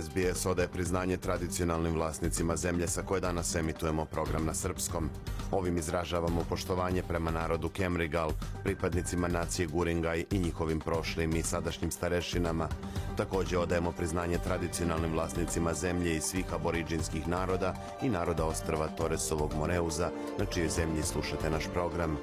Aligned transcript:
SBS 0.00 0.46
odaje 0.46 0.68
priznanje 0.68 1.16
tradicionalnim 1.16 1.94
vlasnicima 1.94 2.56
zemlje 2.56 2.88
sa 2.88 3.02
koje 3.02 3.20
danas 3.20 3.54
emitujemo 3.54 4.04
program 4.04 4.46
na 4.46 4.54
srpskom. 4.54 5.10
Ovim 5.50 5.78
izražavamo 5.78 6.44
poštovanje 6.48 7.02
prema 7.02 7.30
narodu 7.30 7.68
Kemrigal, 7.68 8.30
pripadnicima 8.64 9.28
nacije 9.28 9.66
Guringaj 9.66 10.24
i 10.30 10.38
njihovim 10.38 10.80
prošlim 10.80 11.36
i 11.36 11.42
sadašnjim 11.42 11.90
starešinama. 11.90 12.68
Takođe 13.16 13.58
odajemo 13.58 13.92
priznanje 13.92 14.38
tradicionalnim 14.38 15.12
vlasnicima 15.12 15.74
zemlje 15.74 16.16
i 16.16 16.20
svih 16.20 16.54
aboriđinskih 16.54 17.28
naroda 17.28 17.74
i 18.02 18.08
naroda 18.08 18.44
ostrava 18.44 18.88
Toresovog 18.88 19.54
Moreuza, 19.54 20.10
na 20.38 20.44
čijoj 20.44 20.68
zemlji 20.68 21.02
slušate 21.02 21.50
naš 21.50 21.64
program. 21.72 22.18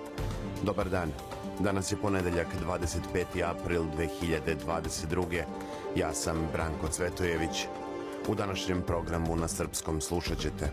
Dobar 0.64 0.90
dan. 0.90 1.12
Danas 1.60 1.92
je 1.92 1.98
ponedeljak 1.98 2.48
25. 2.66 3.44
april 3.44 3.84
2022. 3.84 5.44
Ja 5.96 6.14
sam 6.14 6.48
Branko 6.54 6.88
Cvetojević. 6.88 7.66
U 8.28 8.36
današnjem 8.36 8.82
programu 8.82 9.36
na 9.36 9.48
srpskom 9.48 10.02
slušat 10.02 10.38
ćete. 10.38 10.72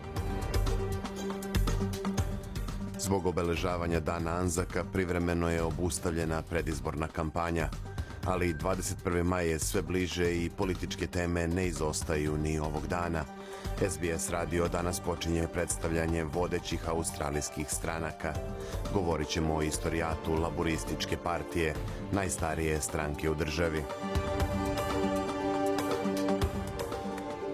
Zbog 2.98 3.26
obeležavanja 3.26 4.00
Dana 4.00 4.30
Anzaka 4.30 4.84
privremeno 4.92 5.50
je 5.50 5.62
obustavljena 5.62 6.42
predizborna 6.42 7.08
kampanja, 7.08 7.68
ali 8.24 8.54
21. 8.54 9.22
maj 9.22 9.48
je 9.48 9.58
sve 9.58 9.82
bliže 9.82 10.36
i 10.36 10.50
političke 10.50 11.06
teme 11.06 11.48
ne 11.48 11.66
izostaju 11.66 12.38
ni 12.38 12.58
ovog 12.58 12.86
dana. 12.86 13.24
SBS 13.80 14.30
radio 14.30 14.68
danas 14.68 15.00
počinje 15.00 15.46
predstavljanje 15.52 16.24
vodećih 16.24 16.88
australijskih 16.88 17.66
stranaka. 17.70 18.34
Govorit 18.94 19.28
ćemo 19.28 19.54
o 19.54 19.62
istorijatu 19.62 20.32
laborističke 20.32 21.16
partije, 21.16 21.74
najstarije 22.12 22.80
stranke 22.80 23.30
u 23.30 23.34
državi. 23.34 23.82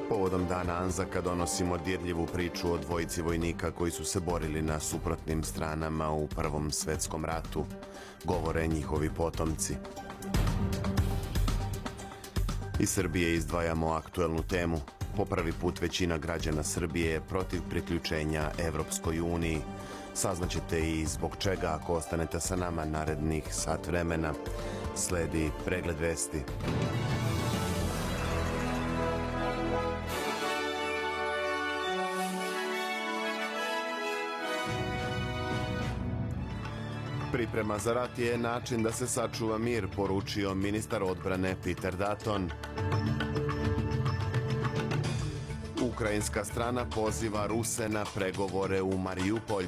Povodom 0.08 0.46
dana 0.48 0.72
Anzaka 0.72 1.20
donosimo 1.20 1.78
dirljivu 1.78 2.26
priču 2.26 2.72
o 2.72 2.78
dvojici 2.78 3.22
vojnika 3.22 3.70
koji 3.70 3.90
su 3.90 4.04
se 4.04 4.20
borili 4.20 4.62
na 4.62 4.80
suprotnim 4.80 5.44
stranama 5.44 6.10
u 6.10 6.26
Prvom 6.26 6.70
svetskom 6.70 7.24
ratu. 7.24 7.64
Govore 8.24 8.66
njihovi 8.66 9.10
potomci. 9.16 9.74
Iz 12.78 12.90
Srbije 12.90 13.34
izdvajamo 13.34 13.92
aktuelnu 13.92 14.42
temu. 14.42 14.80
Po 15.16 15.24
prvi 15.24 15.52
put 15.52 15.80
većina 15.80 16.18
građana 16.18 16.62
Srbije 16.62 17.12
je 17.12 17.20
protiv 17.20 17.60
priključenja 17.70 18.50
Evropskoj 18.58 19.20
uniji. 19.20 19.58
Saznaćete 20.14 20.80
i 20.90 21.06
zbog 21.06 21.36
čega 21.38 21.78
ako 21.80 21.94
ostanete 21.94 22.40
sa 22.40 22.56
nama 22.56 22.84
narednih 22.84 23.44
sat 23.50 23.86
vremena. 23.86 24.32
Sledi 24.96 25.50
pregled 25.64 26.00
vesti. 26.00 26.42
Priprema 37.32 37.78
za 37.78 37.92
rat 37.92 38.18
je 38.18 38.38
način 38.38 38.82
da 38.82 38.92
se 38.92 39.06
sačuva 39.06 39.58
mir, 39.58 39.88
poručio 39.96 40.54
ministar 40.54 41.02
odbrane 41.02 41.56
Peter 41.64 41.96
Dutton. 41.96 42.50
Ukrajinska 45.92 46.44
strana 46.44 46.84
poziva 46.84 47.46
Ruse 47.46 47.88
na 47.88 48.04
pregovore 48.14 48.82
u 48.82 48.98
Mariupolj. 48.98 49.66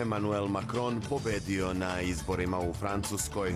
Emmanuel 0.00 0.46
Macron 0.46 1.00
pobedio 1.08 1.72
na 1.72 2.00
izborima 2.00 2.58
u 2.58 2.74
Francuskoj. 2.74 3.54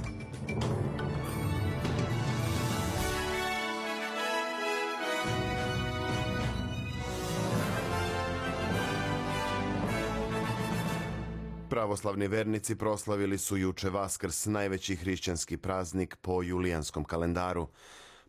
Pravoslavni 11.71 12.29
vernici 12.29 12.77
proslavili 12.77 13.39
su 13.39 13.57
juče 13.57 13.91
Vaskrs, 13.91 14.47
najveći 14.47 14.97
hrišćanski 14.97 15.57
praznik 15.57 16.17
po 16.17 16.43
julijanskom 16.43 17.05
kalendaru. 17.05 17.69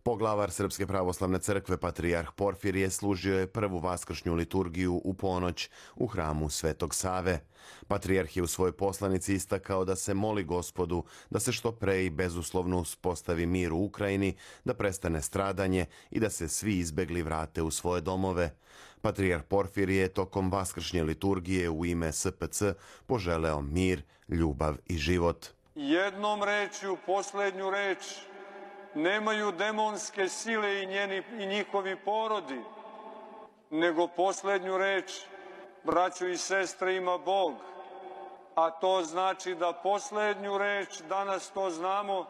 Poglavar 0.06 0.52
Srpske 0.52 0.88
pravoslavne 0.88 1.40
crkve 1.40 1.78
Patrijarh 1.78 2.32
Porfirije 2.36 2.90
služio 2.90 3.40
je 3.40 3.48
prvu 3.48 3.80
vaskršnju 3.80 4.36
liturgiju 4.36 5.02
u 5.04 5.14
ponoć 5.14 5.70
u 5.96 6.08
hramu 6.08 6.50
Svetog 6.50 6.96
Save. 6.96 7.40
Patrijarh 7.88 8.38
je 8.38 8.44
u 8.44 8.48
svojoj 8.48 8.72
poslanici 8.72 9.34
istakao 9.34 9.86
da 9.86 9.96
se 9.96 10.14
moli 10.14 10.44
gospodu 10.44 11.04
da 11.30 11.40
se 11.40 11.52
što 11.52 11.72
pre 11.72 12.06
i 12.06 12.10
bezuslovno 12.10 12.80
uspostavi 12.80 13.46
mir 13.46 13.74
u 13.74 13.80
Ukrajini, 13.84 14.36
da 14.64 14.74
prestane 14.74 15.22
stradanje 15.22 15.86
i 16.12 16.20
da 16.20 16.30
se 16.30 16.48
svi 16.48 16.78
izbegli 16.78 17.22
vrate 17.22 17.62
u 17.62 17.72
svoje 17.72 18.02
domove. 18.02 18.56
Patrijarh 19.02 19.44
Porfirije 19.44 20.02
je 20.02 20.14
tokom 20.14 20.52
vaskršnje 20.52 21.04
liturgije 21.04 21.70
u 21.70 21.86
ime 21.86 22.12
SPC 22.12 22.62
poželeo 23.06 23.62
mir, 23.62 24.04
ljubav 24.30 24.76
i 24.86 24.98
život. 24.98 25.46
Jednom 25.76 26.44
rečju, 26.44 26.98
poslednju 27.06 27.70
reč, 27.70 27.98
nemaju 28.96 29.52
demonske 29.52 30.30
sile 30.30 30.84
i, 30.84 30.86
njeni, 30.86 31.24
i 31.40 31.46
njihovi 31.46 31.96
porodi, 31.96 32.62
nego 33.70 34.08
poslednju 34.08 34.78
reč, 34.78 35.22
braćo 35.84 36.28
i 36.28 36.38
sestre, 36.38 36.96
ima 36.96 37.18
Bog. 37.18 37.54
A 38.56 38.70
to 38.72 39.04
znači 39.04 39.56
da 39.56 39.74
poslednju 39.74 40.58
reč, 40.58 41.02
danas 41.10 41.50
to 41.50 41.70
znamo, 41.70 42.26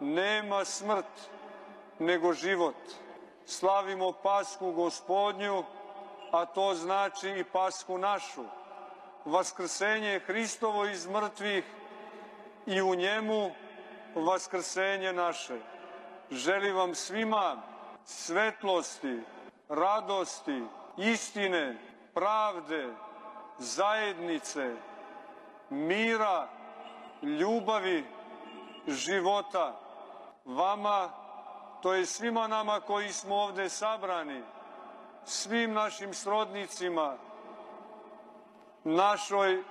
nema 0.00 0.64
smrt, 0.64 1.30
nego 1.98 2.32
život. 2.32 2.76
Slavimo 3.46 4.12
Pasku 4.12 4.72
gospodnju, 4.72 5.64
a 6.32 6.46
to 6.46 6.74
znači 6.74 7.30
i 7.30 7.44
Pasku 7.44 7.98
našu. 7.98 8.44
Vaskrsenje 9.24 10.20
Hristovo 10.26 10.84
iz 10.84 11.06
mrtvih 11.06 11.64
i 12.66 12.82
u 12.82 12.94
njemu 12.94 13.50
vaskrsenje 14.14 15.12
naše. 15.12 15.58
Želim 16.30 16.76
vam 16.76 16.94
svima 16.94 17.56
svetlosti, 18.04 19.20
radosti, 19.68 20.62
istine, 20.96 21.78
pravde, 22.14 22.94
zajednice, 23.58 24.76
mira, 25.70 26.48
ljubavi, 27.22 28.04
života. 28.86 29.80
Vama, 30.44 31.10
to 31.82 31.94
je 31.94 32.06
svima 32.06 32.46
nama 32.46 32.80
koji 32.80 33.12
smo 33.12 33.36
ovde 33.36 33.68
sabrani, 33.68 34.42
svim 35.24 35.72
našim 35.72 36.14
srodnicima, 36.14 37.16
našoj 38.84 39.64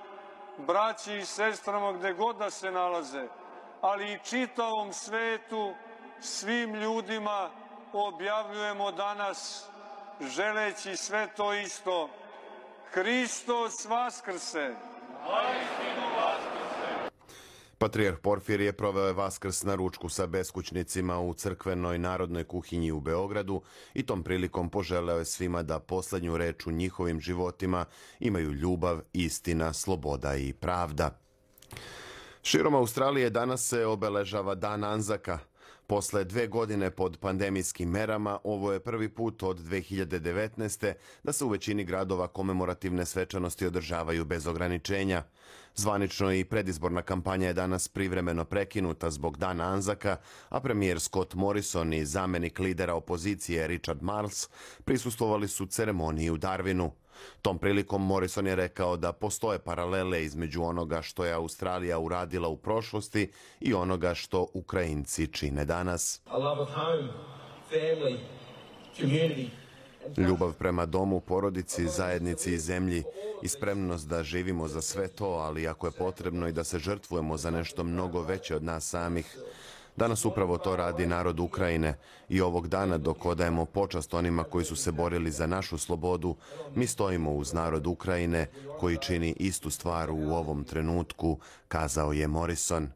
braći 0.58 1.16
i 1.16 1.24
sestrama 1.24 1.92
gde 1.92 2.12
god 2.12 2.36
da 2.36 2.50
se 2.50 2.70
nalaze, 2.70 3.28
ali 3.80 4.12
i 4.12 4.18
čitavom 4.24 4.92
svetu, 4.92 5.74
svim 6.20 6.74
ljudima 6.74 7.50
objavljujemo 7.92 8.92
danas, 8.92 9.66
želeći 10.34 10.96
sve 10.96 11.28
to 11.36 11.54
isto. 11.54 12.10
Hristos 12.92 13.84
Vaskrse! 13.84 14.74
Patrijarh 17.78 18.18
Porfir 18.18 18.60
je 18.60 18.72
proveo 18.72 19.12
Vaskrs 19.12 19.62
na 19.62 19.74
ručku 19.74 20.08
sa 20.08 20.26
beskućnicima 20.26 21.20
u 21.20 21.34
crkvenoj 21.34 21.98
narodnoj 21.98 22.44
kuhinji 22.44 22.92
u 22.92 23.00
Beogradu 23.00 23.62
i 23.94 24.02
tom 24.02 24.22
prilikom 24.22 24.70
poželeo 24.70 25.18
je 25.18 25.24
svima 25.24 25.62
da 25.62 25.78
poslednju 25.78 26.36
reč 26.36 26.66
u 26.66 26.70
njihovim 26.70 27.20
životima 27.20 27.84
imaju 28.20 28.52
ljubav, 28.52 29.00
istina, 29.12 29.72
sloboda 29.72 30.36
i 30.36 30.52
pravda. 30.52 31.18
Širom 32.42 32.74
Australije 32.74 33.30
danas 33.30 33.68
se 33.68 33.86
obeležava 33.86 34.54
Dan 34.54 34.84
Anzaka. 34.84 35.38
Posle 35.88 36.24
dve 36.24 36.46
godine 36.46 36.90
pod 36.90 37.18
pandemijskim 37.20 37.90
merama, 37.90 38.38
ovo 38.44 38.72
je 38.72 38.80
prvi 38.80 39.08
put 39.08 39.42
od 39.42 39.58
2019. 39.58 40.92
da 41.22 41.32
se 41.32 41.44
u 41.44 41.48
većini 41.48 41.84
gradova 41.84 42.28
komemorativne 42.28 43.06
svečanosti 43.06 43.66
održavaju 43.66 44.24
bez 44.24 44.46
ograničenja. 44.46 45.22
Zvanično 45.74 46.32
i 46.32 46.44
predizborna 46.44 47.02
kampanja 47.02 47.46
je 47.46 47.52
danas 47.52 47.88
privremeno 47.88 48.44
prekinuta 48.44 49.10
zbog 49.10 49.36
dana 49.38 49.64
Anzaka, 49.64 50.16
a 50.48 50.60
premijer 50.60 51.00
Scott 51.00 51.34
Morrison 51.34 51.92
i 51.92 52.04
zamenik 52.04 52.58
lidera 52.58 52.94
opozicije 52.94 53.66
Richard 53.66 54.02
Marles 54.02 54.48
prisustovali 54.84 55.48
su 55.48 55.66
ceremoniji 55.66 56.30
u 56.30 56.38
Darwinu. 56.38 56.90
Tom 57.42 57.58
prilikom 57.58 58.06
Morrison 58.06 58.46
je 58.46 58.54
rekao 58.54 58.96
da 58.96 59.12
postoje 59.12 59.58
paralele 59.58 60.24
između 60.24 60.62
onoga 60.62 61.02
što 61.02 61.24
je 61.24 61.32
Australija 61.32 61.98
uradila 61.98 62.48
u 62.48 62.56
prošlosti 62.56 63.30
i 63.60 63.74
onoga 63.74 64.14
što 64.14 64.46
Ukrajinci 64.54 65.26
čine 65.26 65.64
danas. 65.64 66.20
Ljubav 70.16 70.52
prema 70.52 70.86
domu, 70.86 71.20
porodici, 71.20 71.88
zajednici 71.88 72.54
i 72.54 72.58
zemlji 72.58 73.02
i 73.42 73.48
spremnost 73.48 74.08
da 74.08 74.22
živimo 74.22 74.68
za 74.68 74.80
sve 74.82 75.08
to, 75.08 75.26
ali 75.26 75.68
ako 75.68 75.86
je 75.86 75.92
potrebno 75.92 76.48
i 76.48 76.52
da 76.52 76.64
se 76.64 76.78
žrtvujemo 76.78 77.36
za 77.36 77.50
nešto 77.50 77.84
mnogo 77.84 78.22
veće 78.22 78.56
od 78.56 78.64
nas 78.64 78.88
samih, 78.88 79.38
Danas 79.98 80.24
upravo 80.24 80.58
to 80.58 80.76
radi 80.76 81.06
narod 81.06 81.40
Ukrajine 81.40 81.94
i 82.28 82.40
ovog 82.40 82.68
dana 82.68 82.98
dok 82.98 83.24
odajemo 83.26 83.64
počast 83.64 84.14
onima 84.14 84.44
koji 84.44 84.64
su 84.64 84.76
se 84.76 84.92
borili 84.92 85.30
za 85.30 85.46
našu 85.46 85.78
slobodu, 85.78 86.36
mi 86.74 86.86
stojimo 86.86 87.32
uz 87.32 87.52
narod 87.52 87.86
Ukrajine 87.86 88.46
koji 88.80 88.96
čini 88.96 89.34
istu 89.38 89.70
stvar 89.70 90.10
u 90.10 90.34
ovom 90.34 90.64
trenutku, 90.64 91.38
kazao 91.68 92.12
je 92.12 92.28
Morrison. 92.28 92.88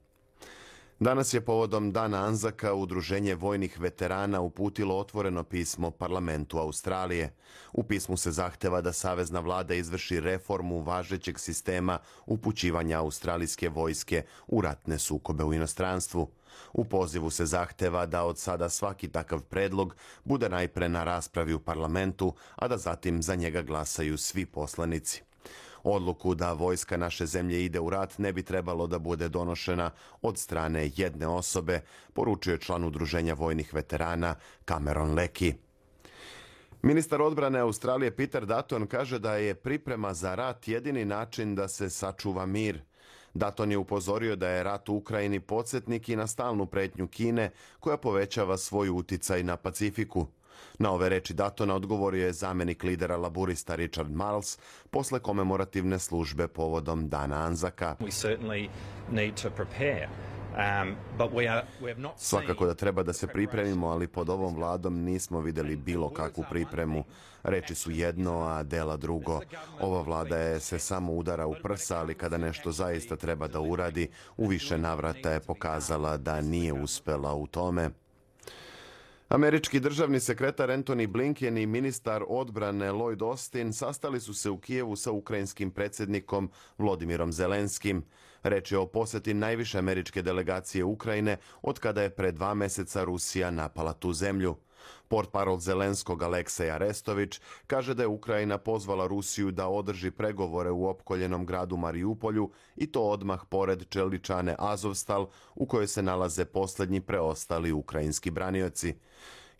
Danas 1.02 1.34
je 1.34 1.40
povodom 1.40 1.92
Dana 1.92 2.24
Anzaka 2.26 2.74
Udruženje 2.74 3.34
vojnih 3.34 3.80
veterana 3.80 4.40
uputilo 4.40 4.98
otvoreno 4.98 5.42
pismo 5.44 5.90
parlamentu 5.90 6.58
Australije. 6.58 7.34
U 7.72 7.82
pismu 7.82 8.16
se 8.16 8.30
zahteva 8.30 8.80
da 8.80 8.92
Savezna 8.92 9.40
vlada 9.40 9.74
izvrši 9.74 10.20
reformu 10.20 10.82
važećeg 10.82 11.38
sistema 11.38 11.98
upućivanja 12.26 12.98
australijske 12.98 13.68
vojske 13.68 14.24
u 14.46 14.60
ratne 14.60 14.98
sukobe 14.98 15.44
u 15.44 15.54
inostranstvu. 15.54 16.30
U 16.72 16.84
pozivu 16.84 17.30
se 17.30 17.46
zahteva 17.46 18.06
da 18.06 18.24
od 18.24 18.38
sada 18.38 18.68
svaki 18.68 19.08
takav 19.08 19.42
predlog 19.42 19.96
bude 20.24 20.48
najpre 20.48 20.88
na 20.88 21.04
raspravi 21.04 21.54
u 21.54 21.60
parlamentu, 21.60 22.34
a 22.56 22.68
da 22.68 22.78
zatim 22.78 23.22
za 23.22 23.34
njega 23.34 23.62
glasaju 23.62 24.18
svi 24.18 24.46
poslanici. 24.46 25.22
Odluku 25.84 26.34
da 26.34 26.52
vojska 26.52 26.96
naše 26.96 27.26
zemlje 27.26 27.64
ide 27.64 27.80
u 27.80 27.90
rat 27.90 28.18
ne 28.18 28.32
bi 28.32 28.42
trebalo 28.42 28.86
da 28.86 28.98
bude 28.98 29.28
donošena 29.28 29.90
od 30.22 30.38
strane 30.38 30.90
jedne 30.96 31.26
osobe, 31.26 31.80
poručuje 32.12 32.58
član 32.58 32.84
Udruženja 32.84 33.34
vojnih 33.34 33.74
veterana 33.74 34.34
Cameron 34.68 35.14
Leki. 35.14 35.54
Ministar 36.82 37.22
odbrane 37.22 37.58
Australije 37.58 38.16
Peter 38.16 38.46
Dutton 38.46 38.86
kaže 38.86 39.18
da 39.18 39.34
je 39.34 39.54
priprema 39.54 40.14
za 40.14 40.34
rat 40.34 40.68
jedini 40.68 41.04
način 41.04 41.54
da 41.54 41.68
se 41.68 41.90
sačuva 41.90 42.46
mir. 42.46 42.82
Daton 43.34 43.70
je 43.70 43.78
upozorio 43.78 44.36
da 44.36 44.48
je 44.48 44.62
rat 44.62 44.88
u 44.88 44.94
Ukrajini 44.94 45.40
podsjetnik 45.40 46.08
i 46.08 46.16
na 46.16 46.26
stalnu 46.26 46.66
pretnju 46.66 47.08
Kine 47.08 47.50
koja 47.80 47.96
povećava 47.96 48.56
svoj 48.58 48.90
uticaj 48.90 49.42
na 49.42 49.56
Pacifiku. 49.56 50.26
Na 50.78 50.90
ove 50.90 51.08
reči 51.08 51.34
Datona 51.34 51.74
odgovorio 51.74 52.26
je 52.26 52.32
zamenik 52.32 52.82
lidera 52.84 53.16
laburista 53.16 53.74
Richard 53.74 54.10
Marles 54.10 54.58
posle 54.90 55.18
komemorativne 55.18 55.98
službe 55.98 56.48
povodom 56.48 57.08
Dana 57.08 57.36
Anzaka. 57.36 57.96
Um, 60.52 60.96
Svakako 62.16 62.66
da 62.66 62.74
treba 62.74 63.02
da 63.02 63.12
se 63.12 63.26
pripremimo, 63.26 63.88
ali 63.88 64.08
pod 64.08 64.28
ovom 64.28 64.54
vladom 64.54 64.94
nismo 64.94 65.40
videli 65.40 65.76
bilo 65.76 66.10
kakvu 66.10 66.44
pripremu. 66.50 67.04
Reči 67.42 67.74
su 67.74 67.90
jedno, 67.90 68.40
a 68.40 68.62
dela 68.62 68.96
drugo. 68.96 69.40
Ova 69.80 70.02
vlada 70.02 70.36
je 70.36 70.60
se 70.60 70.78
samo 70.78 71.12
udara 71.12 71.46
u 71.46 71.54
prsa, 71.62 71.98
ali 71.98 72.14
kada 72.14 72.38
nešto 72.38 72.72
zaista 72.72 73.16
treba 73.16 73.48
da 73.48 73.60
uradi, 73.60 74.10
u 74.36 74.46
više 74.46 74.78
navrata 74.78 75.30
je 75.30 75.40
pokazala 75.40 76.16
da 76.16 76.40
nije 76.40 76.72
uspela 76.72 77.34
u 77.34 77.46
tome. 77.46 77.90
Američki 79.28 79.80
državni 79.80 80.20
sekretar 80.20 80.70
Anthony 80.70 81.06
Blinken 81.06 81.58
i 81.58 81.66
ministar 81.66 82.24
odbrane 82.28 82.92
Lloyd 82.92 83.22
Austin 83.22 83.72
sastali 83.72 84.20
su 84.20 84.34
se 84.34 84.50
u 84.50 84.58
Kijevu 84.58 84.96
sa 84.96 85.12
ukrajinskim 85.12 85.70
predsjednikom 85.70 86.50
Vladimirom 86.78 87.32
Zelenskim. 87.32 88.04
Reč 88.42 88.72
je 88.72 88.78
o 88.78 88.86
posjeti 88.86 89.34
najviše 89.34 89.78
američke 89.78 90.22
delegacije 90.22 90.84
Ukrajine 90.84 91.36
od 91.62 91.78
kada 91.78 92.02
je 92.02 92.10
pre 92.10 92.32
dva 92.32 92.54
meseca 92.54 93.04
Rusija 93.04 93.50
napala 93.50 93.92
tu 93.92 94.12
zemlju. 94.12 94.56
Port 95.12 95.28
parol 95.28 95.58
Zelenskog 95.60 96.22
Aleksej 96.22 96.70
Arestović 96.70 97.40
kaže 97.66 97.94
da 97.94 98.02
je 98.02 98.08
Ukrajina 98.08 98.58
pozvala 98.58 99.06
Rusiju 99.06 99.50
da 99.50 99.68
održi 99.68 100.10
pregovore 100.10 100.70
u 100.70 100.86
opkoljenom 100.88 101.46
gradu 101.46 101.76
Mariupolju 101.76 102.50
i 102.76 102.86
to 102.86 103.02
odmah 103.02 103.44
pored 103.48 103.88
čeličane 103.88 104.56
Azovstal 104.58 105.28
u 105.54 105.66
kojoj 105.66 105.86
se 105.86 106.02
nalaze 106.02 106.44
posljednji 106.44 107.00
preostali 107.00 107.72
ukrajinski 107.72 108.30
branioci. 108.30 108.94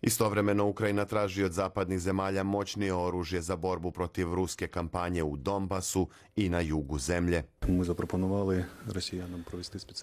Istovremeno 0.05 0.65
Ukrajina 0.65 1.05
traži 1.05 1.43
od 1.43 1.51
zapadnih 1.51 1.99
zemalja 1.99 2.43
moćnije 2.43 2.93
oružje 2.93 3.41
za 3.41 3.55
borbu 3.55 3.91
protiv 3.91 4.33
ruske 4.33 4.67
kampanje 4.67 5.23
u 5.23 5.37
Donbasu 5.37 6.07
i 6.35 6.49
na 6.49 6.59
jugu 6.59 6.99
zemlje. 6.99 7.43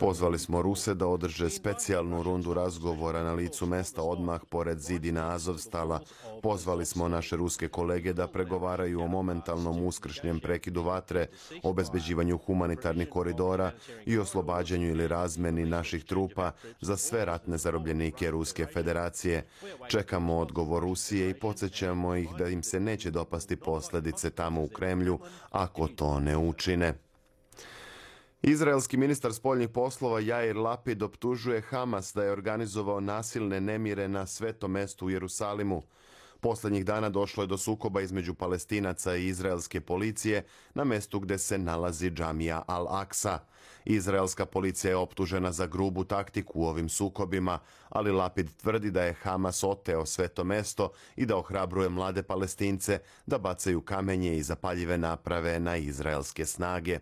Pozvali 0.00 0.38
smo 0.38 0.62
Ruse 0.62 0.94
da 0.94 1.06
održe 1.06 1.50
specijalnu 1.50 2.23
rundu 2.23 2.55
razgovora 2.55 3.23
na 3.23 3.32
licu 3.32 3.67
mesta 3.67 4.02
odmah 4.02 4.41
pored 4.50 4.79
zidina 4.79 5.35
Azovstala. 5.35 6.00
Pozvali 6.43 6.87
smo 6.87 7.08
naše 7.08 7.37
ruske 7.37 7.69
kolege 7.69 8.12
da 8.12 8.26
pregovaraju 8.26 9.00
o 9.00 9.08
momentalnom 9.08 9.87
uskršnjem 9.87 10.41
prekidu 10.41 10.82
vatre, 10.82 11.26
obezbeđivanju 11.62 12.38
humanitarnih 12.38 13.08
koridora 13.08 13.73
i 14.06 14.19
oslobađanju 14.19 14.88
ili 14.88 15.08
razmeni 15.08 15.64
naših 15.64 16.05
trupa 16.05 16.53
za 16.81 16.96
sve 16.96 17.25
ratne 17.25 17.58
zarobljenike 17.58 18.31
Ruske 18.31 18.67
federacije. 18.67 19.46
Čekamo 19.90 20.38
odgovor 20.38 20.82
Rusije 20.82 21.31
i 21.31 21.34
podsjećamo 21.34 22.16
ih 22.16 22.28
da 22.38 22.48
im 22.48 22.62
se 22.62 22.81
neće 22.81 23.10
dopasti 23.10 23.56
posljedice 23.56 24.31
tamo 24.31 24.62
u 24.62 24.69
Kremlju 24.69 25.19
ako 25.50 25.88
to 25.88 26.20
ne 26.20 26.37
učine. 26.37 26.94
Izraelski 28.42 28.96
ministar 28.96 29.34
spoljnih 29.34 29.69
poslova 29.69 30.20
Jair 30.20 30.56
Lapid 30.56 31.02
optužuje 31.02 31.60
Hamas 31.60 32.14
da 32.14 32.25
je 32.25 32.32
organizovao 32.32 33.00
nasilne 33.00 33.60
nemire 33.60 34.08
na 34.08 34.26
svetom 34.26 34.70
mestu 34.70 35.06
u 35.06 35.10
Jerusalimu. 35.10 35.82
Poslednjih 36.40 36.84
dana 36.84 37.08
došlo 37.08 37.43
je 37.43 37.46
do 37.46 37.58
sukoba 37.58 38.00
između 38.00 38.34
palestinaca 38.34 39.16
i 39.16 39.26
izraelske 39.26 39.81
policije 39.81 40.44
na 40.75 40.84
mestu 40.84 41.20
gde 41.20 41.38
se 41.38 41.58
nalazi 41.58 42.10
džamija 42.10 42.62
Al-Aqsa. 42.69 43.38
Izraelska 43.85 44.47
policija 44.47 44.91
je 44.91 44.97
optužena 44.97 45.53
za 45.53 45.67
grubu 45.67 46.05
taktiku 46.05 46.61
u 46.61 46.65
ovim 46.65 46.88
sukobima, 46.88 47.59
ali 47.88 48.11
Lapid 48.11 48.56
tvrdi 48.56 48.91
da 48.91 49.03
je 49.03 49.12
Hamas 49.12 49.65
oteo 49.65 50.06
sveto 50.06 50.44
mesto 50.44 50.91
i 51.17 51.27
da 51.27 51.37
ohrabruje 51.37 51.88
mlade 51.88 52.23
palestince 52.23 52.99
da 53.27 53.38
bacaju 53.38 53.81
kamenje 53.81 54.37
i 54.37 54.43
zapaljive 54.43 54.99
naprave 54.99 55.60
na 55.60 55.77
izraelske 55.77 56.46
snage. 56.46 56.99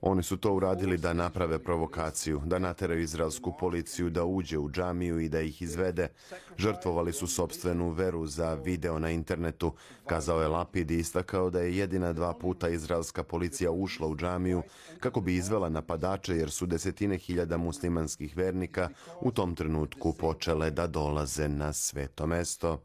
Oni 0.00 0.22
su 0.22 0.36
to 0.36 0.52
uradili 0.52 0.98
da 0.98 1.12
naprave 1.12 1.58
provokaciju, 1.58 2.42
da 2.44 2.58
nateraju 2.58 3.00
izraelsku 3.00 3.52
policiju 3.60 4.10
da 4.10 4.24
uđe 4.24 4.58
u 4.58 4.70
džamiju 4.70 5.20
i 5.20 5.28
da 5.28 5.40
ih 5.40 5.62
izvede. 5.62 6.08
Žrtvovali 6.56 7.12
su 7.12 7.26
sobstvenu 7.26 7.90
veru 7.90 8.26
za 8.26 8.54
video 8.54 8.98
na 8.98 9.10
internetu, 9.10 9.72
kazao 10.06 10.42
je 10.42 10.48
Lapid 10.48 10.90
i 10.90 10.98
istakao 10.98 11.50
da 11.50 11.60
je 11.60 11.76
jedina 11.76 12.12
dva 12.12 12.34
puta 12.34 12.68
izraelska 12.68 13.22
policija 13.22 13.70
ušla 13.70 14.06
u 14.06 14.16
džamiju 14.16 14.62
kako 15.00 15.20
bi 15.20 15.34
izvela 15.34 15.68
napadače 15.68 16.36
jer 16.36 16.50
su 16.50 16.66
desetine 16.66 17.18
hiljada 17.18 17.56
muslimanskih 17.56 18.36
vernika 18.36 18.88
u 19.20 19.30
tom 19.30 19.54
trenutku 19.54 20.12
počele 20.12 20.70
da 20.70 20.86
dolaze 20.86 21.48
na 21.48 21.72
sveto 21.72 22.26
mesto. 22.26 22.80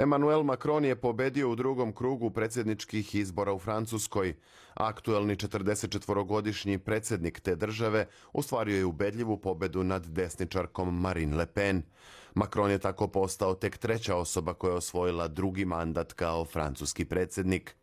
Emmanuel 0.00 0.42
Macron 0.42 0.84
je 0.84 0.96
pobedio 0.96 1.50
u 1.50 1.56
drugom 1.56 1.92
krugu 1.92 2.30
predsjedničkih 2.30 3.14
izbora 3.14 3.52
u 3.52 3.58
Francuskoj. 3.58 4.34
Aktuelni 4.74 5.36
44-godišnji 5.36 6.78
predsjednik 6.78 7.40
te 7.40 7.56
države 7.56 8.06
ostvario 8.32 8.76
je 8.76 8.84
ubedljivu 8.84 9.36
pobedu 9.36 9.84
nad 9.84 10.06
desničarkom 10.06 11.00
Marine 11.00 11.36
Le 11.36 11.46
Pen. 11.46 11.82
Macron 12.34 12.70
je 12.70 12.78
tako 12.78 13.08
postao 13.08 13.54
tek 13.54 13.78
treća 13.78 14.16
osoba 14.16 14.54
koja 14.54 14.70
je 14.70 14.76
osvojila 14.76 15.28
drugi 15.28 15.64
mandat 15.64 16.12
kao 16.12 16.44
francuski 16.44 17.04
predsjednik. 17.04 17.76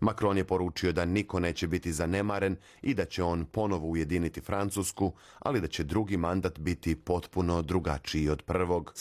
Macron 0.00 0.38
je 0.38 0.44
poručio 0.44 0.92
da 0.92 1.04
niko 1.04 1.40
neće 1.40 1.68
biti 1.68 1.92
zanemaren 1.92 2.56
i 2.82 2.94
da 2.94 3.04
će 3.04 3.22
on 3.22 3.44
ponovo 3.44 3.86
ujediniti 3.86 4.40
Francusku, 4.40 5.12
ali 5.38 5.60
da 5.60 5.66
će 5.66 5.84
drugi 5.84 6.16
mandat 6.16 6.58
biti 6.58 6.96
potpuno 6.96 7.62
drugačiji 7.62 8.28
od 8.28 8.42
prvog. 8.42 8.94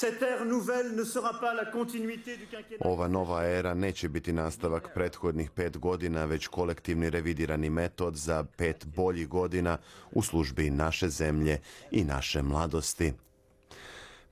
Ova 2.80 3.08
nova 3.08 3.46
era 3.46 3.74
neće 3.74 4.10
biti 4.10 4.34
nastavak 4.34 4.90
prethodnih 4.94 5.52
pet 5.52 5.78
godina, 5.78 6.26
već 6.26 6.48
kolektivni 6.48 7.10
revidirani 7.10 7.70
metod 7.70 8.16
za 8.16 8.44
pet 8.58 8.86
boljih 8.86 9.28
godina 9.28 9.78
u 10.12 10.22
službi 10.22 10.70
naše 10.70 11.10
zemlje 11.10 11.60
i 11.92 12.04
naše 12.04 12.42
mladosti. 12.42 13.14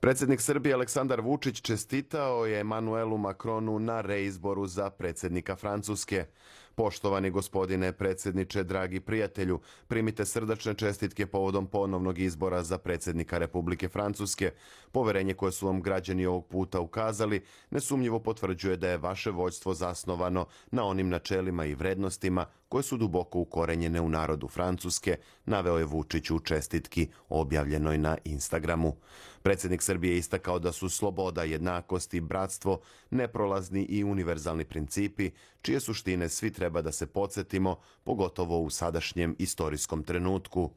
Predsjednik 0.00 0.40
Srbije 0.40 0.74
Aleksandar 0.74 1.20
Vučić 1.20 1.60
čestitao 1.60 2.46
je 2.46 2.60
Emanuelu 2.60 3.18
Makronu 3.18 3.78
na 3.78 4.00
reizboru 4.00 4.66
za 4.66 4.90
predsjednika 4.90 5.56
Francuske. 5.56 6.24
Poštovani 6.78 7.30
gospodine 7.30 7.92
predsjedniče, 7.92 8.62
dragi 8.64 9.00
prijatelju, 9.00 9.60
primite 9.88 10.24
srdačne 10.24 10.74
čestitke 10.74 11.26
povodom 11.26 11.66
ponovnog 11.66 12.18
izbora 12.18 12.62
za 12.62 12.78
predsjednika 12.78 13.38
Republike 13.38 13.88
Francuske. 13.88 14.52
Poverenje 14.92 15.34
koje 15.34 15.52
su 15.52 15.66
vam 15.66 15.82
građani 15.82 16.26
ovog 16.26 16.46
puta 16.46 16.80
ukazali 16.80 17.42
nesumnjivo 17.70 18.20
potvrđuje 18.20 18.76
da 18.76 18.88
je 18.88 18.96
vaše 18.96 19.30
vođstvo 19.30 19.74
zasnovano 19.74 20.46
na 20.70 20.84
onim 20.84 21.08
načelima 21.08 21.64
i 21.64 21.74
vrednostima 21.74 22.46
koje 22.68 22.82
su 22.82 22.96
duboko 22.96 23.38
ukorenjene 23.38 24.00
u 24.00 24.08
narodu 24.08 24.48
Francuske, 24.48 25.16
naveo 25.44 25.78
je 25.78 25.84
Vučić 25.84 26.30
u 26.30 26.38
čestitki 26.38 27.08
objavljenoj 27.28 27.98
na 27.98 28.16
Instagramu. 28.24 28.96
Predsjednik 29.42 29.82
Srbije 29.82 30.18
istakao 30.18 30.58
da 30.58 30.72
su 30.72 30.88
sloboda, 30.88 31.42
jednakost 31.42 32.14
i 32.14 32.20
bratstvo 32.20 32.80
neprolazni 33.10 33.82
i 33.82 34.04
univerzalni 34.04 34.64
principi, 34.64 35.30
čije 35.62 35.80
suštine 35.80 36.28
svi 36.28 36.52
treba 36.52 36.82
da 36.82 36.92
se 36.92 37.06
podsjetimo, 37.06 37.76
pogotovo 38.08 38.60
u 38.60 38.70
sadašnjem 38.70 39.36
istorijskom 39.38 40.02
trenutku. 40.02 40.70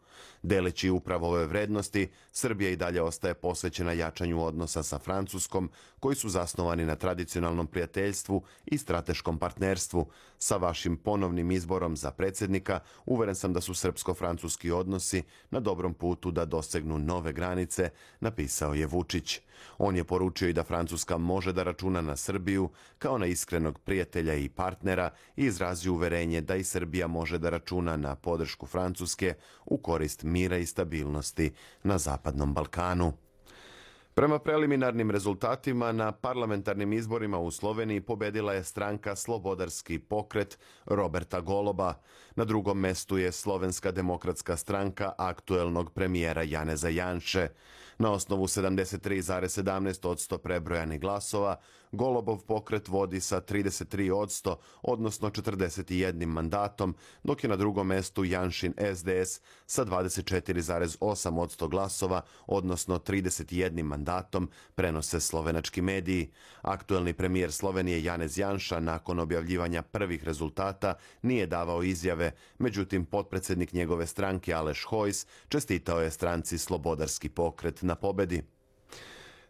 Deleći 0.43 0.89
upravo 0.89 1.27
ove 1.27 1.45
vrednosti, 1.45 2.09
Srbija 2.31 2.69
i 2.69 2.75
dalje 2.75 3.01
ostaje 3.01 3.33
posvećena 3.33 3.91
jačanju 3.91 4.43
odnosa 4.43 4.83
sa 4.83 4.99
Francuskom, 4.99 5.69
koji 5.99 6.15
su 6.15 6.29
zasnovani 6.29 6.85
na 6.85 6.95
tradicionalnom 6.95 7.67
prijateljstvu 7.67 8.43
i 8.65 8.77
strateškom 8.77 9.37
partnerstvu. 9.37 10.05
Sa 10.37 10.57
vašim 10.57 10.97
ponovnim 10.97 11.51
izborom 11.51 11.97
za 11.97 12.11
predsjednika, 12.11 12.79
uveren 13.05 13.35
sam 13.35 13.53
da 13.53 13.61
su 13.61 13.73
srpsko-francuski 13.73 14.71
odnosi 14.71 15.23
na 15.51 15.59
dobrom 15.59 15.93
putu 15.93 16.31
da 16.31 16.45
dosegnu 16.45 16.99
nove 16.99 17.33
granice, 17.33 17.89
napisao 18.19 18.73
je 18.73 18.85
Vučić. 18.85 19.39
On 19.77 19.95
je 19.95 20.03
poručio 20.03 20.49
i 20.49 20.53
da 20.53 20.63
Francuska 20.63 21.17
može 21.17 21.53
da 21.53 21.63
računa 21.63 22.01
na 22.01 22.15
Srbiju 22.15 22.69
kao 22.99 23.17
na 23.17 23.25
iskrenog 23.25 23.79
prijatelja 23.79 24.33
i 24.33 24.49
partnera 24.49 25.09
i 25.35 25.45
izrazio 25.45 25.93
uverenje 25.93 26.41
da 26.41 26.55
i 26.55 26.63
Srbija 26.63 27.07
može 27.07 27.37
da 27.37 27.49
računa 27.49 27.97
na 27.97 28.15
podršku 28.15 28.65
Francuske 28.65 29.33
u 29.65 29.77
korist 29.77 30.23
mira 30.23 30.57
i 30.57 30.65
stabilnosti 30.65 31.51
na 31.83 31.97
Zapadnom 31.97 32.53
Balkanu. 32.53 33.13
Prema 34.13 34.39
preliminarnim 34.39 35.11
rezultatima 35.11 35.91
na 35.91 36.11
parlamentarnim 36.11 36.93
izborima 36.93 37.39
u 37.39 37.51
Sloveniji 37.51 38.01
pobedila 38.01 38.53
je 38.53 38.63
stranka 38.63 39.15
Slobodarski 39.15 39.99
pokret 39.99 40.59
Roberta 40.85 41.41
Goloba. 41.41 41.93
Na 42.35 42.45
drugom 42.45 42.79
mestu 42.79 43.17
je 43.17 43.31
Slovenska 43.31 43.91
demokratska 43.91 44.57
stranka 44.57 45.11
aktuelnog 45.17 45.93
premijera 45.93 46.43
Janeza 46.43 46.89
Janše. 46.89 47.47
Na 48.01 48.11
osnovu 48.11 48.47
73,17 48.47 50.07
odsto 50.07 50.37
prebrojanih 50.37 50.99
glasova, 50.99 51.55
Golobov 51.91 52.45
pokret 52.47 52.87
vodi 52.87 53.19
sa 53.19 53.41
33 53.41 54.11
odsto, 54.11 54.59
odnosno 54.81 55.29
41 55.29 56.25
mandatom, 56.25 56.95
dok 57.23 57.43
je 57.43 57.49
na 57.49 57.55
drugom 57.55 57.87
mestu 57.87 58.23
Janšin 58.23 58.73
SDS 58.95 59.41
sa 59.65 59.85
24,8 59.85 61.39
odsto 61.39 61.67
glasova, 61.67 62.21
odnosno 62.47 62.99
31 62.99 63.83
mandatom, 63.83 64.49
prenose 64.75 65.19
slovenački 65.19 65.81
mediji. 65.81 66.31
Aktuelni 66.61 67.13
premijer 67.13 67.51
Slovenije 67.51 68.03
Janez 68.03 68.37
Janša 68.37 68.79
nakon 68.79 69.19
objavljivanja 69.19 69.81
prvih 69.81 70.23
rezultata 70.23 70.93
nije 71.21 71.47
davao 71.47 71.83
izjave, 71.83 72.31
međutim 72.57 73.05
potpredsednik 73.05 73.73
njegove 73.73 74.07
stranke 74.07 74.53
Aleš 74.53 74.83
Hojs 74.83 75.25
čestitao 75.49 76.01
je 76.01 76.11
stranci 76.11 76.57
Slobodarski 76.57 77.29
pokret 77.29 77.81
na 77.91 77.95
pobedi. 77.99 78.39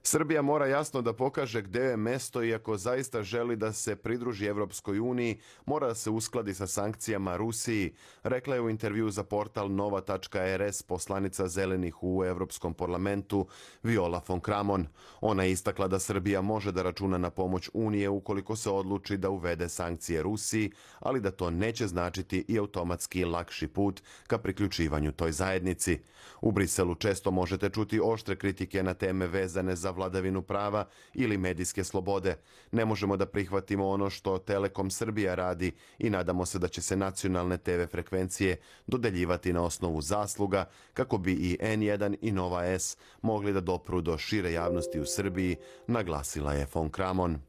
Srbija 0.03 0.41
mora 0.41 0.67
jasno 0.67 1.01
da 1.01 1.13
pokaže 1.13 1.61
gde 1.61 1.79
je 1.79 1.97
mesto 1.97 2.43
i 2.43 2.53
ako 2.53 2.77
zaista 2.77 3.23
želi 3.23 3.55
da 3.55 3.73
se 3.73 3.95
pridruži 3.95 4.45
Evropskoj 4.45 4.99
uniji, 4.99 5.39
mora 5.65 5.87
da 5.87 5.95
se 5.95 6.09
uskladi 6.09 6.53
sa 6.53 6.67
sankcijama 6.67 7.37
Rusiji, 7.37 7.93
rekla 8.23 8.55
je 8.55 8.61
u 8.61 8.69
intervju 8.69 9.09
za 9.09 9.23
portal 9.23 9.71
nova.rs 9.71 10.83
poslanica 10.83 11.47
zelenih 11.47 12.03
u 12.03 12.23
Evropskom 12.25 12.73
parlamentu 12.73 13.47
Viola 13.83 14.21
von 14.27 14.39
Kramon. 14.39 14.87
Ona 15.21 15.43
je 15.43 15.51
istakla 15.51 15.87
da 15.87 15.99
Srbija 15.99 16.41
može 16.41 16.71
da 16.71 16.81
računa 16.81 17.17
na 17.17 17.29
pomoć 17.29 17.69
Unije 17.73 18.09
ukoliko 18.09 18.55
se 18.55 18.69
odluči 18.69 19.17
da 19.17 19.29
uvede 19.29 19.69
sankcije 19.69 20.23
Rusiji, 20.23 20.71
ali 20.99 21.21
da 21.21 21.31
to 21.31 21.49
neće 21.49 21.87
značiti 21.87 22.45
i 22.47 22.59
automatski 22.59 23.25
lakši 23.25 23.67
put 23.67 24.01
ka 24.27 24.37
priključivanju 24.37 25.11
toj 25.11 25.31
zajednici. 25.31 25.99
U 26.41 26.51
Briselu 26.51 26.95
često 26.95 27.31
možete 27.31 27.69
čuti 27.69 27.99
oštre 28.03 28.35
kritike 28.35 28.83
na 28.83 28.93
teme 28.93 29.27
vezane 29.27 29.75
za 29.75 29.90
vladavinu 29.91 30.41
prava 30.41 30.85
ili 31.13 31.37
medijske 31.37 31.83
slobode. 31.83 32.37
Ne 32.71 32.85
možemo 32.85 33.17
da 33.17 33.25
prihvatimo 33.25 33.89
ono 33.89 34.09
što 34.09 34.37
Telekom 34.37 34.91
Srbija 34.91 35.35
radi 35.35 35.71
i 35.99 36.09
nadamo 36.09 36.45
se 36.45 36.59
da 36.59 36.67
će 36.67 36.81
se 36.81 36.95
nacionalne 36.95 37.57
TV 37.57 37.85
frekvencije 37.91 38.57
dodeljivati 38.87 39.53
na 39.53 39.63
osnovu 39.63 40.01
zasluga 40.01 40.65
kako 40.93 41.17
bi 41.17 41.33
i 41.33 41.57
N1 41.61 42.15
i 42.21 42.31
Nova 42.31 42.65
S 42.65 42.97
mogli 43.21 43.53
da 43.53 43.61
dopru 43.61 44.01
do 44.01 44.17
šire 44.17 44.51
javnosti 44.51 44.99
u 44.99 45.05
Srbiji, 45.05 45.55
naglasila 45.87 46.53
je 46.53 46.67
von 46.73 46.89
Kramon. 46.89 47.41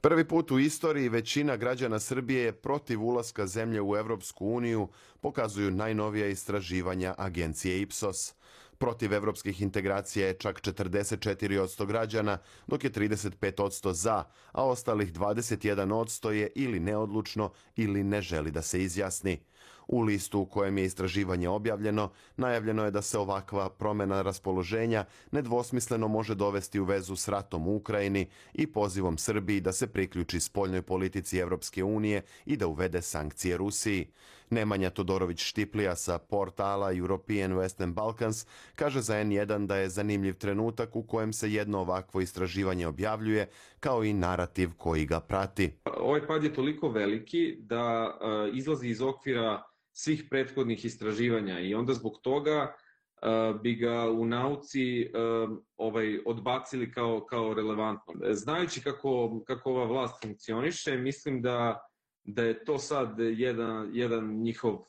Prvi 0.00 0.24
put 0.24 0.50
u 0.50 0.58
istoriji 0.58 1.08
većina 1.08 1.56
građana 1.56 1.98
Srbije 2.00 2.42
je 2.42 2.52
protiv 2.52 3.02
ulaska 3.02 3.46
zemlje 3.46 3.82
u 3.82 3.96
Evropsku 3.96 4.46
uniju, 4.46 4.88
pokazuju 5.20 5.70
najnovija 5.70 6.26
istraživanja 6.26 7.14
agencije 7.18 7.80
Ipsos. 7.80 8.34
Protiv 8.78 9.12
evropskih 9.12 9.62
integracija 9.62 10.26
je 10.26 10.34
čak 10.34 10.60
44% 10.60 11.86
građana, 11.86 12.38
dok 12.66 12.84
je 12.84 12.90
35% 12.92 13.92
za, 13.92 14.24
a 14.52 14.64
ostalih 14.64 15.12
21% 15.12 16.28
je 16.30 16.50
ili 16.54 16.80
neodlučno 16.80 17.52
ili 17.76 18.04
ne 18.04 18.20
želi 18.20 18.50
da 18.50 18.62
se 18.62 18.82
izjasni. 18.82 19.40
U 19.88 20.00
listu 20.00 20.40
u 20.40 20.46
kojem 20.46 20.78
je 20.78 20.84
istraživanje 20.84 21.48
objavljeno, 21.48 22.10
najavljeno 22.36 22.84
je 22.84 22.90
da 22.90 23.02
se 23.02 23.18
ovakva 23.18 23.70
promena 23.70 24.22
raspoloženja 24.22 25.04
nedvosmisleno 25.30 26.08
može 26.08 26.34
dovesti 26.34 26.80
u 26.80 26.84
vezu 26.84 27.16
s 27.16 27.28
ratom 27.28 27.68
u 27.68 27.76
Ukrajini 27.76 28.28
i 28.54 28.66
pozivom 28.66 29.18
Srbiji 29.18 29.60
da 29.60 29.72
se 29.72 29.86
priključi 29.86 30.40
spoljnoj 30.40 30.82
politici 30.82 31.38
Evropske 31.38 31.84
unije 31.84 32.22
i 32.46 32.56
da 32.56 32.66
uvede 32.66 33.02
sankcije 33.02 33.56
Rusiji. 33.56 34.06
Nemanja 34.50 34.90
Todorović 34.90 35.40
Štiplija 35.40 35.96
sa 35.96 36.18
portala 36.18 36.92
European 36.92 37.52
Western 37.52 37.92
Balkans 37.92 38.46
kaže 38.74 39.00
za 39.00 39.14
N1 39.14 39.66
da 39.66 39.76
je 39.76 39.88
zanimljiv 39.88 40.34
trenutak 40.34 40.96
u 40.96 41.02
kojem 41.02 41.32
se 41.32 41.52
jedno 41.52 41.80
ovakvo 41.80 42.20
istraživanje 42.20 42.86
objavljuje, 42.86 43.48
kao 43.80 44.04
i 44.04 44.12
narativ 44.12 44.70
koji 44.76 45.06
ga 45.06 45.20
prati. 45.20 45.70
Ovaj 46.00 46.26
pad 46.26 46.44
je 46.44 46.54
toliko 46.54 46.88
veliki 46.88 47.56
da 47.60 48.18
uh, 48.20 48.56
izlazi 48.56 48.88
iz 48.88 49.02
okvira 49.02 49.62
svih 49.92 50.24
prethodnih 50.30 50.84
istraživanja 50.84 51.60
i 51.60 51.74
onda 51.74 51.94
zbog 51.94 52.12
toga 52.22 52.74
uh, 53.22 53.60
bi 53.60 53.74
ga 53.74 54.10
u 54.10 54.26
nauci 54.26 55.10
uh, 55.14 55.58
ovaj 55.76 56.18
odbacili 56.26 56.92
kao 56.92 57.26
kao 57.26 57.54
relevantno. 57.54 58.14
Znajući 58.30 58.80
kako 58.80 59.40
kako 59.46 59.70
ova 59.70 59.84
vlast 59.84 60.22
funkcioniše, 60.22 60.96
mislim 60.96 61.42
da 61.42 61.87
da 62.28 62.42
je 62.42 62.64
to 62.64 62.78
sad 62.78 63.18
jedan 63.18 63.90
jedan 63.92 64.34
njihov 64.34 64.74
uh, 64.74 64.82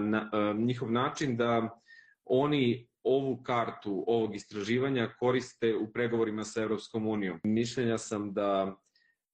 na, 0.00 0.30
njihov 0.58 0.92
način 0.92 1.36
da 1.36 1.80
oni 2.24 2.88
ovu 3.02 3.42
kartu 3.42 4.04
ovog 4.06 4.34
istraživanja 4.34 5.14
koriste 5.18 5.76
u 5.76 5.92
pregovorima 5.92 6.44
sa 6.44 6.62
Evropskom 6.62 7.06
unijom. 7.06 7.40
Mišljenja 7.44 7.98
sam 7.98 8.32
da 8.32 8.76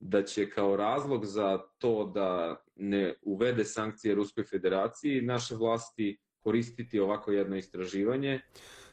da 0.01 0.23
će 0.23 0.51
kao 0.51 0.77
razlog 0.77 1.27
za 1.27 1.59
to 1.79 2.13
da 2.15 2.57
ne 2.77 3.15
uvede 3.23 3.65
sankcije 3.65 4.15
Ruskoj 4.15 4.45
federaciji 4.45 5.23
naše 5.23 5.55
vlasti 5.55 6.19
koristiti 6.39 7.01
ovako 7.01 7.33
jedno 7.33 7.57
istraživanje. 7.57 8.41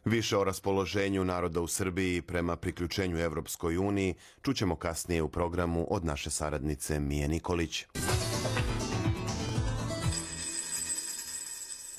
Više 0.08 0.38
o 0.38 0.44
raspoloženju 0.44 1.24
naroda 1.24 1.62
u 1.62 1.68
Srbiji 1.68 2.22
prema 2.22 2.56
priključenju 2.56 3.18
Evropskoj 3.18 3.78
uniji 3.78 4.16
čućemo 4.42 4.76
kasnije 4.76 5.22
u 5.22 5.30
programu 5.30 5.88
od 5.90 6.06
naše 6.06 6.30
saradnice 6.30 7.00
Mije 7.00 7.28
Nikolić. 7.28 7.86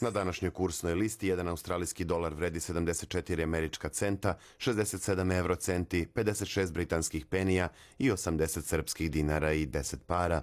Na 0.01 0.11
današnjoj 0.11 0.51
kursnoj 0.51 0.95
listi 0.95 1.27
jedan 1.27 1.49
australijski 1.49 2.05
dolar 2.05 2.35
vredi 2.35 2.59
74 2.59 3.43
američka 3.43 3.89
centa, 3.89 4.39
67 4.59 5.37
euro 5.37 5.57
centi, 5.57 6.07
56 6.15 6.73
britanskih 6.73 7.27
penija 7.27 7.69
i 7.99 8.11
80 8.11 8.61
srpskih 8.63 9.11
dinara 9.11 9.53
i 9.53 9.67
10 9.67 9.97
para. 10.07 10.43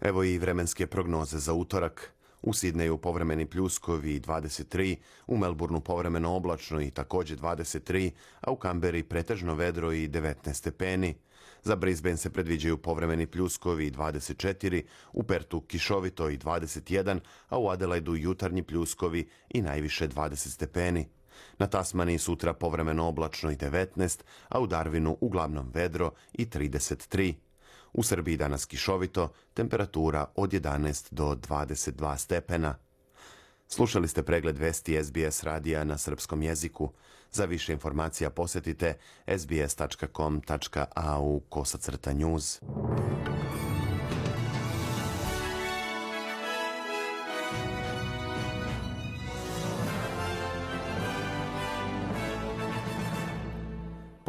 Evo 0.00 0.24
i 0.24 0.38
vremenske 0.38 0.86
prognoze 0.86 1.38
za 1.38 1.52
utorak. 1.52 2.19
U 2.42 2.52
Sidneju 2.52 2.98
povremeni 2.98 3.46
pljuskovi 3.46 4.20
23, 4.20 4.96
u 5.26 5.36
Melbourneu 5.36 5.80
povremeno 5.80 6.36
oblačno 6.36 6.80
i 6.80 6.90
takođe 6.90 7.36
23, 7.36 8.10
a 8.40 8.50
u 8.50 8.56
Kamberi 8.56 9.02
pretežno 9.02 9.54
vedro 9.54 9.92
i 9.92 10.08
19 10.08 10.52
stepeni. 10.52 11.14
Za 11.62 11.76
Brisbane 11.76 12.16
se 12.16 12.30
predviđaju 12.30 12.78
povremeni 12.78 13.26
pljuskovi 13.26 13.90
24, 13.90 14.82
u 15.12 15.22
Pertu 15.22 15.60
kišovito 15.60 16.30
i 16.30 16.38
21, 16.38 17.20
a 17.48 17.58
u 17.58 17.68
Adelaidu 17.68 18.16
jutarnji 18.16 18.62
pljuskovi 18.62 19.28
i 19.48 19.62
najviše 19.62 20.08
20 20.08 20.36
stepeni. 20.36 21.08
Na 21.58 21.66
Tasmaniji 21.66 22.18
sutra 22.18 22.52
povremeno 22.52 23.08
oblačno 23.08 23.50
i 23.50 23.56
19, 23.56 24.22
a 24.48 24.60
u 24.60 24.66
Darwinu 24.66 25.16
uglavnom 25.20 25.70
vedro 25.74 26.10
i 26.32 26.46
33. 26.46 27.34
U 27.92 28.02
Srbiji 28.02 28.36
danas 28.36 28.64
kišovito, 28.64 29.32
temperatura 29.54 30.26
od 30.34 30.50
11 30.50 31.08
do 31.10 31.34
22 31.34 32.16
stepena. 32.18 32.76
Slušali 33.68 34.08
ste 34.08 34.22
pregled 34.22 34.58
vesti 34.58 35.04
SBS 35.04 35.42
radija 35.42 35.84
na 35.84 35.98
srpskom 35.98 36.42
jeziku. 36.42 36.92
Za 37.32 37.44
više 37.44 37.72
informacija 37.72 38.30
posetite 38.30 38.98
sbs.com.au 39.38 40.60
kosacrta 41.48 42.12
news. 42.12 42.60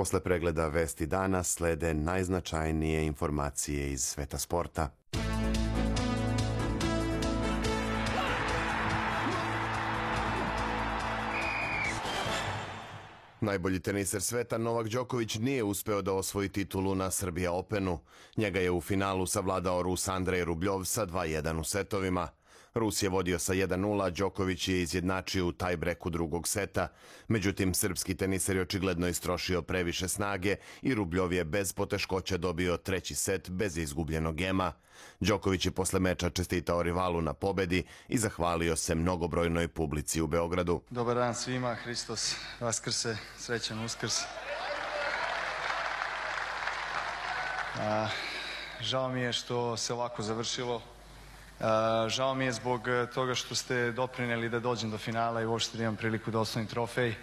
Posle 0.01 0.20
pregleda 0.20 0.67
vesti 0.67 1.05
dana 1.05 1.43
slede 1.43 1.93
najznačajnije 1.93 3.05
informacije 3.05 3.91
iz 3.91 4.03
sveta 4.03 4.38
sporta. 4.38 4.89
Najbolji 13.41 13.79
teniser 13.79 14.22
sveta 14.22 14.58
Novak 14.58 14.88
Đoković 14.88 15.36
nije 15.36 15.63
uspeo 15.63 16.01
da 16.01 16.13
osvoji 16.13 16.50
titulu 16.50 16.96
na 16.96 17.12
Srbija 17.12 17.51
Openu. 17.51 18.00
Njega 18.38 18.60
je 18.60 18.72
u 18.72 18.81
finalu 18.81 19.25
savladao 19.25 19.84
Rus 19.84 20.08
Andrej 20.08 20.43
Rubljov 20.46 20.86
sa 20.86 21.05
2-1 21.05 21.60
u 21.60 21.63
setovima. 21.63 22.27
Rus 22.74 23.04
je 23.04 23.10
vodio 23.10 23.40
sa 23.40 23.54
1-0, 23.54 24.10
Đoković 24.10 24.68
je 24.68 24.82
izjednačio 24.82 25.48
u 25.48 25.51
tajbreku 25.51 26.10
drugog 26.10 26.48
seta. 26.48 26.88
Međutim, 27.28 27.74
srpski 27.74 28.16
teniser 28.16 28.56
je 28.56 28.62
očigledno 28.62 29.08
istrošio 29.08 29.62
previše 29.62 30.08
snage 30.08 30.56
i 30.82 30.96
Rubljov 30.96 31.34
je 31.34 31.44
bez 31.44 31.74
poteškoća 31.74 32.38
dobio 32.38 32.78
treći 32.78 33.16
set 33.16 33.50
bez 33.50 33.78
izgubljenog 33.78 34.36
gema. 34.36 34.74
Đoković 35.20 35.66
je 35.66 35.72
posle 35.72 36.00
meča 36.00 36.30
čestitao 36.30 36.84
rivalu 36.84 37.22
na 37.22 37.34
pobedi 37.34 37.84
i 38.08 38.18
zahvalio 38.18 38.75
se 38.75 38.96
mnogobrojnoj 38.96 39.68
publici 39.68 40.22
u 40.22 40.28
Beogradu. 40.28 40.82
Dobar 40.90 41.16
dan 41.16 41.36
svima, 41.36 41.75
Hristos 41.75 42.36
Vaskrse, 42.60 43.18
srećan 43.38 43.86
Uskrs. 43.86 44.16
A, 47.80 48.08
žao 48.82 49.10
mi 49.10 49.22
je 49.22 49.34
što 49.34 49.78
se 49.78 49.94
ovako 49.94 50.24
završilo. 50.24 50.82
Žao 52.08 52.34
mi 52.36 52.46
je 52.46 52.51
zbog 52.51 52.88
toga 53.13 53.36
što 53.36 53.56
ste 53.56 53.91
doprineli 53.91 54.50
da 54.50 54.60
dođem 54.60 54.91
do 54.91 54.98
finala 54.98 55.41
i 55.41 55.46
uopšte 55.46 55.77
da 55.77 55.84
imam 55.84 55.96
priliku 55.96 56.32
da 56.32 56.39
osnovim 56.39 56.68
trofej. 56.68 57.13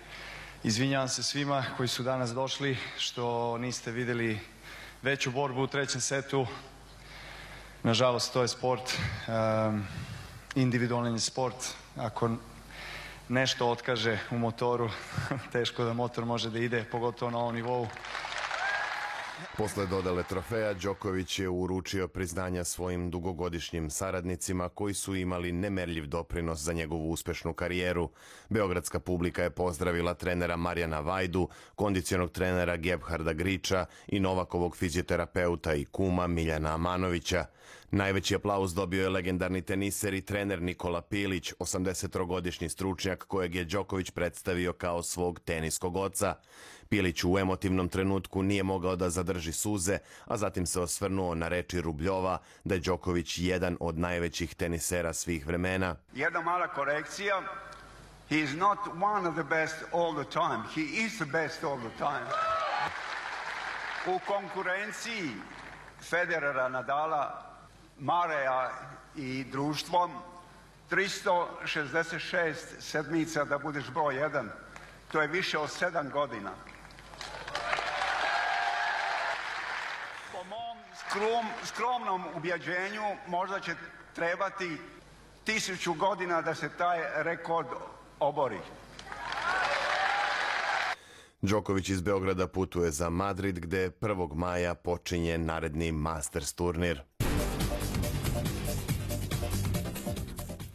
Izvinjavam 0.62 1.09
se 1.09 1.23
svima 1.23 1.64
koji 1.76 1.88
su 1.88 2.02
danas 2.02 2.30
došli 2.30 2.76
što 2.99 3.59
niste 3.59 3.90
videli 3.90 4.40
veću 5.02 5.30
borbu 5.30 5.62
u 5.62 5.66
trećem 5.66 6.00
setu. 6.00 6.47
Nažalost, 7.83 8.33
to 8.33 8.42
je 8.42 8.49
sport, 8.49 8.95
um, 9.28 9.87
individualni 10.54 11.21
sport. 11.21 11.75
Ako 11.97 12.30
nešto 13.28 13.71
otkaže 13.71 14.18
u 14.30 14.38
motoru, 14.38 14.90
teško 15.52 15.85
da 15.85 15.92
motor 15.92 16.25
može 16.25 16.50
da 16.50 16.59
ide, 16.59 16.85
pogotovo 16.85 17.30
na 17.30 17.38
ovom 17.38 17.54
nivou. 17.54 17.87
Posle 19.57 19.87
dodale 19.87 20.23
trofeja, 20.23 20.75
Đoković 20.75 21.38
je 21.38 21.49
uručio 21.49 22.09
priznanja 22.09 22.64
svojim 22.64 23.11
dugogodišnjim 23.11 23.90
saradnicima 23.90 24.68
koji 24.68 24.95
su 24.95 25.14
imali 25.16 25.52
nemerljiv 25.52 26.07
doprinos 26.07 26.59
za 26.59 26.73
njegovu 26.73 27.11
uspešnu 27.11 27.52
karijeru. 27.52 28.11
Beogradska 28.49 29.00
publika 29.00 29.42
je 29.42 29.50
pozdravila 29.50 30.14
trenera 30.14 30.57
Marjana 30.57 31.00
Vajdu, 31.00 31.49
kondicionog 31.75 32.30
trenera 32.30 32.76
Gebharda 32.76 33.33
Griča 33.33 33.87
i 34.07 34.21
Novakovog 34.21 34.76
fizioterapeuta 34.76 35.75
i 35.75 35.85
kuma 35.85 36.26
Miljana 36.26 36.75
Amanovića. 36.75 37.45
Najveći 37.90 38.35
aplauz 38.35 38.75
dobio 38.75 39.02
je 39.02 39.09
legendarni 39.09 39.62
teniser 39.62 40.14
i 40.14 40.21
trener 40.21 40.62
Nikola 40.62 41.00
Pilić, 41.02 41.52
83-godišnji 41.59 42.68
stručnjak 42.68 43.25
kojeg 43.25 43.54
je 43.54 43.64
Đoković 43.64 44.11
predstavio 44.11 44.73
kao 44.73 45.02
svog 45.02 45.40
teniskog 45.40 45.97
oca. 45.97 46.35
Pilić 46.88 47.25
u 47.25 47.38
emotivnom 47.38 47.88
trenutku 47.88 48.42
nije 48.42 48.62
mogao 48.62 48.97
da 48.97 49.11
zadrži 49.11 49.52
suze, 49.52 49.99
a 50.25 50.37
zatim 50.37 50.66
se 50.66 50.81
osvrnuo 50.81 51.35
na 51.35 51.48
reči 51.48 51.81
Rubljova 51.81 52.38
da 52.64 52.74
je 52.74 52.81
Đoković 52.81 53.38
jedan 53.38 53.77
od 53.81 53.98
najvećih 53.98 54.55
tenisera 54.55 55.12
svih 55.12 55.46
vremena. 55.46 55.96
Jedna 56.14 56.40
mala 56.40 56.68
korekcija. 56.68 57.42
He 58.29 58.37
is 58.37 58.53
not 58.55 58.79
one 59.01 59.29
of 59.29 59.35
the 59.35 59.44
best 59.44 59.77
all 59.92 60.12
the 60.24 60.31
time. 60.31 60.62
He 60.74 61.05
is 61.05 61.16
the 61.16 61.24
best 61.24 61.64
all 61.64 61.79
the 61.79 61.96
time. 61.98 62.29
U 64.07 64.18
konkurenciji 64.27 65.31
Federera, 66.01 66.68
Nadala, 66.68 67.42
Mareja 67.98 68.70
i 69.16 69.44
društvom 69.44 70.11
366 70.90 72.55
sedmica 72.81 73.44
da 73.44 73.59
budeš 73.59 73.90
broj 73.90 74.16
jedan. 74.16 74.51
To 75.12 75.20
je 75.20 75.29
više 75.29 75.59
od 75.59 75.70
sedam 75.70 76.11
godina. 76.11 76.51
Po 80.33 80.44
mom 80.44 80.79
skrom, 81.18 81.46
skromnom 81.64 82.24
ubjeđenju 82.37 83.02
možda 83.26 83.61
će 83.61 83.74
trebati 84.14 84.76
tisuću 85.44 85.94
godina 85.94 86.42
da 86.42 86.54
se 86.54 86.68
taj 86.78 87.00
rekord 87.14 87.66
obori. 88.20 88.59
Đoković 91.42 91.88
iz 91.88 92.00
Beograda 92.00 92.48
putuje 92.48 92.90
za 92.90 93.11
Madrid 93.11 93.59
gde 93.59 93.90
1. 93.90 94.35
maja 94.35 94.74
počinje 94.74 95.38
naredni 95.38 95.92
Masters 95.92 96.52
turnir. 96.52 97.02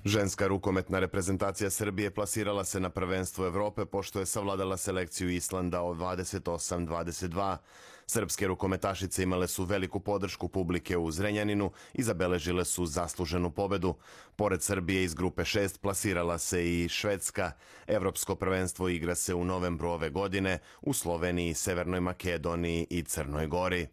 Ženska 0.05 0.47
rukometna 0.47 0.99
reprezentacija 0.99 1.69
Srbije 1.69 2.11
plasirala 2.11 2.63
se 2.63 2.79
na 2.79 2.89
prvenstvo 2.89 3.45
Evrope 3.45 3.85
pošto 3.85 4.19
je 4.19 4.25
savladala 4.25 4.77
selekciju 4.77 5.29
Islanda 5.29 5.81
od 5.81 5.97
28-22. 5.97 7.57
Srpske 8.07 8.47
rukometašice 8.47 9.23
imale 9.23 9.47
su 9.47 9.63
veliku 9.63 9.99
podršku 9.99 10.47
publike 10.47 10.97
u 10.97 11.11
Zrenjaninu 11.11 11.71
i 11.93 12.03
zabeležile 12.03 12.65
su 12.65 12.85
zasluženu 12.85 13.51
pobedu. 13.51 13.95
Pored 14.35 14.61
Srbije 14.61 15.03
iz 15.03 15.13
grupe 15.13 15.41
6 15.41 15.79
plasirala 15.79 16.37
se 16.37 16.65
i 16.71 16.89
Švedska. 16.89 17.51
Evropsko 17.87 18.35
prvenstvo 18.35 18.89
igra 18.89 19.15
se 19.15 19.33
u 19.33 19.45
novembru 19.45 19.89
ove 19.89 20.09
godine 20.09 20.59
u 20.81 20.93
Sloveniji, 20.93 21.53
Severnoj 21.53 21.99
Makedoniji 21.99 22.87
i 22.89 23.03
Crnoj 23.03 23.47
Gori. 23.47 23.87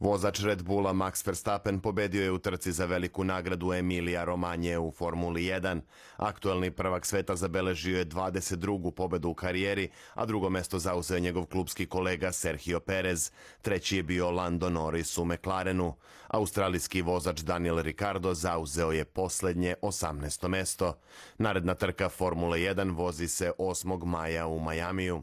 Vozač 0.00 0.40
Red 0.44 0.62
Bulla 0.62 0.92
Max 0.92 1.26
Verstappen 1.26 1.80
pobedio 1.80 2.22
je 2.22 2.30
u 2.30 2.38
trci 2.38 2.72
za 2.72 2.84
veliku 2.84 3.24
nagradu 3.24 3.72
Emilija 3.72 4.24
Romanje 4.24 4.78
u 4.78 4.90
Formuli 4.90 5.42
1. 5.42 5.80
Aktuelni 6.16 6.70
prvak 6.70 7.06
sveta 7.06 7.36
zabeležio 7.36 7.98
je 7.98 8.06
22. 8.06 8.90
pobedu 8.90 9.28
u 9.28 9.34
karijeri, 9.34 9.88
a 10.14 10.26
drugo 10.26 10.50
mesto 10.50 10.78
zauzeo 10.78 11.18
njegov 11.18 11.46
klubski 11.46 11.86
kolega 11.86 12.32
Sergio 12.32 12.80
Perez. 12.80 13.30
Treći 13.62 13.96
je 13.96 14.02
bio 14.02 14.30
Lando 14.30 14.70
Norris 14.70 15.18
u 15.18 15.24
McLarenu. 15.24 15.94
Australijski 16.28 17.02
vozač 17.02 17.40
Daniel 17.40 17.78
Ricardo 17.78 18.34
zauzeo 18.34 18.92
je 18.92 19.04
poslednje 19.04 19.74
18. 19.82 20.48
mesto. 20.48 20.94
Naredna 21.38 21.74
trka 21.74 22.08
Formule 22.08 22.58
1 22.58 22.96
vozi 22.96 23.28
se 23.28 23.52
8. 23.58 24.04
maja 24.04 24.46
u 24.46 24.58
Majamiju. 24.58 25.22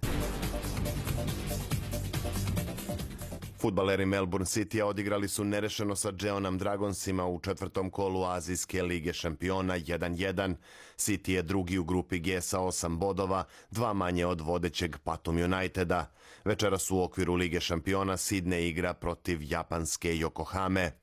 Futbaleri 3.63 4.05
Melbourne 4.05 4.45
City 4.45 4.81
odigrali 4.81 5.27
su 5.27 5.43
nerešeno 5.43 5.95
sa 5.95 6.11
Jeonam 6.21 6.57
Dragonsima 6.57 7.27
u 7.27 7.39
četvrtom 7.39 7.89
kolu 7.89 8.23
Azijske 8.23 8.83
lige 8.83 9.13
šampiona 9.13 9.73
1-1. 9.73 10.55
City 10.97 11.31
je 11.31 11.41
drugi 11.41 11.77
u 11.77 11.83
grupi 11.83 12.19
G 12.19 12.41
sa 12.41 12.59
8 12.59 12.97
bodova, 12.97 13.43
dva 13.71 13.93
manje 13.93 14.25
od 14.25 14.41
vodećeg 14.41 14.97
Patum 15.03 15.37
Uniteda. 15.37 16.11
Večeras 16.45 16.91
u 16.91 17.01
okviru 17.01 17.35
Lige 17.35 17.59
šampiona 17.59 18.17
Sidne 18.17 18.67
igra 18.67 18.93
protiv 18.93 19.39
japanske 19.41 20.09
Yokohame. 20.09 21.02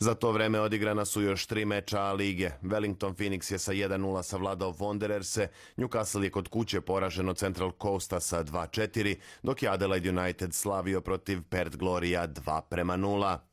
Za 0.00 0.14
to 0.14 0.32
vreme 0.32 0.60
odigrana 0.60 1.04
su 1.04 1.22
još 1.22 1.46
tri 1.46 1.64
meča 1.64 2.00
A 2.00 2.12
lige. 2.12 2.50
Wellington 2.62 3.14
Phoenix 3.14 3.52
je 3.52 3.58
sa 3.58 3.72
1-0 3.72 4.22
savladao 4.22 4.72
Wandererse, 4.72 5.46
Newcastle 5.76 6.22
je 6.22 6.30
kod 6.30 6.48
kuće 6.48 6.80
poraženo 6.80 7.34
Central 7.34 7.72
Coasta 7.82 8.20
sa 8.20 8.44
2-4, 8.44 9.16
dok 9.42 9.62
je 9.62 9.68
Adelaide 9.68 10.10
United 10.10 10.54
slavio 10.54 11.00
protiv 11.00 11.42
Perth 11.48 11.76
Gloria 11.76 12.28
2 12.28 12.60
prema 12.70 12.96
0. 12.96 13.47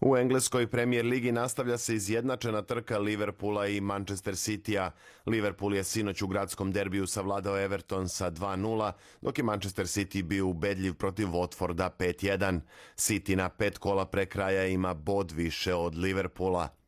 U 0.00 0.16
engleskoj 0.16 0.66
premijer 0.66 1.06
ligi 1.06 1.32
nastavlja 1.32 1.78
se 1.78 1.94
izjednačena 1.94 2.62
trka 2.62 2.98
Liverpoola 2.98 3.66
i 3.66 3.80
Manchester 3.80 4.36
Citya. 4.36 4.90
Liverpool 5.26 5.74
je 5.74 5.84
sinoć 5.84 6.22
u 6.22 6.26
gradskom 6.26 6.72
derbiju 6.72 7.06
savladao 7.06 7.58
Everton 7.58 8.08
sa 8.08 8.30
2-0, 8.30 8.92
dok 9.20 9.38
je 9.38 9.44
Manchester 9.44 9.86
City 9.86 10.22
bio 10.22 10.46
ubedljiv 10.46 10.94
protiv 10.94 11.26
Watforda 11.26 11.90
5-1. 11.98 12.60
City 12.96 13.36
na 13.36 13.48
pet 13.48 13.78
kola 13.78 14.06
pre 14.06 14.26
kraja 14.26 14.66
ima 14.66 14.94
bod 14.94 15.32
više 15.32 15.74
od 15.74 15.94
Liverpoola 15.94 16.79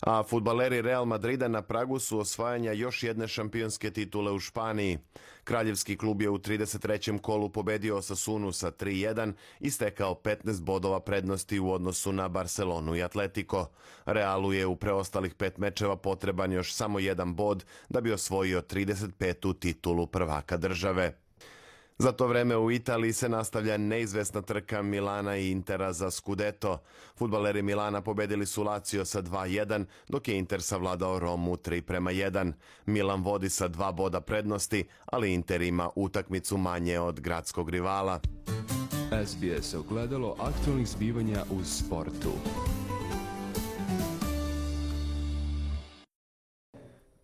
a 0.00 0.22
futbaleri 0.22 0.82
Real 0.82 1.04
Madrida 1.04 1.48
na 1.48 1.62
pragu 1.62 1.98
su 1.98 2.18
osvajanja 2.18 2.72
još 2.72 3.02
jedne 3.02 3.28
šampionske 3.28 3.90
titule 3.90 4.32
u 4.32 4.38
Španiji. 4.38 4.98
Kraljevski 5.44 5.96
klub 5.96 6.22
je 6.22 6.30
u 6.30 6.38
33. 6.38 7.20
kolu 7.20 7.48
pobedio 7.48 7.96
Osasunu 7.96 8.52
sa 8.52 8.70
3-1 8.70 9.32
i 9.60 9.70
stekao 9.70 10.14
15 10.14 10.62
bodova 10.62 11.00
prednosti 11.00 11.58
u 11.58 11.72
odnosu 11.72 12.12
na 12.12 12.28
Barcelonu 12.28 12.96
i 12.96 13.02
Atletico. 13.02 13.66
Realu 14.04 14.52
je 14.52 14.66
u 14.66 14.76
preostalih 14.76 15.34
pet 15.34 15.58
mečeva 15.58 15.96
potreban 15.96 16.52
još 16.52 16.74
samo 16.74 16.98
jedan 16.98 17.34
bod 17.34 17.64
da 17.88 18.00
bi 18.00 18.12
osvojio 18.12 18.60
35. 18.60 19.58
titulu 19.58 20.06
prvaka 20.06 20.56
države. 20.56 21.27
Za 22.00 22.12
to 22.12 22.26
vreme 22.26 22.56
u 22.56 22.70
Italiji 22.70 23.12
se 23.12 23.28
nastavlja 23.28 23.76
neizvesna 23.76 24.42
trka 24.42 24.82
Milana 24.82 25.36
i 25.36 25.50
Intera 25.50 25.92
za 25.92 26.10
Scudetto. 26.10 26.78
Futbaleri 27.16 27.62
Milana 27.62 28.00
pobedili 28.02 28.46
su 28.46 28.62
Lazio 28.62 29.04
sa 29.04 29.22
2-1, 29.22 29.84
dok 30.08 30.28
je 30.28 30.38
Inter 30.38 30.62
savladao 30.62 31.18
Romu 31.18 31.56
3 31.56 31.80
prema 31.80 32.10
1. 32.10 32.52
Milan 32.86 33.22
vodi 33.22 33.50
sa 33.50 33.68
dva 33.68 33.92
boda 33.92 34.20
prednosti, 34.20 34.84
ali 35.06 35.34
Inter 35.34 35.62
ima 35.62 35.90
utakmicu 35.96 36.56
manje 36.56 37.00
od 37.00 37.20
gradskog 37.20 37.70
rivala. 37.70 38.20
SBS 39.26 39.74
ogledalo 39.74 40.36
aktualnih 40.38 40.88
zbivanja 40.88 41.44
u 41.50 41.64
sportu. 41.64 42.32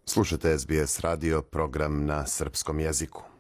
Slušate 0.07 0.59
SBS 0.59 1.01
radio 1.01 1.43
program 1.43 2.07
na 2.07 2.27
srpskom 2.27 2.81
jeziku. 2.81 3.34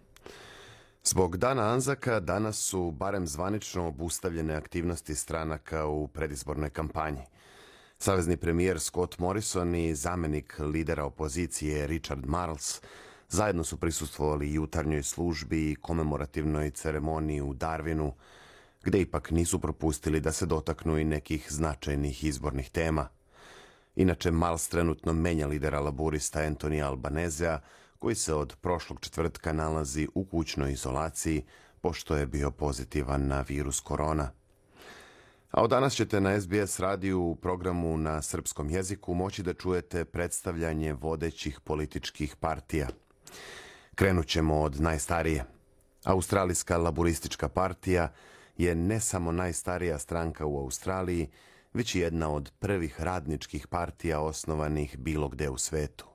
Zbog 1.06 1.36
dana 1.36 1.62
Anzaka 1.62 2.20
danas 2.20 2.58
su 2.58 2.90
barem 2.90 3.26
zvanično 3.26 3.86
obustavljene 3.86 4.54
aktivnosti 4.54 5.14
stranaka 5.14 5.86
u 5.86 6.08
predizbornoj 6.08 6.70
kampanji. 6.70 7.22
Savezni 7.98 8.36
premijer 8.36 8.80
Scott 8.80 9.18
Morrison 9.18 9.74
i 9.74 9.94
zamenik 9.94 10.58
lidera 10.58 11.04
opozicije 11.04 11.86
Richard 11.86 12.26
Marles 12.26 12.80
zajedno 13.28 13.64
su 13.64 13.76
prisustvovali 13.76 14.54
jutarnjoj 14.54 15.02
službi 15.02 15.70
i 15.70 15.76
komemorativnoj 15.76 16.70
ceremoniji 16.70 17.40
u 17.40 17.54
Darwinu, 17.54 18.12
gde 18.82 19.00
ipak 19.00 19.30
nisu 19.30 19.58
propustili 19.58 20.20
da 20.20 20.32
se 20.32 20.46
dotaknu 20.46 20.98
i 20.98 21.04
nekih 21.04 21.46
značajnih 21.50 22.24
izbornih 22.24 22.70
tema. 22.70 23.08
Inače, 23.96 24.30
Marles 24.30 24.68
trenutno 24.68 25.12
menja 25.12 25.46
lidera 25.46 25.80
laburista 25.80 26.40
Antonija 26.40 26.88
Albanezea, 26.88 27.60
koji 28.04 28.14
se 28.14 28.34
od 28.34 28.56
prošlog 28.60 29.00
četvrtka 29.00 29.52
nalazi 29.52 30.08
u 30.14 30.24
kućnoj 30.24 30.72
izolaciji 30.72 31.44
pošto 31.80 32.16
je 32.16 32.26
bio 32.26 32.50
pozitivan 32.50 33.26
na 33.26 33.44
virus 33.48 33.80
korona. 33.80 34.30
A 35.50 35.62
od 35.62 35.70
danas 35.70 35.94
ćete 35.94 36.20
na 36.20 36.40
SBS 36.40 36.80
radiju 36.80 37.22
u 37.22 37.36
programu 37.36 37.96
na 37.96 38.22
srpskom 38.22 38.70
jeziku 38.70 39.14
moći 39.14 39.42
da 39.42 39.54
čujete 39.54 40.04
predstavljanje 40.04 40.92
vodećih 40.92 41.60
političkih 41.60 42.36
partija. 42.36 42.88
Krenut 43.94 44.26
ćemo 44.26 44.60
od 44.60 44.80
najstarije. 44.80 45.44
Australijska 46.04 46.78
laboristička 46.78 47.48
partija 47.48 48.12
je 48.56 48.74
ne 48.74 49.00
samo 49.00 49.32
najstarija 49.32 49.98
stranka 49.98 50.46
u 50.46 50.58
Australiji, 50.58 51.28
već 51.74 51.94
i 51.94 52.00
jedna 52.00 52.30
od 52.30 52.52
prvih 52.58 53.00
radničkih 53.00 53.66
partija 53.66 54.20
osnovanih 54.20 54.98
bilo 54.98 55.28
gde 55.28 55.48
u 55.48 55.58
svetu. 55.58 56.13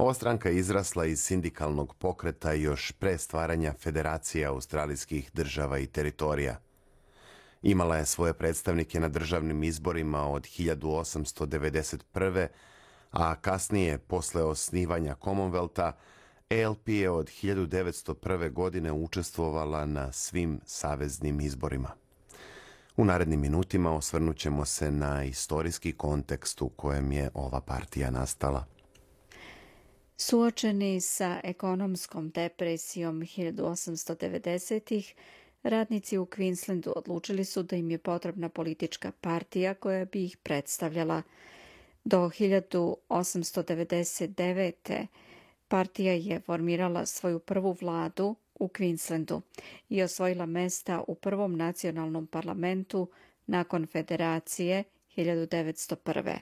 Ova 0.00 0.14
stranka 0.14 0.48
je 0.48 0.56
izrasla 0.56 1.06
iz 1.06 1.22
sindikalnog 1.22 1.94
pokreta 1.94 2.52
još 2.52 2.92
pre 2.92 3.18
stvaranja 3.18 3.74
Federacije 3.78 4.46
australijskih 4.46 5.30
država 5.34 5.78
i 5.78 5.86
teritorija. 5.86 6.60
Imala 7.62 7.96
je 7.96 8.06
svoje 8.06 8.34
predstavnike 8.34 9.00
na 9.00 9.08
državnim 9.08 9.62
izborima 9.62 10.28
od 10.28 10.42
1891. 10.42 12.46
a 13.10 13.34
kasnije, 13.34 13.98
posle 13.98 14.42
osnivanja 14.42 15.16
Commonwealtha, 15.20 15.92
ALP 16.50 16.88
je 16.88 17.10
od 17.10 17.30
1901. 17.42 18.52
godine 18.52 18.92
učestvovala 18.92 19.86
na 19.86 20.12
svim 20.12 20.60
saveznim 20.64 21.40
izborima. 21.40 21.90
U 22.96 23.04
narednim 23.04 23.40
minutima 23.40 23.96
osvrnut 23.96 24.36
ćemo 24.36 24.64
se 24.64 24.90
na 24.90 25.24
istorijski 25.24 25.92
kontekst 25.92 26.62
u 26.62 26.68
kojem 26.68 27.12
je 27.12 27.30
ova 27.34 27.60
partija 27.60 28.10
nastala. 28.10 28.79
Suočeni 30.20 31.00
sa 31.00 31.40
ekonomskom 31.44 32.30
depresijom 32.30 33.20
1890-ih, 33.22 35.14
radnici 35.62 36.18
u 36.18 36.26
Queenslandu 36.26 36.92
odlučili 36.96 37.44
su 37.44 37.62
da 37.62 37.76
im 37.76 37.90
je 37.90 37.98
potrebna 37.98 38.48
politička 38.48 39.12
partija 39.20 39.74
koja 39.74 40.04
bi 40.04 40.24
ih 40.24 40.36
predstavljala. 40.36 41.22
Do 42.04 42.18
1899. 42.18 45.06
partija 45.68 46.12
je 46.12 46.40
formirala 46.40 47.06
svoju 47.06 47.38
prvu 47.38 47.76
vladu 47.80 48.34
u 48.54 48.68
Queenslandu 48.68 49.40
i 49.88 50.02
osvojila 50.02 50.46
mesta 50.46 51.04
u 51.08 51.14
prvom 51.14 51.56
nacionalnom 51.56 52.26
parlamentu 52.26 53.08
nakon 53.46 53.86
federacije 53.86 54.84
1901. 55.16 56.38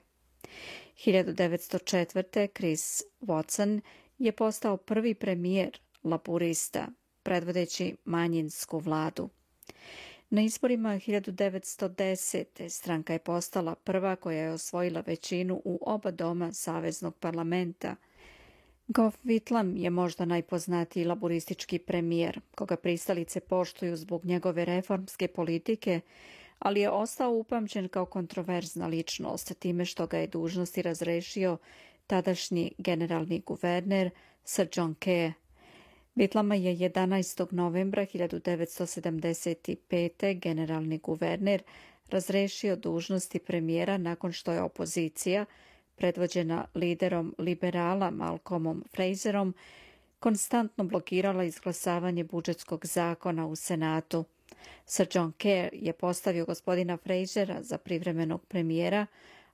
1904. 1.06 2.48
Chris 2.54 3.02
Watson 3.20 3.80
je 4.18 4.32
postao 4.32 4.76
prvi 4.76 5.14
premijer 5.14 5.78
laburista, 6.04 6.88
predvodeći 7.22 7.96
manjinsku 8.04 8.78
vladu. 8.78 9.28
Na 10.30 10.42
izborima 10.42 10.88
1910. 10.88 12.68
stranka 12.68 13.12
je 13.12 13.18
postala 13.18 13.74
prva 13.74 14.16
koja 14.16 14.38
je 14.38 14.52
osvojila 14.52 15.02
većinu 15.06 15.62
u 15.64 15.78
oba 15.82 16.10
doma 16.10 16.52
Saveznog 16.52 17.16
parlamenta. 17.16 17.96
Gough 18.88 19.16
Whitlam 19.24 19.76
je 19.76 19.90
možda 19.90 20.24
najpoznatiji 20.24 21.04
laboristički 21.04 21.78
premijer, 21.78 22.40
koga 22.54 22.76
pristalice 22.76 23.40
poštuju 23.40 23.96
zbog 23.96 24.24
njegove 24.24 24.64
reformske 24.64 25.28
politike 25.28 26.00
ali 26.58 26.80
je 26.80 26.90
ostao 26.90 27.30
upamćen 27.30 27.88
kao 27.88 28.06
kontroverzna 28.06 28.86
ličnost 28.86 29.58
time 29.58 29.84
što 29.84 30.06
ga 30.06 30.18
je 30.18 30.26
dužnosti 30.26 30.82
razrešio 30.82 31.56
tadašnji 32.06 32.72
generalni 32.78 33.42
guverner 33.46 34.10
Sir 34.44 34.68
John 34.76 34.94
Key. 34.94 35.32
Bitlama 36.14 36.54
je 36.54 36.76
11. 36.76 37.52
novembra 37.52 38.06
1975. 38.06 40.40
generalni 40.40 40.98
guverner 40.98 41.62
razrešio 42.10 42.76
dužnosti 42.76 43.38
premijera 43.38 43.98
nakon 43.98 44.32
što 44.32 44.52
je 44.52 44.62
opozicija, 44.62 45.44
predvođena 45.96 46.64
liderom 46.74 47.34
liberala 47.38 48.10
Malcolmom 48.10 48.84
Fraserom, 48.90 49.54
konstantno 50.20 50.84
blokirala 50.84 51.44
izglasavanje 51.44 52.24
budžetskog 52.24 52.86
zakona 52.86 53.46
u 53.46 53.56
Senatu– 53.56 54.24
Sir 54.84 55.06
John 55.14 55.32
Kerr 55.32 55.68
je 55.72 55.92
postavio 55.92 56.44
gospodina 56.44 56.96
Frasera 56.96 57.62
za 57.62 57.78
privremenog 57.78 58.46
premijera, 58.46 59.06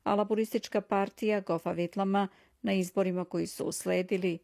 a 0.04 0.14
laboristička 0.14 0.80
partija 0.80 1.40
Goffa 1.40 1.74
Whitlama 1.74 2.26
na 2.62 2.72
izborima 2.72 3.24
koji 3.24 3.46
su 3.46 3.64
usledili 3.64 4.38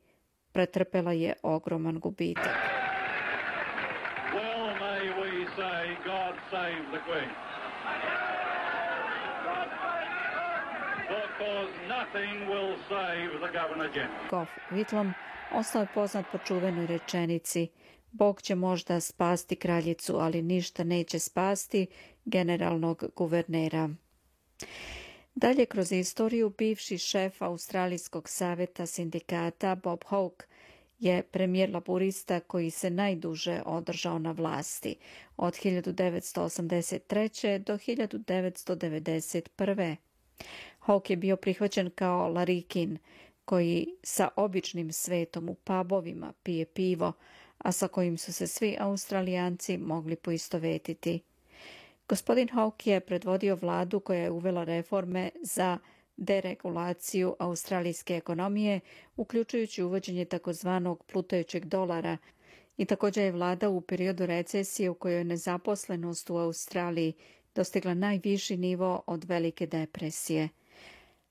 pretrpela 0.52 1.12
je 1.12 1.34
ogroman 1.42 2.00
gubitak. 2.00 2.56
Well 4.34 4.66
may 4.80 5.04
we 5.22 5.46
say 5.56 5.96
God 6.04 6.34
save 6.50 6.84
the 6.92 7.00
Queen. 7.10 7.30
Because 11.08 11.70
nothing 11.88 12.48
will 12.48 12.76
save 12.88 13.30
the 13.40 13.58
Governor 13.58 13.92
General. 13.94 14.28
Goff 14.30 14.50
Whitlam 14.70 15.12
ostao 15.52 15.82
je 15.82 15.86
poznat 15.94 16.26
po 16.32 16.38
čuvenoj 16.38 16.86
rečenici 16.86 17.68
Bog 18.12 18.42
će 18.42 18.54
možda 18.54 19.00
spasti 19.00 19.56
kraljicu, 19.56 20.16
ali 20.16 20.42
ništa 20.42 20.84
neće 20.84 21.18
spasti 21.18 21.86
generalnog 22.24 23.04
guvernera. 23.16 23.90
Dalje 25.34 25.66
kroz 25.66 25.92
istoriju 25.92 26.52
bivši 26.58 26.98
šef 26.98 27.42
Australijskog 27.42 28.28
saveta 28.28 28.86
sindikata 28.86 29.74
Bob 29.74 30.04
Hawke 30.04 30.44
je 30.98 31.22
premijer 31.22 31.74
laburista 31.74 32.40
koji 32.40 32.70
se 32.70 32.90
najduže 32.90 33.62
održao 33.66 34.18
na 34.18 34.32
vlasti 34.32 34.96
od 35.36 35.54
1983. 35.54 37.58
do 37.58 37.74
1991. 37.74 39.96
Hawke 40.80 41.10
je 41.10 41.16
bio 41.16 41.36
prihvaćen 41.36 41.90
kao 41.90 42.28
Larikin, 42.28 42.98
koji 43.44 43.86
sa 44.02 44.28
običnim 44.36 44.92
svetom 44.92 45.48
u 45.48 45.54
pubovima 45.54 46.32
pije 46.42 46.66
pivo, 46.66 47.12
a 47.64 47.72
sa 47.72 47.88
kojim 47.88 48.18
su 48.18 48.32
se 48.32 48.46
svi 48.46 48.76
Australijanci 48.80 49.78
mogli 49.78 50.16
poistovetiti. 50.16 51.20
Gospodin 52.08 52.48
Hawke 52.48 52.90
je 52.90 53.00
predvodio 53.00 53.56
vladu 53.56 54.00
koja 54.00 54.20
je 54.20 54.30
uvela 54.30 54.64
reforme 54.64 55.30
za 55.42 55.78
deregulaciju 56.16 57.36
australijske 57.38 58.16
ekonomije, 58.16 58.80
uključujući 59.16 59.82
uvođenje 59.82 60.24
takozvanog 60.24 61.04
plutajućeg 61.12 61.64
dolara 61.64 62.16
i 62.76 62.84
također 62.84 63.24
je 63.24 63.32
vlada 63.32 63.68
u 63.68 63.80
periodu 63.80 64.26
recesije 64.26 64.90
u 64.90 64.94
kojoj 64.94 65.18
je 65.18 65.24
nezaposlenost 65.24 66.30
u 66.30 66.36
Australiji 66.36 67.12
dostigla 67.54 67.94
najviši 67.94 68.56
nivo 68.56 69.02
od 69.06 69.24
velike 69.24 69.66
depresije. 69.66 70.48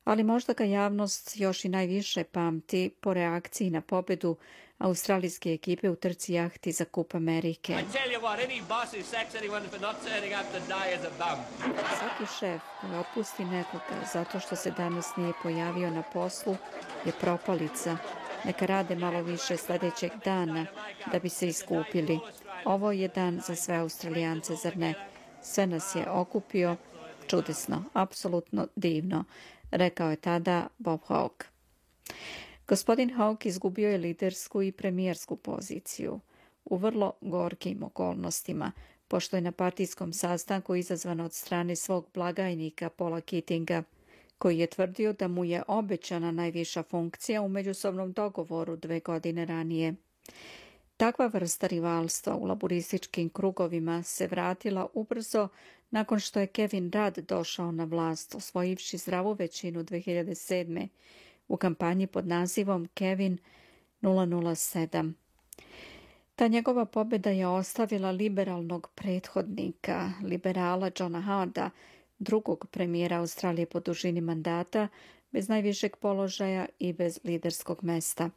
Ali 0.03 0.23
možda 0.23 0.53
ga 0.53 0.63
javnost 0.63 1.37
još 1.39 1.65
i 1.65 1.69
najviše 1.69 2.23
pamti 2.23 2.91
po 3.01 3.13
reakciji 3.13 3.69
na 3.69 3.81
pobedu 3.81 4.37
australijske 4.79 5.53
ekipe 5.53 5.89
u 5.89 5.95
trci 5.95 6.33
jahti 6.33 6.71
za 6.71 6.85
Kup 6.85 7.15
Amerike. 7.15 7.75
Svaki 11.99 12.33
šef 12.39 12.61
koji 12.81 12.99
otpusti 12.99 13.45
nekoga 13.45 14.05
zato 14.13 14.39
što 14.39 14.55
se 14.55 14.71
danas 14.71 15.15
nije 15.15 15.33
pojavio 15.43 15.89
na 15.89 16.03
poslu 16.13 16.55
je 17.05 17.11
propalica. 17.21 17.97
Neka 18.45 18.65
rade 18.65 18.95
malo 18.95 19.21
više 19.21 19.57
sljedećeg 19.57 20.11
dana 20.25 20.65
da 21.11 21.19
bi 21.19 21.29
se 21.29 21.47
iskupili. 21.47 22.19
Ovo 22.65 22.91
je 22.91 23.07
dan 23.07 23.41
za 23.47 23.55
sve 23.55 23.75
Australijance, 23.75 24.55
zar 24.55 24.77
ne? 24.77 24.93
Sve 25.41 25.67
nas 25.67 25.95
je 25.95 26.09
okupio. 26.09 26.75
Čudesno, 27.27 27.83
apsolutno 27.93 28.67
divno, 28.75 29.23
rekao 29.71 30.09
je 30.09 30.15
tada 30.15 30.67
Bob 30.77 30.99
Hawke. 31.07 31.45
Gospodin 32.67 33.09
Hawke 33.09 33.47
izgubio 33.47 33.89
je 33.89 33.97
lidersku 33.97 34.61
i 34.61 34.71
premijersku 34.71 35.35
poziciju 35.35 36.19
u 36.65 36.77
vrlo 36.77 37.13
gorkim 37.21 37.83
okolnostima, 37.83 38.71
pošto 39.07 39.37
je 39.37 39.41
na 39.41 39.51
partijskom 39.51 40.13
sastanku 40.13 40.75
izazvan 40.75 41.19
od 41.19 41.33
strane 41.33 41.75
svog 41.75 42.07
blagajnika 42.13 42.89
Paula 42.89 43.21
Kittinga, 43.21 43.83
koji 44.37 44.57
je 44.57 44.67
tvrdio 44.67 45.13
da 45.13 45.27
mu 45.27 45.45
je 45.45 45.63
obećana 45.67 46.31
najviša 46.31 46.83
funkcija 46.83 47.41
u 47.41 47.49
međusobnom 47.49 48.11
dogovoru 48.13 48.75
dve 48.75 48.99
godine 48.99 49.45
ranije. 49.45 49.93
Takva 50.99 51.27
vrsta 51.27 51.67
rivalstva 51.67 52.35
u 52.35 52.45
laborističkim 52.45 53.29
krugovima 53.29 54.03
se 54.03 54.27
vratila 54.27 54.87
ubrzo 54.93 55.47
nakon 55.91 56.19
što 56.19 56.39
je 56.39 56.47
Kevin 56.47 56.91
Rudd 56.91 57.19
došao 57.19 57.71
na 57.71 57.83
vlast, 57.83 58.35
osvojivši 58.35 58.97
zdravu 58.97 59.33
većinu 59.33 59.83
2007 59.83 60.87
u 61.47 61.57
kampanji 61.57 62.07
pod 62.07 62.27
nazivom 62.27 62.87
Kevin 62.93 63.37
007. 64.01 65.13
Ta 66.35 66.47
njegova 66.47 66.85
pobjeda 66.85 67.29
je 67.29 67.47
ostavila 67.47 68.11
liberalnog 68.11 68.89
prethodnika, 68.95 70.11
liberala 70.23 70.91
Johna 70.99 71.21
Harda, 71.21 71.69
drugog 72.17 72.67
premijera 72.71 73.17
Australije 73.17 73.65
po 73.65 73.79
dužini 73.79 74.21
mandata, 74.21 74.87
bez 75.31 75.49
najvišeg 75.49 75.95
položaja 75.95 76.65
i 76.79 76.93
bez 76.93 77.19
liderskog 77.23 77.83
mesta. 77.83 78.29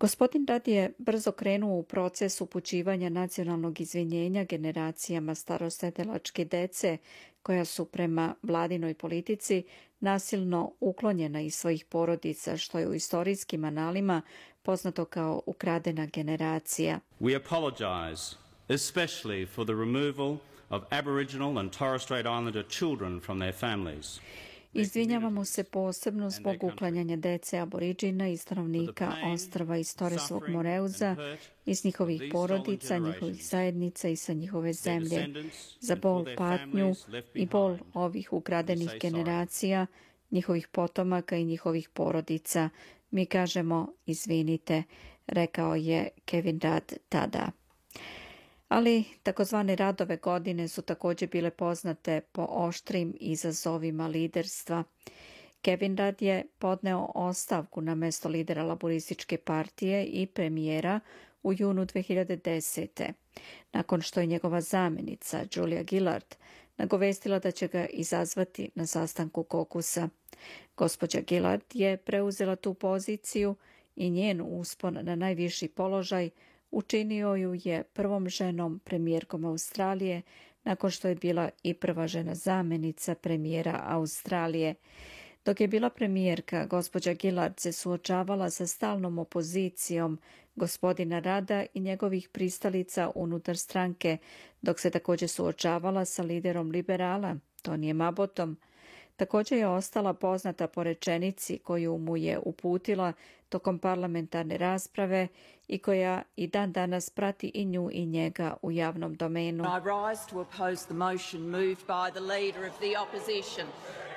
Gospodin 0.00 0.46
Rad 0.48 0.68
je 0.68 0.92
brzo 0.98 1.32
krenuo 1.32 1.78
u 1.78 1.82
proces 1.82 2.40
upućivanja 2.40 3.08
nacionalnog 3.08 3.80
izvinjenja 3.80 4.44
generacijama 4.44 5.34
starosedelačke 5.34 6.44
dece 6.44 6.98
koja 7.42 7.64
su 7.64 7.84
prema 7.84 8.34
vladinoj 8.42 8.94
politici 8.94 9.62
nasilno 10.00 10.72
uklonjena 10.80 11.40
iz 11.40 11.54
svojih 11.54 11.84
porodica, 11.84 12.56
što 12.56 12.78
je 12.78 12.88
u 12.88 12.94
istorijskim 12.94 13.64
analima 13.64 14.22
poznato 14.62 15.04
kao 15.04 15.42
ukradena 15.46 16.06
generacija. 16.06 17.00
We 17.20 17.36
apologize, 17.36 18.36
especially 18.68 19.48
for 19.54 19.66
the 19.66 19.74
removal 19.74 20.36
of 20.70 20.82
Aboriginal 20.90 21.58
and 21.58 21.70
Torres 21.78 22.02
Strait 22.02 22.26
Islander 22.26 22.64
children 22.68 23.20
from 23.20 23.38
their 23.38 23.54
families. 23.54 24.20
Izvinjavamo 24.72 25.44
se 25.44 25.64
posebno 25.64 26.30
zbog 26.30 26.64
uklanjanja 26.64 27.16
dece 27.16 27.58
aboriđina 27.58 28.28
i 28.28 28.36
stanovnika 28.36 29.12
ostrava 29.34 29.76
iz 29.76 29.96
Toresovog 29.96 30.48
Moreuza, 30.48 31.16
iz 31.66 31.84
njihovih 31.84 32.22
porodica, 32.32 32.98
njihovih 32.98 33.44
zajednica 33.44 34.08
i 34.08 34.16
sa 34.16 34.32
njihove 34.32 34.72
zemlje, 34.72 35.26
za 35.80 35.96
bol 35.96 36.24
patnju 36.36 36.94
i 37.34 37.46
bol 37.46 37.76
ovih 37.94 38.32
ukradenih 38.32 38.90
generacija, 39.00 39.86
njihovih 40.30 40.68
potomaka 40.68 41.36
i 41.36 41.44
njihovih 41.44 41.88
porodica. 41.88 42.68
Mi 43.10 43.26
kažemo 43.26 43.92
izvinite, 44.06 44.82
rekao 45.26 45.74
je 45.74 46.08
Kevin 46.24 46.60
Rudd 46.62 46.92
tada 47.08 47.50
ali 48.68 49.04
takozvane 49.22 49.76
radove 49.76 50.16
godine 50.16 50.68
su 50.68 50.82
također 50.82 51.28
bile 51.28 51.50
poznate 51.50 52.20
po 52.20 52.46
oštrim 52.50 53.14
izazovima 53.20 54.06
liderstva. 54.06 54.84
Kevin 55.62 55.96
Rudd 55.96 56.22
je 56.22 56.46
podneo 56.58 57.10
ostavku 57.14 57.80
na 57.80 57.94
mesto 57.94 58.28
lidera 58.28 58.62
laborističke 58.62 59.38
partije 59.38 60.04
i 60.04 60.26
premijera 60.26 61.00
u 61.42 61.52
junu 61.52 61.86
2010. 61.86 63.12
nakon 63.72 64.00
što 64.00 64.20
je 64.20 64.26
njegova 64.26 64.60
zamjenica 64.60 65.44
Julia 65.54 65.82
Gillard 65.82 66.34
nagovestila 66.76 67.38
da 67.38 67.50
će 67.50 67.68
ga 67.68 67.86
izazvati 67.86 68.70
na 68.74 68.86
sastanku 68.86 69.42
kokusa. 69.42 70.08
Gospođa 70.76 71.20
Gillard 71.20 71.62
je 71.74 71.96
preuzela 71.96 72.56
tu 72.56 72.74
poziciju 72.74 73.54
i 73.96 74.10
njen 74.10 74.42
uspon 74.44 74.98
na 75.02 75.16
najviši 75.16 75.68
položaj 75.68 76.30
Učinio 76.70 77.34
ju 77.34 77.54
je 77.64 77.82
prvom 77.82 78.28
ženom 78.28 78.78
premijerkom 78.84 79.44
Australije 79.44 80.22
nakon 80.64 80.90
što 80.90 81.08
je 81.08 81.14
bila 81.14 81.50
i 81.62 81.74
prva 81.74 82.06
žena 82.06 82.34
zamjenica 82.34 83.14
premijera 83.14 83.82
Australije. 83.84 84.74
Dok 85.44 85.60
je 85.60 85.68
bila 85.68 85.90
premijerka, 85.90 86.66
gospođa 86.66 87.14
Gillard 87.14 87.60
se 87.60 87.72
suočavala 87.72 88.50
sa 88.50 88.66
stalnom 88.66 89.18
opozicijom 89.18 90.18
gospodina 90.58 91.18
Rada 91.18 91.64
i 91.74 91.80
njegovih 91.80 92.28
pristalica 92.28 93.10
unutar 93.14 93.56
stranke, 93.56 94.18
dok 94.62 94.80
se 94.80 94.90
također 94.90 95.28
suočavala 95.28 96.04
sa 96.04 96.22
liderom 96.22 96.70
liberala, 96.70 97.36
Tonijem 97.62 98.00
Abotom. 98.00 98.56
Također 99.16 99.58
je 99.58 99.68
ostala 99.68 100.14
poznata 100.14 100.66
po 100.66 100.82
rečenici 100.82 101.58
koju 101.58 101.98
mu 101.98 102.16
je 102.16 102.38
uputila 102.38 103.12
tokom 103.48 103.78
parlamentarne 103.78 104.56
rasprave 104.56 105.28
i 105.68 105.78
koja 105.78 106.22
i 106.36 106.46
dan 106.46 106.72
danas 106.72 107.10
prati 107.10 107.50
i 107.54 107.64
nju 107.64 107.90
i 107.92 108.06
njega 108.06 108.56
u 108.62 108.72
javnom 108.72 109.14
domenu. 109.14 109.64
I 109.64 109.80
rise 110.08 110.30
to 110.30 110.40
oppose 110.40 110.86
the 110.86 110.94
motion 110.94 111.42
moved 111.42 111.86
by 111.86 112.10
the 112.12 112.20
leader 112.20 112.64
of 112.70 112.78
the 112.78 112.96
opposition 112.96 113.66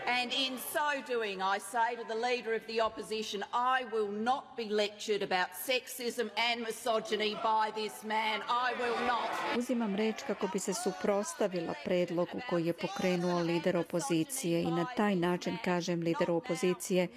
And 0.08 0.32
in 0.34 0.58
so 0.58 1.14
doing, 1.14 1.42
I 1.42 1.60
say 1.60 1.96
to 1.96 2.04
the 2.08 2.20
Leader 2.28 2.56
of 2.56 2.62
the 2.68 2.82
Opposition, 2.82 3.44
I 3.54 3.86
will 3.94 4.12
not 4.12 4.44
be 4.58 4.66
lectured 4.70 5.22
about 5.24 5.50
sexism 5.68 6.30
and 6.50 6.62
misogyny 6.62 7.34
by 7.44 7.72
this 7.76 8.04
man. 8.04 8.42
I 8.50 8.74
will 8.82 9.08
not. 9.08 9.58
Uzimam 9.58 9.96
reč 9.96 10.16
kako 10.28 10.48
bi 10.54 10.60
se 10.60 10.74
suprostavila 10.74 11.74
predlogu 11.86 12.42
koji 12.50 12.66
je 12.66 12.74
pokrenuo 12.74 13.40
lider 13.40 13.78
opozicije 13.78 14.62
i 14.62 14.72
na 14.72 14.86
taj 14.98 15.16
način 15.16 15.58
kažem 15.66 16.02
lideru 16.02 16.36
opozicije 16.36 17.08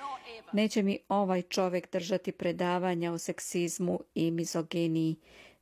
neće 0.55 0.83
mi 0.83 0.99
ovaj 1.09 1.43
čovjek 1.43 1.93
držati 1.93 2.33
predavanja 2.33 3.13
o 3.13 3.19
seksizmu 3.19 4.01
i 4.15 4.31
mizoginiji. 4.31 5.17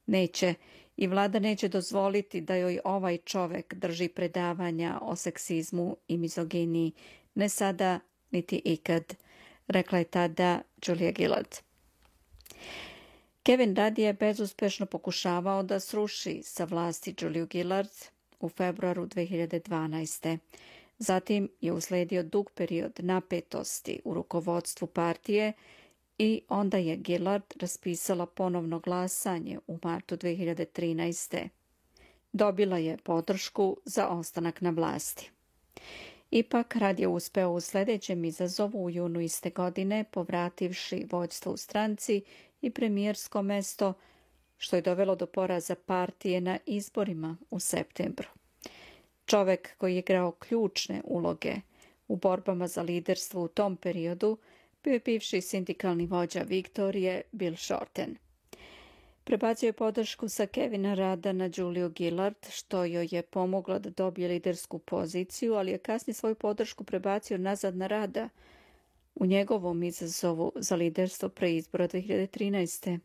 Neće 0.07 0.55
i 1.03 1.07
vlada 1.07 1.39
neće 1.39 1.69
dozvoliti 1.69 2.41
da 2.41 2.57
joj 2.57 2.81
ovaj 2.85 3.19
čovek 3.19 3.75
drži 3.75 4.09
predavanja 4.09 4.99
o 5.03 5.17
seksizmu 5.17 5.97
i 6.09 6.17
mizoginiji, 6.17 6.93
ne 7.35 7.49
sada 7.49 8.01
niti 8.31 8.63
ikad, 8.65 9.15
rekla 9.69 9.99
je 9.99 10.05
tada 10.05 10.63
Julia 10.87 11.13
Gillard. 11.13 11.57
Kevin 13.43 13.77
Rudd 13.77 13.99
je 13.99 14.13
bezuspešno 14.13 14.87
pokušavao 14.87 15.63
da 15.63 15.81
sruši 15.81 16.41
sa 16.45 16.65
vlasti 16.65 17.15
Julia 17.21 17.47
Gillard 17.47 17.91
u 18.41 18.49
februaru 18.49 19.07
2012. 19.07 20.39
Zatim 20.99 21.49
je 21.61 21.73
usledio 21.73 22.23
dug 22.23 22.51
period 22.51 22.93
napetosti 22.99 24.01
u 24.05 24.15
rukovodstvu 24.15 24.87
partije 24.87 25.53
i 26.25 26.43
onda 26.49 26.79
je 26.79 26.97
Gillard 26.97 27.43
raspisala 27.61 28.27
ponovno 28.27 28.79
glasanje 28.79 29.59
u 29.67 29.79
martu 29.83 30.17
2013. 30.17 31.49
Dobila 32.33 32.79
je 32.79 32.97
podršku 32.97 33.77
za 33.85 34.09
ostanak 34.09 34.61
na 34.61 34.71
vlasti. 34.71 35.31
Ipak 36.31 36.77
rad 36.77 37.01
je 37.01 37.09
uspeo 37.09 37.51
u 37.51 37.61
sljedećem 37.61 38.25
izazovu 38.25 38.85
u 38.85 38.91
junu 38.91 39.21
iste 39.21 39.51
godine, 39.51 40.05
povrativši 40.11 41.07
vođstvo 41.11 41.53
u 41.53 41.57
stranci 41.57 42.23
i 42.61 42.71
premijersko 42.71 43.43
mesto, 43.43 43.95
što 44.59 44.77
je 44.77 44.83
dovelo 44.83 45.17
do 45.17 45.27
poraza 45.27 45.75
partije 45.75 46.41
na 46.41 46.59
izborima 46.67 47.37
u 47.51 47.61
septembru. 47.61 48.29
Čovek 49.27 49.77
koji 49.79 49.95
je 49.95 49.99
igrao 49.99 50.33
ključne 50.33 51.03
uloge 51.05 51.55
u 52.09 52.17
borbama 52.17 52.69
za 52.69 52.83
liderstvo 52.83 53.43
u 53.43 53.49
tom 53.49 53.77
periodu 53.77 54.39
bivši 55.05 55.41
sindikalni 55.41 56.07
vođa 56.07 56.43
Viktorije 56.43 57.23
Bill 57.33 57.57
Shorten. 57.57 58.17
Prebacio 59.25 59.67
je 59.67 59.73
podršku 59.73 60.29
sa 60.29 60.47
Kevina 60.47 60.95
Rada 60.95 61.33
na 61.33 61.51
Juliju 61.55 61.89
Gillard, 61.89 62.37
što 62.51 62.85
joj 62.85 63.09
je 63.11 63.23
pomoglo 63.23 63.79
da 63.79 63.91
dobije 63.91 64.29
lidersku 64.29 64.79
poziciju, 64.79 65.55
ali 65.55 65.71
je 65.71 65.79
kasnije 65.79 66.15
svoju 66.15 66.35
podršku 66.35 66.85
prebacio 66.85 67.39
nazad 67.39 67.77
na 67.77 67.87
Rada 67.87 68.29
u 69.15 69.27
njegovom 69.27 69.83
izazovu 69.83 70.53
za 70.57 70.77
liderstvo 70.77 71.29
pre 71.29 71.53
izbora 71.55 71.89
2013. 71.89 72.99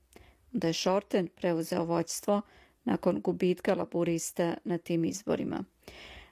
Da 0.52 0.68
je 0.68 0.74
Shorten 0.74 1.28
preuzeo 1.28 1.86
vođstvo 1.86 2.42
nakon 2.84 3.22
gubitka 3.22 3.76
laburista 3.76 4.54
na 4.64 4.78
tim 4.78 5.06
izborima. 5.06 5.64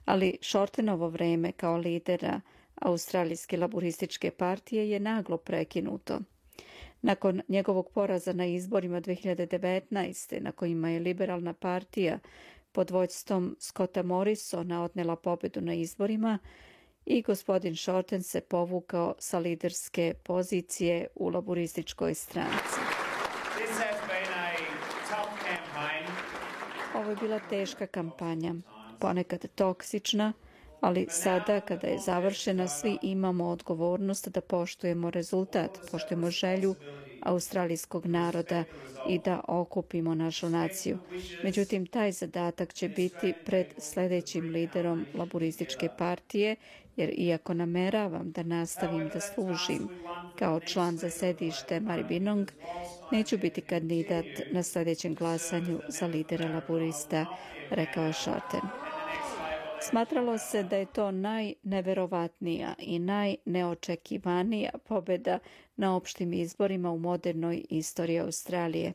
Ali 0.05 0.37
Shortenovo 0.41 1.09
vreme 1.09 1.51
kao 1.51 1.77
lidera 1.77 2.41
Australijske 2.81 3.57
laburističke 3.57 4.31
partije 4.31 4.89
je 4.89 4.99
naglo 4.99 5.37
prekinuto– 5.37 6.19
nakon 7.05 7.41
njegovog 7.47 7.89
poraza 7.89 8.33
na 8.33 8.45
izborima 8.45 9.01
2019. 9.01 10.41
na 10.41 10.51
kojima 10.51 10.89
je 10.89 10.99
liberalna 10.99 11.53
partija 11.53 12.19
pod 12.71 12.91
vođstvom 12.91 13.55
Scotta 13.59 14.03
Morrisona 14.03 14.83
odnela 14.83 15.15
pobedu 15.15 15.61
na 15.61 15.73
izborima 15.73 16.39
i 17.05 17.21
gospodin 17.21 17.75
Shorten 17.75 18.23
se 18.23 18.41
povukao 18.41 19.15
sa 19.19 19.39
liderske 19.39 20.13
pozicije 20.23 21.07
u 21.15 21.29
laborističkoj 21.29 22.13
stranci. 22.13 22.79
Ovo 26.95 27.09
je 27.09 27.15
bila 27.15 27.39
teška 27.49 27.87
kampanja, 27.87 28.55
ponekad 28.99 29.47
toksična, 29.55 30.33
ali 30.85 31.07
sada 31.09 31.59
kada 31.59 31.87
je 31.87 31.99
završena 31.99 32.67
svi 32.67 32.97
imamo 33.01 33.45
odgovornost 33.45 34.29
da 34.29 34.41
poštujemo 34.41 35.09
rezultat, 35.09 35.79
poštujemo 35.91 36.31
želju 36.31 36.75
australijskog 37.21 38.05
naroda 38.05 38.63
i 39.09 39.19
da 39.19 39.41
okupimo 39.47 40.15
našu 40.15 40.49
naciju. 40.49 40.97
Međutim, 41.43 41.85
taj 41.85 42.11
zadatak 42.11 42.73
će 42.73 42.89
biti 42.89 43.33
pred 43.45 43.67
sledećim 43.77 44.49
liderom 44.49 45.05
laborističke 45.13 45.89
partije, 45.97 46.55
jer 46.95 47.13
iako 47.17 47.53
nameravam 47.53 48.31
da 48.31 48.43
nastavim 48.43 49.09
da 49.13 49.19
služim 49.19 49.89
kao 50.39 50.59
član 50.59 50.97
za 50.97 51.09
sedište 51.09 51.79
Maribinong, 51.79 52.51
neću 53.11 53.37
biti 53.37 53.61
kandidat 53.61 54.25
na 54.51 54.63
sledećem 54.63 55.15
glasanju 55.15 55.79
za 55.87 56.07
lidera 56.07 56.49
laborista, 56.49 57.25
rekao 57.69 58.05
je 58.05 58.13
Shorten. 58.13 58.84
Smatralo 59.85 60.37
se 60.37 60.63
da 60.63 60.77
je 60.77 60.85
to 60.85 61.11
najneverovatnija 61.11 62.75
i 62.79 62.99
najneočekivanija 62.99 64.69
pobeda 64.85 65.39
na 65.75 65.95
opštim 65.95 66.33
izborima 66.33 66.91
u 66.91 66.97
modernoj 66.99 67.65
istoriji 67.69 68.19
Australije. 68.19 68.93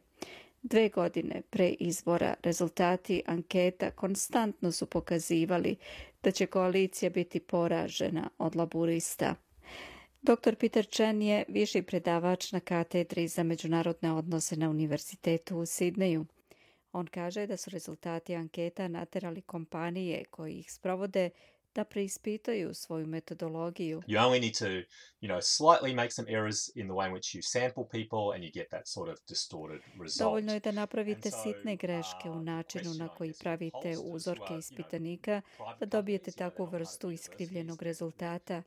Dve 0.62 0.88
godine 0.88 1.42
pre 1.50 1.68
izbora 1.68 2.34
rezultati 2.42 3.22
anketa 3.26 3.90
konstantno 3.90 4.72
su 4.72 4.86
pokazivali 4.86 5.76
da 6.22 6.30
će 6.30 6.46
koalicija 6.46 7.10
biti 7.10 7.40
poražena 7.40 8.30
od 8.38 8.56
laburista. 8.56 9.34
Dr. 10.22 10.54
Peter 10.54 10.86
Chen 10.86 11.22
je 11.22 11.44
viši 11.48 11.82
predavač 11.82 12.52
na 12.52 12.60
katedri 12.60 13.28
za 13.28 13.42
međunarodne 13.42 14.12
odnose 14.12 14.56
na 14.56 14.70
Univerzitetu 14.70 15.58
u 15.58 15.66
Sidneju. 15.66 16.26
On 16.92 17.06
kaže 17.06 17.46
da 17.46 17.56
su 17.56 17.70
rezultati 17.70 18.34
anketa 18.34 18.88
naterali 18.88 19.42
kompanije 19.42 20.24
koji 20.24 20.58
ih 20.58 20.72
sprovode 20.72 21.30
da 21.74 21.84
preispitaju 21.84 22.74
svoju 22.74 23.06
metodologiju. 23.06 24.02
You 24.06 24.18
only 24.18 24.40
need 24.40 24.58
to, 24.58 24.66
you 25.20 25.28
know, 25.28 25.40
slightly 25.40 25.94
make 25.94 26.10
some 26.10 26.32
errors 26.32 26.76
in 26.76 26.86
the 26.86 26.94
way 26.94 27.06
in 27.06 27.12
which 27.12 27.34
you 27.34 27.42
sample 27.42 27.84
people 27.90 28.34
and 28.34 28.44
you 28.44 28.52
get 28.54 28.70
that 28.70 28.88
sort 28.88 29.08
of 29.10 29.18
distorted 29.28 29.80
result. 30.02 30.18
Dovoljno 30.18 30.52
je 30.52 30.60
da 30.60 30.72
napravite 30.72 31.30
sitne 31.30 31.76
greške 31.76 32.30
u 32.30 32.42
načinu 32.42 32.94
na 32.94 33.08
koji 33.08 33.32
pravite 33.40 33.96
uzorke 34.04 34.54
ispitanika 34.58 35.42
da 35.80 35.86
dobijete 35.86 36.30
takvu 36.30 36.64
vrstu 36.64 37.10
iskrivljenog 37.10 37.82
rezultata. 37.82 38.62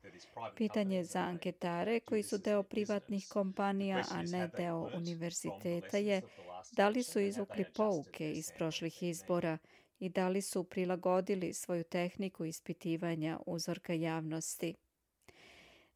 Pitanje 0.56 1.04
za 1.04 1.20
anketare 1.20 2.00
koji 2.00 2.24
su 2.24 2.38
deo 2.38 2.64
privatnih 2.64 3.28
kompanija, 3.30 4.04
a 4.12 4.22
ne 4.22 4.50
deo 4.58 4.90
univerziteta 4.96 5.98
je 5.98 6.22
da 6.72 6.90
li 6.90 7.04
su 7.04 7.20
izvukli 7.20 7.66
pouke 7.76 8.32
iz 8.32 8.52
prošlih 8.52 9.04
izbora 9.04 9.58
i 10.00 10.10
da 10.10 10.28
li 10.28 10.42
su 10.42 10.64
prilagodili 10.64 11.54
svoju 11.54 11.84
tehniku 11.84 12.46
ispitivanja 12.46 13.40
uzorka 13.46 13.94
javnosti. 13.94 14.76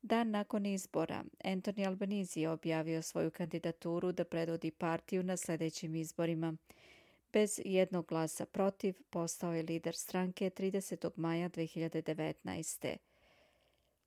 Dan 0.01 0.29
nakon 0.29 0.65
izbora, 0.65 1.23
Anthony 1.43 1.87
Albanese 1.87 2.41
je 2.41 2.49
objavio 2.49 3.01
svoju 3.01 3.31
kandidaturu 3.31 4.11
da 4.11 4.23
predvodi 4.23 4.71
partiju 4.71 5.23
na 5.23 5.37
sledećim 5.37 5.95
izborima. 5.95 6.57
Bez 7.33 7.61
jednog 7.65 8.05
glasa 8.05 8.45
protiv 8.45 8.95
postao 9.09 9.53
je 9.53 9.63
lider 9.63 9.95
stranke 9.95 10.49
30. 10.49 11.11
maja 11.15 11.49
2019. 11.49 12.97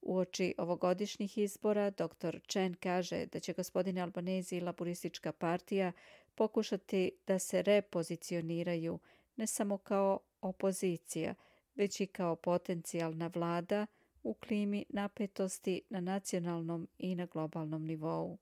Uoči 0.03 0.55
ovogodišnjih 0.59 1.39
izbora, 1.39 1.91
dr. 1.91 2.41
Chen 2.49 2.75
kaže 2.75 3.27
da 3.27 3.41
će 3.41 3.53
gospodin 3.53 3.99
Albanese 3.99 4.57
i 4.57 4.61
laboristička 4.61 5.33
partija 5.33 5.93
pokušati 6.41 7.11
da 7.27 7.39
se 7.39 7.63
repozicioniraju 7.63 8.99
ne 9.37 9.47
samo 9.47 9.79
kao 9.79 10.19
opozicija, 10.41 11.35
već 11.75 12.01
i 12.01 12.07
kao 12.07 12.37
potencijalna 12.37 13.31
vlada 13.35 13.87
u 14.23 14.35
klimi 14.35 14.85
napetosti 14.89 15.83
na 15.91 16.01
nacionalnom 16.01 16.89
i 16.99 17.15
na 17.15 17.27
globalnom 17.27 17.85
nivou. 17.85 18.39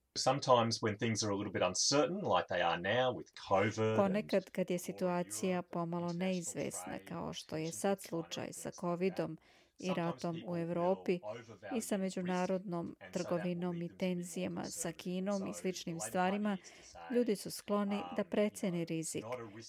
Ponekad 3.97 4.51
kad 4.51 4.71
je 4.71 4.79
situacija 4.79 5.63
pomalo 5.63 6.13
neizvesna, 6.13 6.99
kao 7.09 7.33
što 7.33 7.57
je 7.57 7.73
sad 7.73 8.03
slučaj 8.03 8.53
sa 8.53 8.71
covidom 8.71 9.39
i 9.79 9.95
ratom 9.97 10.43
u 10.47 10.57
Evropi 10.57 11.21
i 11.77 11.81
sa 11.81 11.97
međunarodnom 11.97 12.97
trgovinom 13.13 13.83
i 13.83 13.89
tenzijama 13.89 14.65
sa 14.65 14.93
Kinom 14.93 15.47
i 15.47 15.55
sličnim 15.55 16.01
stvarima, 16.01 16.57
ljudi 17.11 17.37
su 17.37 17.51
skloni 17.51 18.01
da 18.17 18.25
precene 18.25 18.85
rizik, 18.85 19.25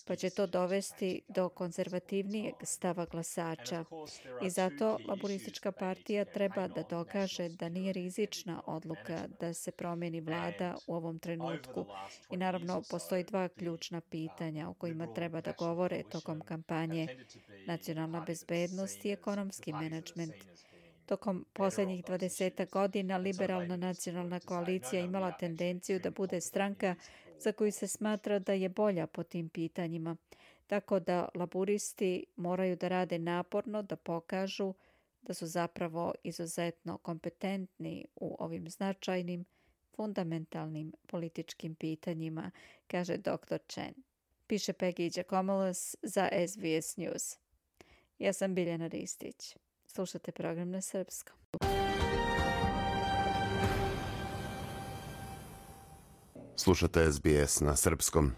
pa 0.07 0.15
će 0.15 0.29
to 0.29 0.47
dovesti 0.47 1.21
do 1.27 1.49
konzervativnijeg 1.49 2.53
stava 2.63 3.05
glasača. 3.05 3.85
I 4.45 4.49
zato 4.49 4.97
Laboristička 5.07 5.71
partija 5.71 6.25
treba 6.25 6.67
da 6.67 6.83
dokaže 6.83 7.49
da 7.49 7.69
nije 7.69 7.93
rizična 7.93 8.61
odluka 8.65 9.27
da 9.39 9.53
se 9.53 9.71
promeni 9.71 10.21
vlada 10.21 10.75
u 10.87 10.95
ovom 10.95 11.19
trenutku. 11.19 11.85
I 12.31 12.37
naravno, 12.37 12.81
postoji 12.89 13.23
dva 13.23 13.47
ključna 13.47 14.01
pitanja 14.01 14.69
o 14.69 14.73
kojima 14.73 15.13
treba 15.13 15.41
da 15.41 15.53
govore 15.57 16.03
tokom 16.11 16.41
kampanje. 16.41 17.07
Nacionalna 17.69 18.23
bezbednost 18.27 19.05
i 19.05 19.11
ekonomski 19.11 19.73
menadžment. 19.73 20.33
Tokom 21.05 21.45
poslednjih 21.53 22.03
20 22.03 22.69
godina 22.69 23.17
liberalna 23.17 23.75
nacionalna 23.75 24.39
koalicija 24.39 25.01
imala 25.01 25.31
tendenciju 25.31 25.99
da 25.99 26.11
bude 26.11 26.41
stranka 26.41 26.95
za 27.39 27.51
koju 27.51 27.71
se 27.71 27.87
smatra 27.87 28.39
da 28.39 28.53
je 28.53 28.69
bolja 28.69 29.07
po 29.07 29.23
tim 29.23 29.49
pitanjima, 29.49 30.15
tako 30.67 30.99
da 30.99 31.29
laburisti 31.35 32.25
moraju 32.35 32.75
da 32.75 32.87
rade 32.87 33.19
naporno 33.19 33.81
da 33.81 33.95
pokažu 33.95 34.73
da 35.21 35.33
su 35.33 35.47
zapravo 35.47 36.13
izuzetno 36.23 36.97
kompetentni 36.97 38.05
u 38.15 38.35
ovim 38.39 38.69
značajnim, 38.69 39.45
fundamentalnim 39.95 40.93
političkim 41.07 41.75
pitanjima, 41.75 42.51
kaže 42.87 43.17
dr. 43.17 43.57
Chen. 43.67 43.93
Piše 44.47 44.73
Peggy 44.73 45.13
Giacomolos 45.13 45.95
za 46.01 46.29
SBS 46.47 46.97
News. 46.97 47.48
Ja 48.19 48.33
sam 48.33 48.55
Biljana 48.55 48.87
Ristić. 48.87 49.55
Slušate 49.87 50.31
program 50.31 50.69
na 50.69 50.81
srpskom. 50.81 51.35
Slušate 56.55 57.11
SBS 57.11 57.61
na 57.61 57.75
srpskom. 57.75 58.31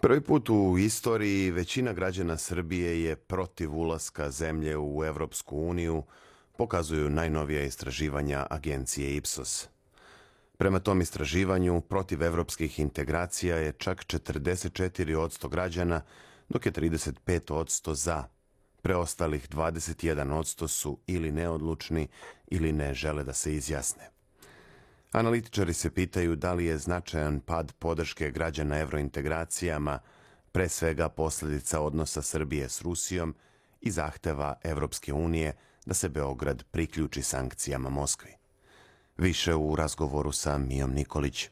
Prvi 0.00 0.20
put 0.20 0.50
u 0.50 0.78
istoriji 0.78 1.50
većina 1.50 1.92
građana 1.92 2.36
Srbije 2.36 3.02
je 3.02 3.16
protiv 3.16 3.76
ulaska 3.76 4.30
zemlje 4.30 4.78
u 4.78 5.04
Evropsku 5.04 5.56
uniju, 5.56 6.02
pokazuju 6.56 7.10
najnovija 7.10 7.62
istraživanja 7.62 8.46
agencije 8.50 9.16
Ipsos. 9.16 9.68
Prema 10.58 10.78
tom 10.78 11.00
istraživanju, 11.00 11.80
protiv 11.80 12.22
evropskih 12.22 12.78
integracija 12.78 13.56
je 13.56 13.72
čak 13.72 14.04
44% 14.04 15.48
građana, 15.48 16.02
dok 16.48 16.66
je 16.66 16.72
35% 16.72 17.94
za. 17.94 18.37
Preostalih 18.82 19.48
21% 19.48 20.68
su 20.68 20.98
ili 21.06 21.32
neodlučni 21.32 22.08
ili 22.46 22.72
ne 22.72 22.94
žele 22.94 23.24
da 23.24 23.32
se 23.32 23.54
izjasne. 23.54 24.10
Analitičari 25.12 25.72
se 25.74 25.90
pitaju 25.90 26.36
da 26.36 26.52
li 26.52 26.64
je 26.64 26.78
značajan 26.78 27.40
pad 27.40 27.72
podrške 27.78 28.30
građana 28.30 28.78
evrointegracijama 28.78 29.98
pre 30.52 30.68
svega 30.68 31.08
posledica 31.08 31.80
odnosa 31.80 32.22
Srbije 32.22 32.68
s 32.68 32.82
Rusijom 32.82 33.34
i 33.80 33.90
zahteva 33.90 34.54
Evropske 34.64 35.12
unije 35.12 35.56
da 35.86 35.94
se 35.94 36.08
Beograd 36.08 36.64
priključi 36.70 37.22
sankcijama 37.22 37.90
Moskvi. 37.90 38.30
Više 39.16 39.54
u 39.54 39.76
razgovoru 39.76 40.32
sa 40.32 40.58
Mijom 40.58 40.92
Nikolić. 40.92 41.48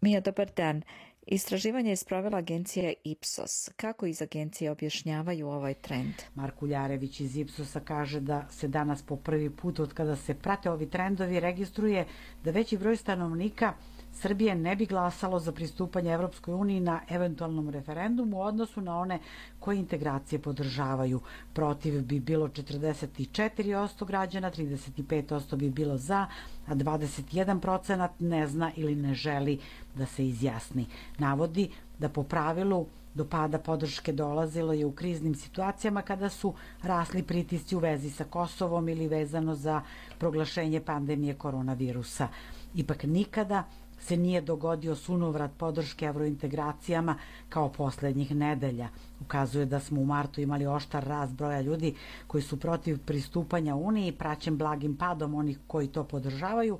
Mija, 0.00 0.20
dobar 0.20 0.50
dan. 0.56 0.82
Istraživanje 1.26 1.90
je 1.90 1.96
sprovela 1.96 2.38
agencija 2.38 2.92
Ipsos. 3.04 3.70
Kako 3.76 4.06
iz 4.06 4.22
agencije 4.22 4.70
objašnjavaju 4.70 5.48
ovaj 5.48 5.74
trend? 5.74 6.14
Marko 6.34 6.66
Ljarević 6.66 7.20
iz 7.20 7.36
Ipsosa 7.36 7.80
kaže 7.80 8.20
da 8.20 8.46
se 8.50 8.68
danas 8.68 9.02
po 9.02 9.16
prvi 9.16 9.50
put 9.50 9.80
od 9.80 9.94
kada 9.94 10.16
se 10.16 10.34
prate 10.34 10.70
ovi 10.70 10.90
trendovi 10.90 11.40
registruje 11.40 12.06
da 12.44 12.50
veći 12.50 12.78
broj 12.78 12.96
stanovnika 12.96 13.72
Srbije 14.12 14.54
ne 14.54 14.76
bi 14.76 14.86
glasalo 14.86 15.38
za 15.38 15.52
pristupanje 15.52 16.12
Evropskoj 16.12 16.54
uniji 16.54 16.80
na 16.80 17.00
eventualnom 17.08 17.68
referendumu 17.70 18.36
u 18.36 18.42
odnosu 18.42 18.80
na 18.80 18.98
one 18.98 19.18
koje 19.60 19.78
integracije 19.78 20.38
podržavaju. 20.38 21.20
Protiv 21.52 22.02
bi 22.02 22.20
bilo 22.20 22.48
44% 22.48 24.06
građana, 24.06 24.50
35% 24.50 25.56
bi 25.56 25.70
bilo 25.70 25.96
za, 25.96 26.26
a 26.66 26.74
21% 26.74 28.08
ne 28.18 28.46
zna 28.46 28.70
ili 28.76 28.94
ne 28.96 29.14
želi 29.14 29.58
da 29.94 30.06
se 30.06 30.26
izjasni. 30.26 30.86
Navodi 31.18 31.70
da 31.98 32.08
po 32.08 32.22
pravilu 32.22 32.86
do 33.14 33.24
pada 33.24 33.58
podrške 33.58 34.12
dolazilo 34.12 34.72
je 34.72 34.86
u 34.86 34.92
kriznim 34.92 35.34
situacijama 35.34 36.02
kada 36.02 36.28
su 36.28 36.54
rasli 36.82 37.22
pritisci 37.22 37.76
u 37.76 37.78
vezi 37.78 38.10
sa 38.10 38.24
Kosovom 38.24 38.88
ili 38.88 39.08
vezano 39.08 39.54
za 39.54 39.82
proglašenje 40.18 40.80
pandemije 40.80 41.34
koronavirusa. 41.34 42.28
Ipak 42.74 43.04
nikada 43.04 43.64
se 44.02 44.16
nije 44.16 44.40
dogodio 44.40 44.94
sunovrat 44.96 45.50
podrške 45.58 46.04
evrointegracijama 46.06 47.18
kao 47.48 47.68
poslednjih 47.68 48.36
nedelja. 48.36 48.88
Ukazuje 49.20 49.66
da 49.66 49.80
smo 49.80 50.00
u 50.00 50.04
martu 50.04 50.40
imali 50.40 50.66
oštar 50.66 51.04
rast 51.04 51.32
broja 51.32 51.60
ljudi 51.60 51.94
koji 52.26 52.42
su 52.42 52.60
protiv 52.60 52.98
pristupanja 53.06 53.74
Uniji, 53.74 54.12
praćen 54.12 54.56
blagim 54.58 54.96
padom 54.96 55.34
onih 55.34 55.58
koji 55.66 55.88
to 55.88 56.04
podržavaju, 56.04 56.78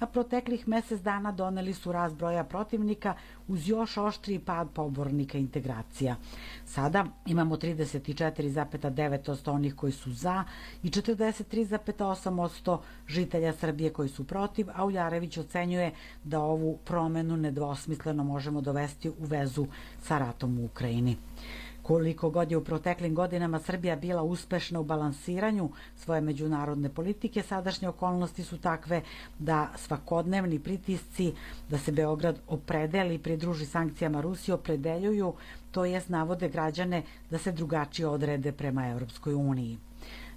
a 0.00 0.06
proteklih 0.06 0.68
mesec 0.68 1.00
dana 1.00 1.32
doneli 1.32 1.74
su 1.74 1.92
rast 1.92 2.14
broja 2.14 2.44
protivnika 2.44 3.14
uz 3.48 3.68
još 3.68 3.96
oštriji 3.96 4.38
pad 4.38 4.68
pobornika 4.74 5.38
integracija. 5.38 6.16
Sada 6.64 7.04
imamo 7.26 7.56
34,9% 7.56 9.50
onih 9.50 9.74
koji 9.74 9.92
su 9.92 10.12
za 10.12 10.44
i 10.82 10.90
43,8% 10.90 12.78
žitelja 13.08 13.52
Srbije 13.52 13.92
koji 13.92 14.08
su 14.08 14.24
protiv, 14.26 14.66
a 14.74 14.84
Uljarević 14.84 15.38
ocenjuje 15.38 15.92
da 16.24 16.40
ovu 16.40 16.78
promenu 16.84 17.36
nedvosmisleno 17.36 18.24
možemo 18.24 18.60
dovesti 18.60 19.08
u 19.08 19.24
vezu 19.24 19.66
sa 20.02 20.18
ratom 20.18 20.58
u 20.58 20.64
Ukrajini. 20.64 21.16
Koliko 21.90 22.30
god 22.30 22.50
je 22.50 22.56
u 22.56 22.64
proteklim 22.64 23.14
godinama 23.14 23.58
Srbija 23.58 23.96
bila 23.96 24.22
uspešna 24.22 24.80
u 24.80 24.84
balansiranju 24.84 25.70
svoje 25.96 26.20
međunarodne 26.20 26.88
politike, 26.88 27.42
sadašnje 27.42 27.88
okolnosti 27.88 28.44
su 28.44 28.58
takve 28.58 29.02
da 29.38 29.72
svakodnevni 29.76 30.58
pritisci 30.58 31.32
da 31.68 31.78
se 31.78 31.92
Beograd 31.92 32.38
opredeli 32.48 33.14
i 33.14 33.18
pridruži 33.18 33.66
sankcijama 33.66 34.20
Rusije 34.20 34.54
opredeljuju, 34.54 35.34
to 35.70 35.84
jest 35.84 36.08
navode 36.08 36.48
građane 36.48 37.02
da 37.30 37.38
se 37.38 37.52
drugačije 37.52 38.08
odrede 38.08 38.52
prema 38.52 38.88
Evropskoj 38.88 39.34
uniji. 39.34 39.78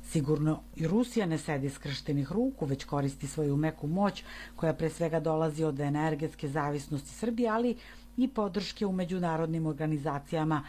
Sigurno 0.04 0.60
i 0.76 0.88
Rusija 0.88 1.26
ne 1.26 1.38
sedi 1.38 1.70
skrštenih 1.70 2.32
ruku, 2.32 2.66
već 2.66 2.84
koristi 2.84 3.28
svoju 3.28 3.58
meku 3.58 3.88
moć 3.88 4.24
koja 4.56 4.74
pre 4.74 4.89
svega 4.89 5.20
dolazi 5.20 5.64
od 5.64 5.80
energetske 5.80 6.47
zavisnosti 6.47 7.10
Srbije, 7.10 7.49
ali 7.49 7.78
i 8.18 8.28
podrške 8.28 8.86
u 8.86 8.91
međunarodnim 8.91 9.66
organizacijama 9.66 10.64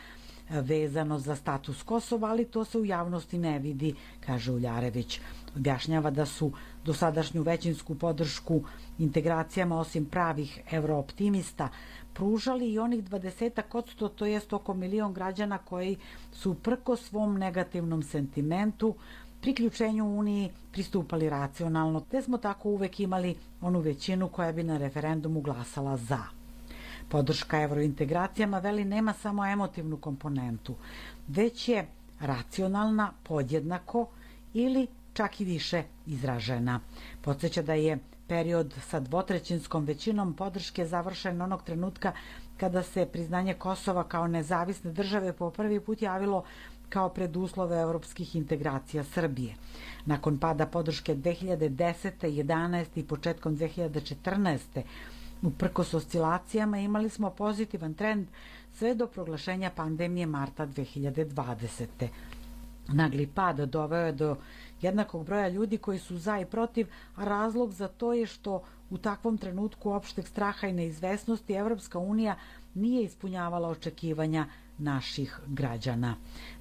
vezano 0.51 1.19
za 1.19 1.37
status 1.37 1.83
Kosova, 1.83 2.29
ali 2.29 2.45
to 2.45 2.65
se 2.65 2.79
u 2.79 2.85
javnosti 2.85 3.39
ne 3.39 3.59
vidi, 3.59 3.95
kaže 4.27 4.53
Uljarević. 4.53 5.21
Objašnjava 5.57 6.11
da 6.11 6.27
su 6.27 6.53
dosadašnju 6.85 7.43
većinsku 7.43 7.95
podršku 7.95 8.63
integracijama 8.99 9.79
osim 9.81 10.05
pravih 10.05 10.61
eurooptimista 10.71 11.69
pružali 12.15 12.73
i 12.73 12.79
onih 12.79 13.05
20 13.05 13.63
odsto, 13.73 14.09
to 14.09 14.27
jest 14.27 14.53
oko 14.53 14.75
milion 14.75 15.13
građana 15.13 15.59
koji 15.59 15.97
su 16.33 16.55
prko 16.55 16.97
svom 16.97 17.39
negativnom 17.39 18.03
sentimentu 18.03 18.95
priključenju 19.41 20.05
Uniji 20.05 20.51
pristupali 20.73 21.29
racionalno, 21.31 22.01
te 22.01 22.23
smo 22.23 22.39
tako 22.39 22.69
uvek 22.69 23.01
imali 23.01 23.37
onu 23.61 23.81
većinu 23.81 24.29
koja 24.29 24.53
bi 24.53 24.63
na 24.63 24.79
referendumu 24.79 25.41
glasala 25.41 25.97
za. 25.97 26.44
Podrška 27.09 27.61
evrointegracijama 27.63 28.59
veli 28.59 28.85
nema 28.85 29.13
samo 29.13 29.47
emotivnu 29.47 29.97
komponentu, 29.97 30.75
već 31.29 31.69
je 31.69 31.87
racionalna 32.21 33.13
podjednako 33.23 34.07
ili 34.55 34.87
čak 35.13 35.41
i 35.41 35.45
više 35.45 35.83
izražena. 36.07 36.81
Podseća 37.23 37.63
da 37.63 37.75
je 37.75 37.99
period 38.29 38.75
sa 38.89 39.01
dvotrećinskom 39.01 39.85
većinom 39.85 40.35
podrške 40.35 40.87
završen 40.87 41.43
onog 41.43 41.63
trenutka 41.63 42.13
kada 42.57 42.83
se 42.83 43.07
priznanje 43.07 43.55
Kosova 43.55 44.05
kao 44.05 44.27
nezavisne 44.27 44.93
države 44.93 45.33
po 45.33 45.51
prvi 45.51 45.81
put 45.81 46.03
javilo 46.03 46.45
kao 46.89 47.09
preduslove 47.09 47.81
evropskih 47.81 48.37
integracija 48.37 49.05
Srbije. 49.05 49.55
Nakon 50.07 50.39
pada 50.39 50.67
podrške 50.67 51.15
2010. 51.15 52.11
11. 52.21 52.87
i 52.95 53.05
početkom 53.05 53.57
2014 53.57 54.59
Uprkos 55.45 55.95
oscilacijama 55.95 56.79
imali 56.79 57.11
smo 57.11 57.31
pozitivan 57.31 57.95
trend 57.95 58.27
sve 58.75 58.95
do 58.95 59.07
proglašenja 59.07 59.71
pandemije 59.71 60.27
marta 60.27 60.67
2020. 60.67 61.87
Nagli 62.89 63.27
pad 63.27 63.57
doveo 63.57 64.07
je 64.07 64.13
do 64.13 64.37
jednakog 64.83 65.25
broja 65.27 65.49
ljudi 65.49 65.79
koji 65.79 65.99
su 65.99 66.19
za 66.19 66.39
i 66.41 66.47
protiv, 66.47 66.87
a 67.17 67.25
razlog 67.25 67.73
za 67.73 67.89
to 67.89 68.13
je 68.13 68.27
što 68.27 68.63
u 68.91 68.99
takvom 68.99 69.39
trenutku 69.39 69.91
opšteg 69.93 70.27
straha 70.29 70.67
i 70.67 70.73
neizvesnosti 70.73 71.53
Evropska 71.53 71.99
unija 71.99 72.37
nije 72.75 73.05
ispunjavala 73.05 73.69
očekivanja 73.69 74.47
naših 74.79 75.41
građana. 75.47 76.15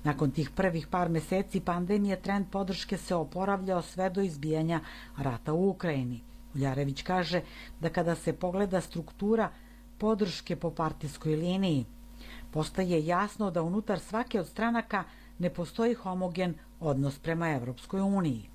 Nakon 0.03 0.31
tih 0.31 0.49
prvih 0.49 0.87
par 0.87 1.09
meseci 1.09 1.59
pandemije 1.59 2.21
trend 2.21 2.45
podrške 2.51 2.97
se 2.97 3.15
oporavljao 3.15 3.81
sve 3.81 4.09
do 4.09 4.21
izbijanja 4.21 4.79
rata 5.17 5.53
u 5.53 5.69
Ukrajini. 5.69 6.21
Uljarević 6.55 7.01
kaže 7.01 7.41
da 7.79 7.89
kada 7.89 8.15
se 8.15 8.33
pogleda 8.33 8.81
struktura 8.81 9.49
podrške 9.97 10.55
po 10.55 10.71
partijskoj 10.71 11.35
liniji, 11.35 11.85
postaje 12.51 13.05
jasno 13.05 13.51
da 13.51 13.61
unutar 13.61 13.99
svake 13.99 14.39
od 14.39 14.47
stranaka 14.47 15.03
ne 15.39 15.49
postoji 15.49 15.93
homogen 15.93 16.55
odnos 16.79 17.19
prema 17.19 17.49
Evropskoj 17.49 18.01
uniji. 18.01 18.49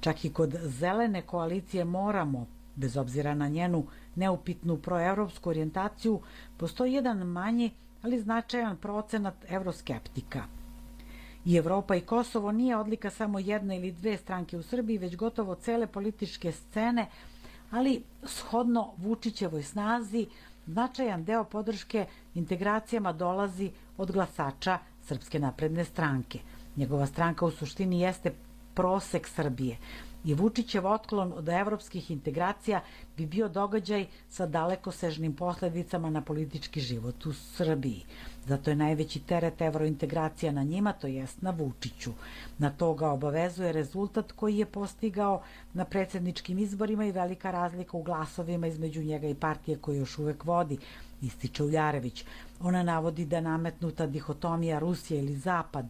Čak 0.00 0.24
i 0.24 0.32
kod 0.32 0.54
zelene 0.64 1.22
koalicije 1.22 1.84
moramo, 1.84 2.46
bez 2.74 2.96
obzira 2.96 3.34
na 3.34 3.48
njenu 3.48 3.86
neupitnu 4.14 4.76
proevropsku 4.76 5.50
orijentaciju, 5.50 6.20
postoji 6.56 6.92
jedan 6.92 7.18
manji, 7.18 7.70
ali 8.02 8.20
značajan 8.20 8.76
procenat 8.76 9.34
evroskeptika– 9.48 10.44
I 11.46 11.56
Evropa 11.56 11.94
i 11.96 12.00
Kosovo 12.00 12.52
nije 12.52 12.76
odlika 12.76 13.10
samo 13.10 13.38
jedne 13.38 13.76
ili 13.76 13.92
dve 13.92 14.16
stranke 14.16 14.56
u 14.56 14.62
Srbiji, 14.62 14.98
već 14.98 15.16
gotovo 15.16 15.54
cele 15.54 15.86
političke 15.86 16.52
scene, 16.52 17.06
ali 17.70 18.02
shodno 18.24 18.92
Vučićevoj 18.96 19.62
snazi, 19.62 20.26
značajan 20.66 21.24
deo 21.24 21.44
podrške 21.44 22.06
integracijama 22.34 23.12
dolazi 23.12 23.70
od 23.96 24.12
glasača 24.12 24.78
Srpske 25.04 25.38
napredne 25.38 25.84
stranke. 25.84 26.38
Njegova 26.76 27.06
stranka 27.06 27.46
u 27.46 27.50
suštini 27.50 28.00
jeste 28.00 28.32
prosek 28.74 29.28
Srbije 29.28 29.76
i 30.26 30.34
Vučićev 30.34 30.86
otklon 30.86 31.32
od 31.36 31.48
evropskih 31.48 32.10
integracija 32.10 32.80
bi 33.16 33.26
bio 33.26 33.48
događaj 33.48 34.06
sa 34.28 34.46
dalekosežnim 34.46 35.36
posledicama 35.36 36.10
na 36.10 36.20
politički 36.20 36.80
život 36.80 37.26
u 37.26 37.32
Srbiji. 37.32 38.04
Zato 38.46 38.70
je 38.70 38.76
najveći 38.76 39.20
teret 39.20 39.60
evrointegracija 39.60 40.52
na 40.52 40.62
njima, 40.62 40.92
to 40.92 41.06
jest 41.06 41.42
na 41.42 41.50
Vučiću. 41.50 42.12
Na 42.58 42.70
to 42.70 42.94
ga 42.94 43.10
obavezuje 43.10 43.72
rezultat 43.72 44.32
koji 44.32 44.58
je 44.58 44.66
postigao 44.66 45.42
na 45.74 45.84
predsedničkim 45.84 46.58
izborima 46.58 47.06
i 47.06 47.12
velika 47.12 47.50
razlika 47.50 47.96
u 47.96 48.02
glasovima 48.02 48.66
između 48.66 49.02
njega 49.02 49.28
i 49.28 49.34
partije 49.34 49.78
koje 49.78 49.98
još 49.98 50.18
uvek 50.18 50.44
vodi, 50.44 50.78
ističe 51.22 51.64
Uljarević. 51.64 52.24
Ona 52.60 52.82
navodi 52.82 53.24
da 53.24 53.40
nametnuta 53.40 54.06
dihotomija 54.06 54.78
Rusija 54.78 55.20
ili 55.20 55.36
Zapad 55.36 55.86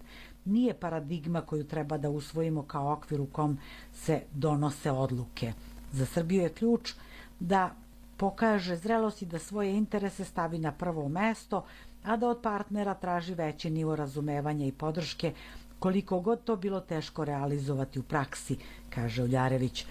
nije 0.47 0.75
paradigma 0.75 1.41
koju 1.41 1.65
treba 1.65 1.99
da 1.99 2.11
usvojimo 2.11 2.63
kao 2.63 2.93
okvir 2.93 3.21
u 3.21 3.27
kom 3.27 3.59
se 3.95 4.23
donose 4.35 4.91
odluke. 4.91 5.53
Za 5.93 6.07
Srbiju 6.07 6.43
je 6.43 6.49
ključ 6.49 6.95
da 7.41 7.71
pokaže 8.17 8.77
zrelost 8.77 9.23
i 9.23 9.27
da 9.27 9.39
svoje 9.39 9.77
interese 9.77 10.25
stavi 10.25 10.59
na 10.59 10.73
prvo 10.73 11.09
mesto, 11.09 11.65
a 12.05 12.17
da 12.17 12.29
od 12.29 12.41
partnera 12.43 12.95
traži 12.95 13.35
veći 13.35 13.71
nivo 13.71 13.97
razumevanja 13.97 14.67
i 14.67 14.73
podrške, 14.73 15.33
koliko 15.79 16.21
god 16.21 16.45
to 16.45 16.57
bilo 16.57 16.81
teško 16.81 17.25
realizovati 17.25 17.99
u 17.99 18.03
praksi, 18.03 18.57
kaže 18.91 19.23
Uljarević. 19.23 19.87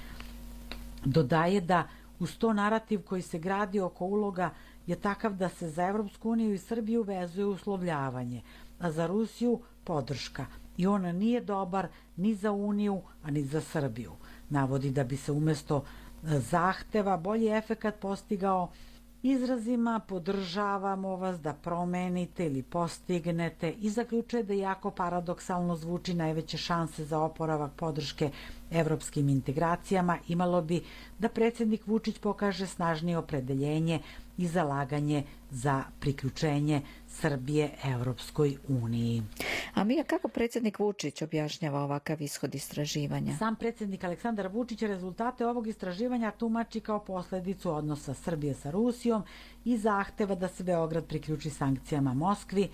Dodaje 1.05 1.61
da 1.61 1.87
Uz 2.19 2.37
to 2.37 2.53
narativ 2.53 3.01
koji 3.01 3.21
se 3.21 3.39
gradi 3.39 3.79
oko 3.79 4.05
uloga 4.05 4.49
je 4.87 4.95
takav 4.95 5.33
da 5.33 5.49
se 5.49 5.69
za 5.69 5.87
Evropsku 5.87 6.29
uniju 6.29 6.53
i 6.53 6.57
Srbiju 6.57 7.03
vezuje 7.03 7.45
uslovljavanje, 7.45 8.41
a 8.79 8.91
za 8.91 9.07
Rusiju 9.07 9.59
podrška. 9.85 10.45
I 10.77 10.87
ona 10.87 11.11
nije 11.11 11.41
dobar 11.41 11.87
ni 12.17 12.35
za 12.35 12.51
Uniju, 12.51 13.01
a 13.23 13.31
ni 13.31 13.43
za 13.43 13.61
Srbiju. 13.61 14.11
Navodi 14.49 14.91
da 14.91 15.03
bi 15.03 15.17
se 15.17 15.31
umesto 15.31 15.83
e, 16.23 16.39
zahteva 16.39 17.17
bolji 17.17 17.47
efekat 17.47 17.95
postigao 17.99 18.69
izrazima 19.25 19.99
podržavamo 20.07 21.15
vas 21.15 21.39
da 21.41 21.53
promenite 21.53 22.45
ili 22.45 22.63
postignete 22.63 23.71
i 23.71 23.89
zaključuje 23.89 24.43
da 24.43 24.53
jako 24.53 24.91
paradoksalno 24.91 25.75
zvuči 25.75 26.13
najveće 26.13 26.57
šanse 26.57 27.05
za 27.05 27.19
oporavak 27.19 27.71
podrške 27.75 28.29
evropskim 28.71 29.29
integracijama 29.29 30.17
imalo 30.27 30.61
bi 30.61 30.83
da 31.19 31.29
predsednik 31.29 31.87
Vučić 31.87 32.19
pokaže 32.19 32.67
snažnije 32.67 33.17
opredeljenje 33.17 33.99
i 34.37 34.47
zalaganje 34.47 35.23
za 35.51 35.83
priključenje 35.99 36.81
Srbije 37.19 37.69
Evropskoj 37.83 38.57
uniji. 38.67 39.23
A 39.73 39.83
Mija, 39.83 40.03
kako 40.03 40.27
predsednik 40.27 40.79
Vučić 40.79 41.21
objašnjava 41.21 41.83
ovakav 41.83 42.21
ishod 42.21 42.55
istraživanja? 42.55 43.37
Sam 43.37 43.55
predsednik 43.55 44.03
Aleksandar 44.03 44.47
Vučić 44.47 44.81
rezultate 44.81 45.47
ovog 45.47 45.67
istraživanja 45.67 46.31
tumači 46.31 46.79
kao 46.79 46.99
posledicu 46.99 47.71
odnosa 47.71 48.13
Srbije 48.13 48.53
sa 48.53 48.71
Rusijom 48.71 49.23
i 49.65 49.77
zahteva 49.77 50.35
da 50.35 50.47
se 50.47 50.63
Beograd 50.63 51.05
priključi 51.05 51.49
sankcijama 51.49 52.13
Moskvi, 52.13 52.69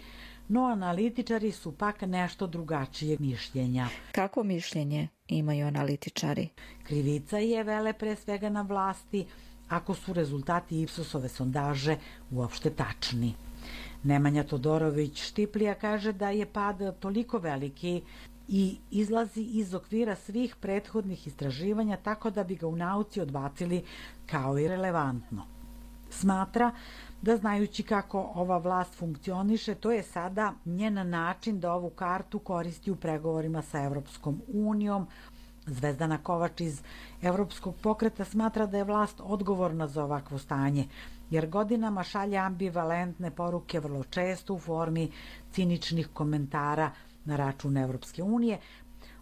no 0.47 0.65
analitičari 0.65 1.51
su 1.51 1.71
pak 1.71 2.01
nešto 2.01 2.47
drugačije 2.47 3.17
mišljenja. 3.19 3.87
Kako 4.11 4.43
mišljenje 4.43 5.07
imaju 5.27 5.67
analitičari? 5.67 6.47
Krivica 6.83 7.37
je 7.37 7.63
vele 7.63 7.93
pre 7.93 8.15
svega 8.15 8.49
na 8.49 8.61
vlasti, 8.61 9.25
ako 9.69 9.93
su 9.93 10.13
rezultati 10.13 10.81
Ipsosove 10.81 11.29
sondaže 11.29 11.97
uopšte 12.31 12.69
tačni. 12.69 13.33
Nemanja 14.03 14.43
Todorović 14.43 15.21
Štiplija 15.23 15.75
kaže 15.75 16.13
da 16.13 16.29
je 16.29 16.45
pad 16.45 16.99
toliko 16.99 17.37
veliki 17.37 18.01
i 18.47 18.77
izlazi 18.91 19.41
iz 19.41 19.73
okvira 19.73 20.15
svih 20.15 20.55
prethodnih 20.55 21.27
istraživanja 21.27 21.97
tako 21.97 22.29
da 22.29 22.43
bi 22.43 22.55
ga 22.55 22.67
u 22.67 22.75
nauci 22.75 23.21
odbacili 23.21 23.83
kao 24.25 24.59
i 24.59 24.67
relevantno. 24.67 25.45
Smatra 26.09 26.71
da 27.21 27.37
znajući 27.37 27.83
kako 27.83 28.31
ova 28.35 28.57
vlast 28.57 28.95
funkcioniše, 28.95 29.75
to 29.75 29.91
je 29.91 30.03
sada 30.03 30.53
njen 30.65 31.09
način 31.09 31.59
da 31.59 31.73
ovu 31.73 31.89
kartu 31.89 32.39
koristi 32.39 32.91
u 32.91 32.95
pregovorima 32.95 33.61
sa 33.61 33.83
Evropskom 33.83 34.41
unijom, 34.53 35.07
Zvezdana 35.65 36.17
Kovač 36.17 36.61
iz 36.61 36.81
Evropskog 37.21 37.75
pokreta 37.81 38.25
smatra 38.25 38.65
da 38.65 38.77
je 38.77 38.83
vlast 38.83 39.21
odgovorna 39.23 39.87
za 39.87 40.03
ovakvo 40.03 40.37
stanje, 40.37 40.87
jer 41.31 41.47
godinama 41.47 42.03
šalje 42.03 42.37
ambivalentne 42.37 43.31
poruke 43.31 43.79
vrlo 43.79 44.03
često 44.03 44.53
u 44.53 44.59
formi 44.59 45.11
ciničnih 45.51 46.07
komentara 46.13 46.91
na 47.25 47.35
račun 47.35 47.77
Evropske 47.77 48.23
unije. 48.23 48.59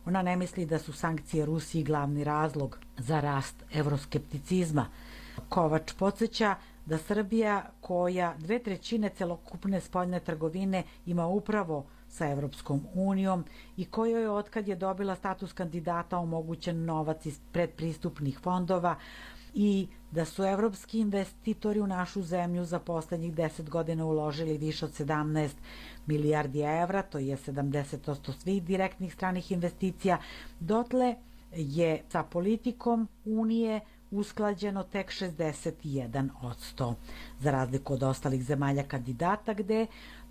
Ona 0.06 0.22
ne 0.22 0.36
misli 0.36 0.66
da 0.66 0.80
su 0.80 0.94
sankcije 0.94 1.46
Rusiji 1.46 1.84
glavni 1.84 2.24
razlog 2.24 2.80
za 2.98 3.20
rast 3.20 3.64
evroskepticizma. 3.74 4.86
Kovač 5.50 5.94
podsjeća 5.94 6.56
da 6.86 6.98
Srbija, 6.98 7.66
koja 7.82 8.34
dve 8.38 8.60
trećine 8.60 9.10
celokupne 9.10 9.82
spoljne 9.82 10.20
trgovine 10.20 10.84
ima 11.06 11.28
upravo 11.28 11.86
sa 12.08 12.30
Evropskom 12.30 12.82
unijom 12.94 13.46
i 13.78 13.86
kojoj 13.86 14.22
je 14.22 14.30
otkad 14.30 14.68
je 14.68 14.76
dobila 14.76 15.16
status 15.16 15.54
kandidata 15.54 16.18
omogućen 16.18 16.86
novac 16.86 17.26
iz 17.26 17.40
predpristupnih 17.52 18.40
fondova 18.40 18.96
i 19.54 19.88
da 20.12 20.26
su 20.26 20.44
evropski 20.44 21.00
investitori 21.00 21.80
u 21.80 21.88
našu 21.88 22.22
zemlju 22.22 22.66
za 22.66 22.80
poslednjih 22.80 23.34
10 23.34 23.70
godina 23.70 24.06
uložili 24.06 24.58
više 24.58 24.86
od 24.86 24.92
17 24.92 25.50
milijardi 26.06 26.60
evra, 26.60 27.02
to 27.02 27.18
je 27.18 27.38
70% 27.38 28.32
svih 28.40 28.64
direktnih 28.64 29.14
stranih 29.14 29.52
investicija, 29.52 30.18
dotle 30.60 31.16
je 31.52 32.02
sa 32.10 32.24
politikom 32.24 33.08
Unije 33.26 33.80
usklađeno 34.12 34.84
tek 34.84 35.08
61%, 35.08 36.94
za 37.40 37.52
razliku 37.52 37.94
od 37.94 38.04
ostalih 38.04 38.44
zemalja 38.44 38.84
kandidata 38.84 39.54
gde 39.54 39.88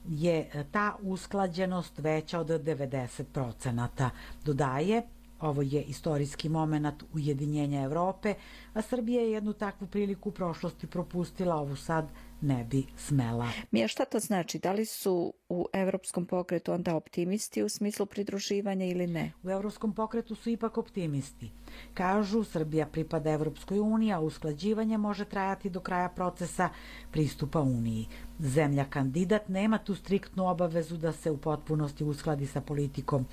je 0.09 0.64
ta 0.73 0.97
usklađenost 1.03 1.99
veća 1.99 2.41
od 2.41 2.47
90%. 2.49 4.11
Dodaje, 4.45 5.03
ovo 5.41 5.62
je 5.62 5.82
istorijski 5.82 6.49
moment 6.49 7.05
ujedinjenja 7.14 7.82
Evrope, 7.82 8.34
a 8.74 8.82
Srbija 8.82 9.22
je 9.22 9.32
jednu 9.32 9.53
takvu 9.53 9.86
priliku 9.86 10.28
u 10.28 10.32
prošlosti 10.32 10.86
propustila, 10.86 11.57
ovu 11.57 11.76
sad 11.76 12.09
ne 12.41 12.64
bi 12.64 12.84
smela. 12.97 13.49
Mija, 13.70 13.89
šta 13.89 14.05
to 14.05 14.18
znači? 14.18 14.59
Da 14.59 14.72
li 14.72 14.84
su 14.84 15.32
u 15.49 15.66
Evropskom 15.72 16.26
pokretu 16.26 16.72
onda 16.72 16.97
optimisti 16.97 17.62
u 17.62 17.68
smislu 17.68 18.07
pridruživanja 18.07 18.86
ili 18.86 19.07
ne? 19.07 19.32
U 19.43 19.51
Evropskom 19.51 19.93
pokretu 19.93 20.34
su 20.34 20.51
ipak 20.51 20.78
optimisti. 20.78 21.51
Kažu, 21.95 22.45
Srbija 22.45 22.86
pripada 22.86 23.30
Evropskoj 23.30 23.78
uniji, 23.78 24.12
a 24.12 24.20
usklađivanje 24.20 24.99
može 24.99 25.24
trajati 25.24 25.70
do 25.70 25.80
kraja 25.80 26.09
procesa 26.09 26.68
pristupa 27.12 27.61
Uniji. 27.61 28.07
Zemlja 28.39 28.84
kandidat 28.84 29.49
nema 29.49 29.78
tu 29.78 29.95
striktnu 29.95 30.51
obavezu 30.51 30.97
da 30.97 31.12
se 31.12 31.30
u 31.30 31.36
potpunosti 31.36 32.05
uskladi 32.05 32.47
sa 32.47 32.61
politikom 32.61 33.26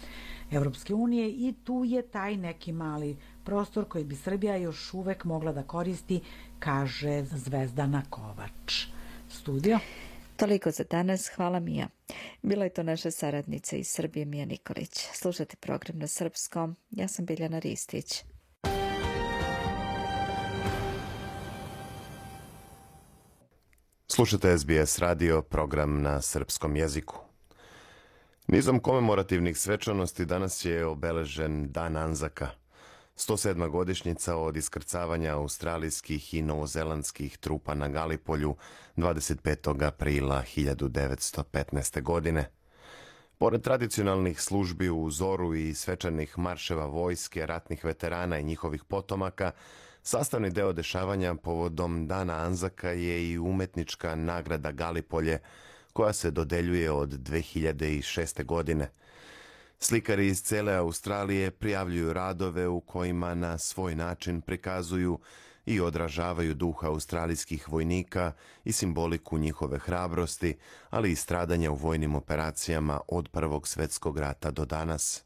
Evropske 0.56 0.94
unije 0.94 1.30
i 1.30 1.54
tu 1.64 1.84
je 1.86 2.02
taj 2.02 2.38
neki 2.38 2.72
mali 2.72 3.18
prostor 3.44 3.86
koji 3.88 4.04
bi 4.04 4.16
Srbija 4.16 4.56
još 4.56 4.94
uvek 4.94 5.24
mogla 5.24 5.52
da 5.52 5.64
koristi, 5.64 6.22
kaže 6.60 7.24
Zvezdana 7.24 8.04
Kovač. 8.10 8.86
Studio. 9.30 9.80
Toliko 10.38 10.72
za 10.72 10.84
danas, 10.84 11.28
hvala 11.36 11.60
Mija. 11.60 11.88
Bila 12.42 12.64
je 12.64 12.74
to 12.74 12.84
naša 12.84 13.12
saradnica 13.12 13.76
iz 13.76 13.88
Srbije 13.88 14.26
Mija 14.26 14.46
Nikolić. 14.46 15.08
Slušajte 15.14 15.56
program 15.56 16.00
na 16.00 16.08
srpskom. 16.08 16.76
Ja 16.90 17.08
sam 17.08 17.26
Biljana 17.26 17.60
Ristić. 17.60 18.24
Slušate 24.08 24.58
SBS 24.58 25.00
radio, 25.00 25.42
program 25.42 26.02
na 26.02 26.22
srpskom 26.22 26.76
jeziku. 26.76 27.16
Nizom 28.48 28.80
komemorativnih 28.80 29.58
svečanosti 29.58 30.26
danas 30.26 30.66
je 30.66 30.86
obeležen 30.86 31.72
Dan 31.72 31.98
Anzaka, 31.98 32.50
107. 33.18 33.70
godišnjica 33.70 34.36
od 34.36 34.58
iskrcavanja 34.58 35.34
australijskih 35.34 36.34
i 36.34 36.42
novozelandskih 36.42 37.38
trupa 37.38 37.74
na 37.74 37.88
Galipolju 37.88 38.56
25. 38.98 39.86
aprila 39.88 40.44
1915. 40.56 42.02
godine. 42.02 42.50
Pored 43.38 43.62
tradicionalnih 43.62 44.42
službi 44.42 44.90
u 44.90 45.12
Zoru 45.12 45.56
i 45.56 45.74
svečanih 45.74 46.38
marševa 46.38 46.86
vojske, 46.86 47.46
ratnih 47.46 47.86
veterana 47.86 48.40
i 48.40 48.44
njihovih 48.44 48.84
potomaka, 48.84 49.52
sastavni 50.04 50.50
deo 50.50 50.74
dešavanja 50.74 51.36
povodom 51.36 52.08
Dana 52.08 52.34
Anzaka 52.34 52.90
je 52.90 53.32
i 53.32 53.38
umetnička 53.38 54.16
nagrada 54.16 54.72
Galipolje, 54.72 55.40
koja 55.96 56.14
se 56.14 56.32
dodeljuje 56.32 56.92
od 56.92 57.10
2006. 57.10 58.46
godine. 58.46 58.92
Slikari 59.80 60.28
iz 60.28 60.42
cele 60.44 60.74
Australije 60.74 61.52
prijavljuju 61.52 62.14
radove 62.14 62.68
u 62.68 62.82
kojima 62.82 63.36
na 63.36 63.58
svoj 63.58 63.96
način 63.96 64.42
prikazuju 64.42 65.20
i 65.66 65.80
odražavaju 65.80 66.54
duh 66.54 66.84
australijskih 66.84 67.70
vojnika 67.70 68.32
i 68.64 68.72
simboliku 68.72 69.38
njihove 69.38 69.80
hrabrosti, 69.80 70.58
ali 70.90 71.12
i 71.12 71.16
stradanja 71.16 71.72
u 71.72 71.76
vojnim 71.76 72.16
operacijama 72.16 73.00
od 73.08 73.30
Prvog 73.30 73.68
svetskog 73.68 74.18
rata 74.18 74.52
do 74.52 74.66
danas. 74.66 75.24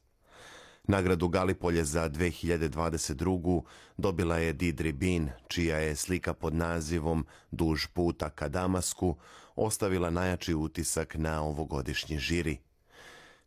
Nagradu 0.84 1.28
Galipolje 1.28 1.84
za 1.84 2.09
2022. 2.09 3.61
dobila 3.97 4.38
je 4.38 4.53
Didri 4.53 4.91
Bin, 4.91 5.30
čija 5.47 5.78
je 5.78 5.95
slika 5.95 6.34
pod 6.34 6.53
nazivom 6.55 7.26
Duž 7.51 7.86
puta 7.93 8.30
ka 8.30 8.47
Damasku 8.47 9.17
ostavila 9.60 10.10
najjači 10.10 10.53
utisak 10.53 11.16
na 11.16 11.43
ovogodišnji 11.43 12.18
žiri. 12.18 12.57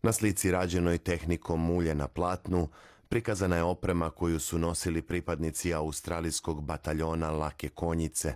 Na 0.03 0.13
slici 0.13 0.51
rađenoj 0.51 0.99
tehnikom 0.99 1.65
mulje 1.65 1.95
na 1.95 2.09
platnu 2.09 2.69
prikazana 3.09 3.57
je 3.57 3.63
oprema 3.63 4.11
koju 4.11 4.41
su 4.41 4.59
nosili 4.59 5.03
pripadnici 5.03 5.75
australijskog 5.75 6.65
bataljona 6.65 7.31
Lake 7.31 7.69
konjice, 7.69 8.35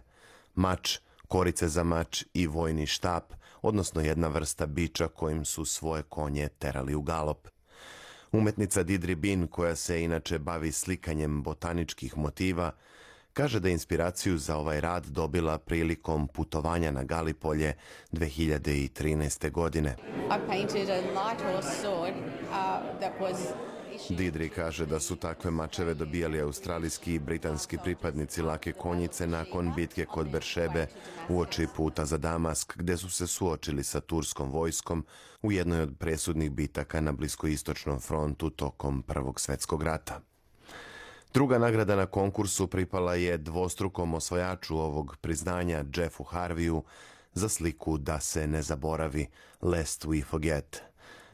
mač, 0.55 0.99
korice 1.29 1.69
za 1.69 1.85
mač 1.85 2.25
i 2.35 2.47
vojni 2.47 2.87
štap, 2.87 3.33
odnosno 3.63 4.01
jedna 4.01 4.29
vrsta 4.29 4.67
biča 4.67 5.09
kojim 5.09 5.45
su 5.45 5.65
svoje 5.65 6.03
konje 6.03 6.49
terali 6.49 6.95
u 6.95 7.03
galop. 7.03 7.49
Umetnica 8.33 8.83
Didri 8.83 9.15
Bin, 9.15 9.47
koja 9.47 9.77
se 9.77 10.03
inače 10.03 10.39
bavi 10.39 10.73
slikanjem 10.73 11.43
botaničkih 11.43 12.17
motiva, 12.19 12.73
kaže 13.37 13.61
da 13.61 13.69
je 13.69 13.73
inspiraciju 13.73 14.39
za 14.39 14.57
ovaj 14.57 14.81
rad 14.81 15.07
dobila 15.07 15.59
prilikom 15.59 16.29
putovanja 16.29 16.91
na 16.91 17.05
Galipolje 17.05 17.75
2013. 18.13 19.51
godine. 19.51 19.97
Uh, 20.01 20.37
Didri 24.09 24.49
kaže 24.49 24.87
da 24.87 25.01
su 25.01 25.17
takve 25.17 25.51
mačeve 25.51 25.95
dobijali 25.95 26.41
australijski 26.41 27.15
i 27.15 27.19
britanski 27.19 27.79
pripadnici 27.85 28.43
lake 28.43 28.73
konjice 28.73 29.27
nakon 29.27 29.73
bitke 29.77 30.05
kod 30.05 30.31
Beršebe 30.31 30.87
u 31.29 31.41
oči 31.41 31.67
puta 31.77 32.05
za 32.05 32.19
Damask, 32.19 32.77
gde 32.77 32.97
su 32.97 33.11
se 33.11 33.27
suočili 33.27 33.85
sa 33.85 34.01
turskom 34.01 34.51
vojskom 34.51 35.07
u 35.43 35.53
jednoj 35.53 35.81
od 35.81 35.97
presudnih 35.99 36.51
bitaka 36.51 37.01
na 37.01 37.13
bliskoistočnom 37.13 38.01
frontu 38.01 38.51
tokom 38.51 39.03
Prvog 39.03 39.41
svetskog 39.41 39.83
rata. 39.83 40.21
Druga 41.37 41.59
nagrada 41.59 41.97
na 41.97 42.07
konkursu 42.07 42.67
pripala 42.67 43.15
je 43.15 43.39
dvostrukom 43.39 44.15
osvajaču 44.15 44.79
ovog 44.79 45.17
priznanja 45.21 45.85
Jeffu 45.97 46.25
Harviju 46.25 46.83
za 47.33 47.49
sliku 47.49 47.99
Da 47.99 48.21
se 48.21 48.47
ne 48.47 48.63
zaboravi, 48.63 49.27
Lest 49.63 50.05
we 50.05 50.25
forget. 50.25 50.83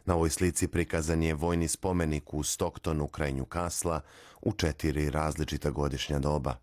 Na 0.05 0.15
ovoj 0.15 0.31
slici 0.31 0.69
prikazan 0.69 1.23
je 1.23 1.35
vojni 1.35 1.69
spomenik 1.69 2.35
u 2.35 2.43
Stocktonu 2.43 3.07
kraj 3.07 3.33
Newcasla 3.33 4.01
u 4.41 4.53
četiri 4.53 5.11
različita 5.11 5.71
godišnja 5.71 6.19
doba. 6.19 6.57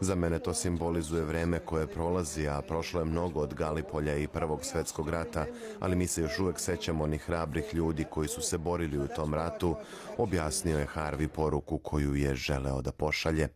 Za 0.00 0.14
mene 0.14 0.38
to 0.38 0.54
simbolizuje 0.54 1.24
vreme 1.24 1.58
koje 1.58 1.86
prolazi, 1.86 2.48
a 2.48 2.62
prošlo 2.62 3.00
je 3.00 3.04
mnogo 3.04 3.40
od 3.40 3.54
Galipolja 3.54 4.16
i 4.16 4.28
Prvog 4.28 4.64
svetskog 4.64 5.08
rata, 5.08 5.46
ali 5.80 5.96
mi 5.96 6.06
se 6.06 6.22
još 6.22 6.38
uvek 6.38 6.60
sećamo 6.60 7.04
onih 7.04 7.22
hrabrih 7.22 7.74
ljudi 7.74 8.04
koji 8.10 8.28
su 8.28 8.42
se 8.42 8.58
borili 8.58 8.98
u 8.98 9.08
tom 9.08 9.34
ratu, 9.34 9.76
objasnio 10.18 10.78
je 10.78 10.86
Harvey 10.94 11.28
poruku 11.28 11.78
koju 11.78 12.14
je 12.14 12.34
želeo 12.34 12.82
da 12.82 12.92
pošalje. 12.92 13.48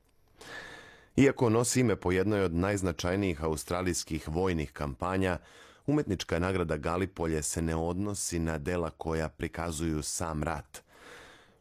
Iako 1.17 1.51
nosi 1.51 1.81
ime 1.81 1.97
po 1.97 2.13
jednoj 2.13 2.43
od 2.43 2.55
najznačajnijih 2.55 3.45
australijskih 3.45 4.29
vojnih 4.29 4.73
kampanja, 4.73 5.39
umetnička 5.87 6.39
nagrada 6.39 6.77
Galipolje 6.77 7.43
se 7.43 7.63
ne 7.63 7.77
odnosi 7.77 8.39
na 8.39 8.59
dela 8.59 8.91
koja 8.91 9.29
prikazuju 9.29 10.03
sam 10.03 10.43
rat– 10.43 10.82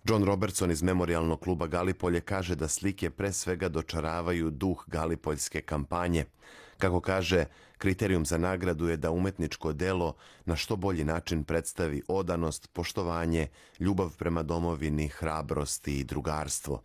John 0.04 0.24
Robertson 0.24 0.72
iz 0.72 0.82
Memorialnog 0.82 1.40
kluba 1.40 1.68
Galipolje 1.68 2.22
kaže 2.22 2.56
da 2.56 2.68
slike 2.68 3.10
pre 3.10 3.34
svega 3.34 3.70
dočaravaju 3.70 4.50
duh 4.50 4.84
Galipoljske 4.88 5.62
kampanje. 5.62 6.26
Kako 6.78 7.02
kaže, 7.02 7.46
kriterijum 7.78 8.26
za 8.26 8.38
nagradu 8.38 8.88
je 8.88 8.98
da 8.98 9.12
umetničko 9.12 9.74
delo 9.74 10.16
na 10.46 10.56
što 10.56 10.76
bolji 10.76 11.04
način 11.04 11.44
predstavi 11.44 12.02
odanost, 12.08 12.70
poštovanje, 12.74 13.48
ljubav 13.80 14.18
prema 14.18 14.44
domovini, 14.44 15.08
hrabrost 15.08 15.88
i 15.88 16.04
drugarstvo. 16.04 16.82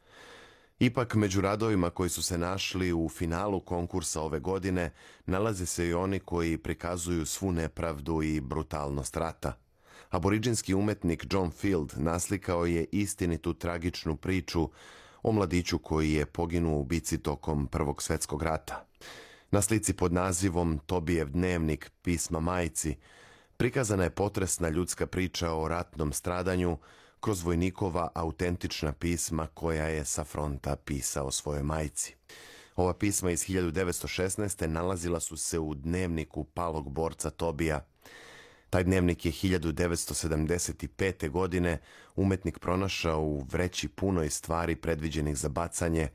Ipak, 0.79 1.15
među 1.15 1.41
radovima 1.41 1.91
koji 1.91 2.11
su 2.11 2.23
se 2.23 2.39
našli 2.39 2.93
u 2.93 3.09
finalu 3.09 3.61
konkursa 3.61 4.21
ove 4.21 4.41
godine, 4.41 4.91
nalaze 5.27 5.67
se 5.67 5.89
i 5.89 5.95
oni 5.95 6.19
koji 6.19 6.59
prikazuju 6.59 7.27
svu 7.27 7.53
nepravdu 7.53 8.23
i 8.23 8.41
brutalnost 8.41 9.17
rata– 9.17 9.53
aboriđinski 10.11 10.75
umetnik 10.75 11.27
John 11.31 11.51
Field 11.51 11.93
naslikao 11.97 12.67
je 12.67 12.87
istinitu 12.93 13.55
tragičnu 13.55 14.17
priču 14.17 14.71
o 15.23 15.33
mladiću 15.33 15.79
koji 15.79 16.13
je 16.13 16.27
poginuo 16.27 16.79
u 16.79 16.85
bici 16.85 17.19
tokom 17.19 17.67
Prvog 17.67 18.03
svetskog 18.03 18.43
rata. 18.43 18.87
Na 19.51 19.63
slici 19.63 19.93
pod 19.93 20.13
nazivom 20.13 20.81
Tobijev 20.87 21.29
dnevnik 21.29 21.91
pisma 22.03 22.41
majci 22.41 22.97
prikazana 23.57 24.05
je 24.05 24.11
potresna 24.11 24.69
ljudska 24.69 25.07
priča 25.07 25.53
o 25.53 25.69
ratnom 25.69 26.13
stradanju 26.13 26.79
kroz 27.21 27.43
vojnikova 27.43 28.09
autentična 28.15 28.93
pisma 28.93 29.47
koja 29.55 29.85
je 29.85 30.05
sa 30.05 30.25
fronta 30.25 30.77
pisao 30.77 31.31
svojoj 31.31 31.63
majci. 31.63 32.15
Ova 32.77 32.95
pisma 32.95 33.31
iz 33.31 33.41
1916. 33.41 34.67
nalazila 34.67 35.21
su 35.21 35.37
se 35.37 35.59
u 35.59 35.75
dnevniku 35.75 36.45
palog 36.45 36.91
borca 36.91 37.31
Tobija– 37.31 37.85
Taj 38.71 38.85
dnevnik 38.85 39.27
je 39.27 39.33
1975. 39.33 41.31
godine 41.31 41.79
umetnik 42.17 42.59
pronašao 42.59 43.21
u 43.21 43.47
vreći 43.53 43.89
punoj 43.89 44.31
stvari 44.31 44.77
predviđenih 44.77 45.37
za 45.37 45.49
bacanje 45.49 46.09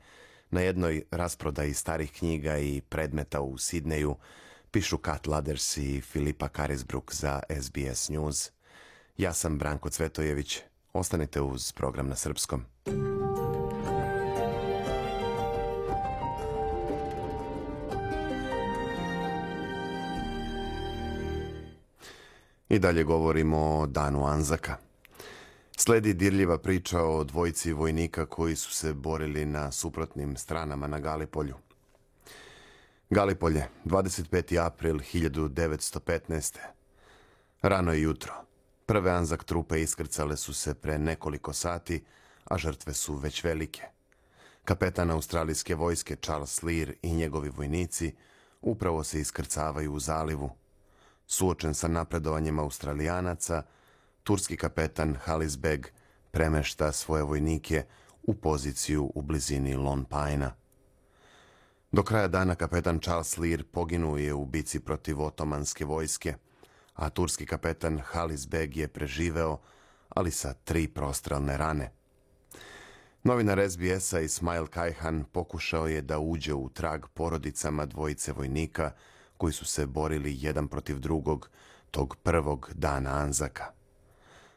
na 0.50 0.60
jednoj 0.60 1.02
rasprodaji 1.10 1.74
starih 1.74 2.12
knjiga 2.12 2.58
i 2.58 2.80
predmeta 2.88 3.40
u 3.40 3.58
Sidneju, 3.58 4.16
pišu 4.70 4.98
Kat 4.98 5.26
Laders 5.26 5.76
i 5.76 6.00
Filipa 6.00 6.48
Karisbruk 6.48 7.14
za 7.14 7.40
SBS 7.60 8.08
News. 8.08 8.50
Ja 9.16 9.32
sam 9.32 9.58
Branko 9.58 9.90
Cvetojević. 9.90 10.58
Ostanite 10.92 11.40
uz 11.40 11.72
program 11.72 12.08
na 12.08 12.16
srpskom. 12.16 12.64
I 22.72 22.78
dalje 22.78 23.04
govorimo 23.04 23.58
o 23.58 23.86
danu 23.86 24.26
Anzaka. 24.26 24.76
Sledi 25.76 26.14
dirljiva 26.14 26.58
priča 26.58 27.02
o 27.02 27.24
dvojci 27.24 27.72
vojnika 27.72 28.26
koji 28.26 28.56
su 28.56 28.70
se 28.70 28.92
borili 28.92 29.44
na 29.46 29.72
suprotnim 29.72 30.36
stranama 30.36 30.86
na 30.86 30.98
Galipolju. 30.98 31.54
Galipolje, 33.10 33.68
25. 33.84 34.66
april 34.66 34.98
1915. 34.98 36.58
Rano 37.62 37.92
je 37.92 38.02
jutro. 38.02 38.32
Prve 38.86 39.10
Anzak 39.10 39.44
trupe 39.44 39.82
iskrcale 39.82 40.36
su 40.36 40.54
se 40.54 40.74
pre 40.74 40.98
nekoliko 40.98 41.52
sati, 41.52 42.04
a 42.44 42.58
žrtve 42.58 42.94
su 42.94 43.14
već 43.14 43.44
velike. 43.44 43.82
Kapetan 44.64 45.10
australijske 45.10 45.74
vojske 45.74 46.16
Charles 46.16 46.62
Lear 46.62 46.92
i 47.02 47.14
njegovi 47.14 47.48
vojnici 47.48 48.14
upravo 48.60 49.04
se 49.04 49.20
iskrcavaju 49.20 49.92
u 49.92 50.00
zalivu, 50.00 50.50
Suočen 51.32 51.74
sa 51.74 51.88
napredovanjem 51.88 52.58
Australijanaca, 52.58 53.62
turski 54.22 54.56
kapetan 54.56 55.16
Halis 55.24 55.56
Beg 55.58 55.86
premešta 56.30 56.92
svoje 56.92 57.22
vojnike 57.22 57.84
u 58.22 58.34
poziciju 58.34 59.12
u 59.14 59.22
blizini 59.22 59.74
Lone 59.74 60.04
Pine-a. 60.04 60.50
Do 61.92 62.02
kraja 62.02 62.28
dana 62.28 62.54
kapetan 62.54 63.00
Charles 63.00 63.38
Lear 63.38 63.64
poginuo 63.72 64.16
je 64.16 64.34
u 64.34 64.44
bici 64.44 64.80
protiv 64.80 65.22
otomanske 65.22 65.84
vojske, 65.84 66.34
a 66.94 67.08
turski 67.08 67.46
kapetan 67.46 67.98
Halis 67.98 68.48
Beg 68.48 68.76
je 68.76 68.88
preživeo, 68.88 69.58
ali 70.08 70.30
sa 70.30 70.52
tri 70.52 70.88
prostrelne 70.88 71.56
rane. 71.56 71.90
Novinar 73.24 73.70
SBS-a 73.70 74.20
Ismail 74.20 74.66
Kajhan 74.66 75.24
pokušao 75.32 75.86
je 75.86 76.02
da 76.02 76.18
uđe 76.18 76.54
u 76.54 76.68
trag 76.68 77.06
porodicama 77.14 77.86
dvojice 77.86 78.32
vojnika– 78.32 78.90
koji 79.42 79.52
su 79.52 79.64
se 79.64 79.86
borili 79.86 80.36
jedan 80.40 80.68
protiv 80.68 80.98
drugog 80.98 81.50
tog 81.90 82.16
prvog 82.16 82.70
dana 82.74 83.10
Anzaka. 83.10 83.64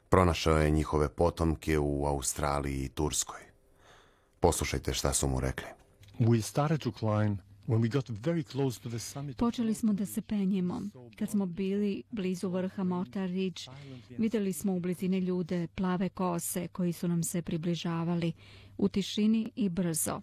Pronašao 0.10 0.58
je 0.58 0.72
njihove 0.72 1.10
potomke 1.10 1.80
u 1.80 2.06
Australiji 2.06 2.84
i 2.84 2.90
Turskoj. 2.90 3.40
Poslušajte 4.40 4.94
šta 4.94 5.14
su 5.14 5.28
mu 5.28 5.40
rekli. 5.40 5.68
We 6.20 6.42
started 6.42 6.80
to 6.80 6.92
climb 6.92 7.40
Počeli 9.38 9.74
smo 9.74 9.94
da 9.94 10.06
se 10.06 10.22
penjemo. 10.22 10.82
Kad 11.20 11.30
smo 11.30 11.46
bili 11.46 12.04
blizu 12.12 12.50
vrha 12.50 12.84
Mortar 12.84 13.30
Ridge, 13.30 13.62
videli 14.18 14.54
smo 14.54 14.76
u 14.76 14.80
blizini 14.80 15.20
ljude 15.20 15.68
plave 15.68 16.10
kose 16.10 16.68
koji 16.68 16.94
su 16.94 17.08
nam 17.08 17.24
se 17.24 17.42
približavali 17.42 18.34
u 18.78 18.88
tišini 18.88 19.52
i 19.56 19.70
brzo. 19.70 20.22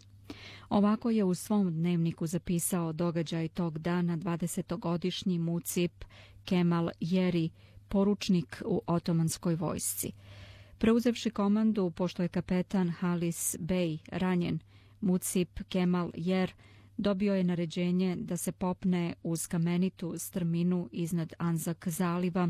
Ovako 0.69 1.11
je 1.11 1.25
u 1.25 1.35
svom 1.35 1.73
dnevniku 1.73 2.27
zapisao 2.27 2.93
događaj 2.93 3.49
tog 3.49 3.79
dana 3.79 4.17
20-godišnji 4.17 5.39
Mucip 5.39 6.05
Kemal 6.45 6.91
Jeri, 7.01 7.51
poručnik 7.89 8.63
u 8.67 8.83
otomanskoj 8.87 9.55
vojsci. 9.55 10.13
Preuzevši 10.79 11.31
komandu, 11.31 11.91
pošto 11.91 12.23
je 12.23 12.29
kapetan 12.29 12.91
Halis 12.91 13.57
Bey 13.59 13.99
ranjen, 14.13 14.59
Mucip 15.01 15.61
Kemal 15.69 16.11
Jer 16.15 16.53
dobio 16.97 17.35
je 17.35 17.45
naređenje 17.45 18.17
da 18.17 18.37
se 18.37 18.53
popne 18.53 19.15
uz 19.23 19.47
kamenitu 19.47 20.15
strminu 20.19 20.89
iznad 20.93 21.33
Anzak 21.39 21.89
zaliva, 21.89 22.49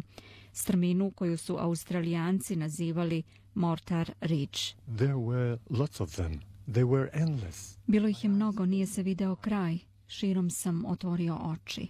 strminu 0.53 1.11
koju 1.11 1.37
su 1.37 1.57
australijanci 1.59 2.57
nazivali 2.57 3.23
Mortar 3.55 4.13
Ridge. 4.21 4.61
There 4.97 5.15
were 5.15 5.59
lots 5.71 6.01
of 6.01 6.15
them. 6.15 6.52
They 6.69 6.85
were 6.85 7.09
endless. 7.13 7.79
Bilo 7.87 8.09
ih 8.09 8.25
je 8.25 8.31
mnogo, 8.31 8.67
nije 8.67 8.87
se 8.87 9.03
video 9.03 9.37
kraj. 9.37 9.79
Širom 10.07 10.51
sam 10.51 10.85
otvorio 10.87 11.39
oči. 11.43 11.89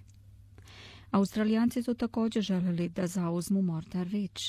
Australijanci 1.10 1.82
su 1.82 1.94
također 1.94 2.42
želeli 2.42 2.88
da 2.88 3.06
zauzmu 3.06 3.62
Mortar 3.62 4.06
Ridge. 4.06 4.42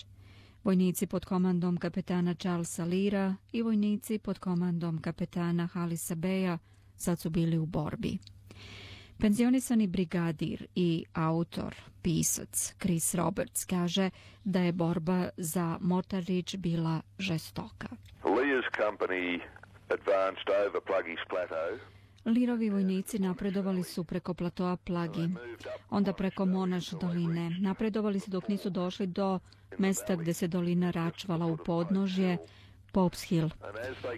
Vojnici 0.63 1.07
pod 1.07 1.26
komandom 1.26 1.78
kapetana 1.78 2.34
Charlesa 2.34 2.86
Lira 2.86 3.36
i 3.51 3.61
vojnici 3.61 4.17
pod 4.17 4.39
komandom 4.39 5.01
kapetana 5.01 5.67
Halisa 5.67 6.15
Beja 6.15 6.57
sad 6.97 7.19
su 7.19 7.30
bili 7.30 7.57
u 7.57 7.65
borbi. 7.65 8.17
Penzionisani 9.17 9.88
brigadir 9.88 10.67
i 10.76 11.05
autor, 11.13 11.76
pisac 12.01 12.74
Chris 12.80 13.15
Roberts 13.15 13.65
kaže 13.65 14.09
da 14.43 14.59
je 14.61 14.71
borba 14.71 15.30
za 15.38 15.78
Mortar 15.82 16.24
Ridge 16.24 16.57
bila 16.57 17.01
žestoka. 17.19 17.88
Lear's 18.24 18.69
company 18.78 19.39
advanced 19.89 20.49
over 20.49 20.81
Pluggy's 20.81 21.23
Plateau. 21.29 21.79
Lirovi 22.25 22.69
vojnici 22.69 23.19
napredovali 23.19 23.84
su 23.84 24.03
preko 24.03 24.34
platoa 24.34 24.77
Plagi, 24.77 25.29
onda 25.89 26.13
preko 26.13 26.45
Monaš 26.45 26.89
doline. 26.89 27.49
Napredovali 27.59 28.19
su 28.19 28.31
dok 28.31 28.47
nisu 28.47 28.69
došli 28.69 29.07
do 29.07 29.39
mesta 29.77 30.15
gde 30.15 30.34
se 30.34 30.47
dolina 30.47 30.91
račvala 30.91 31.45
u 31.45 31.57
podnožje, 31.57 32.38
Pops 32.94 33.24
Hill. 33.24 33.50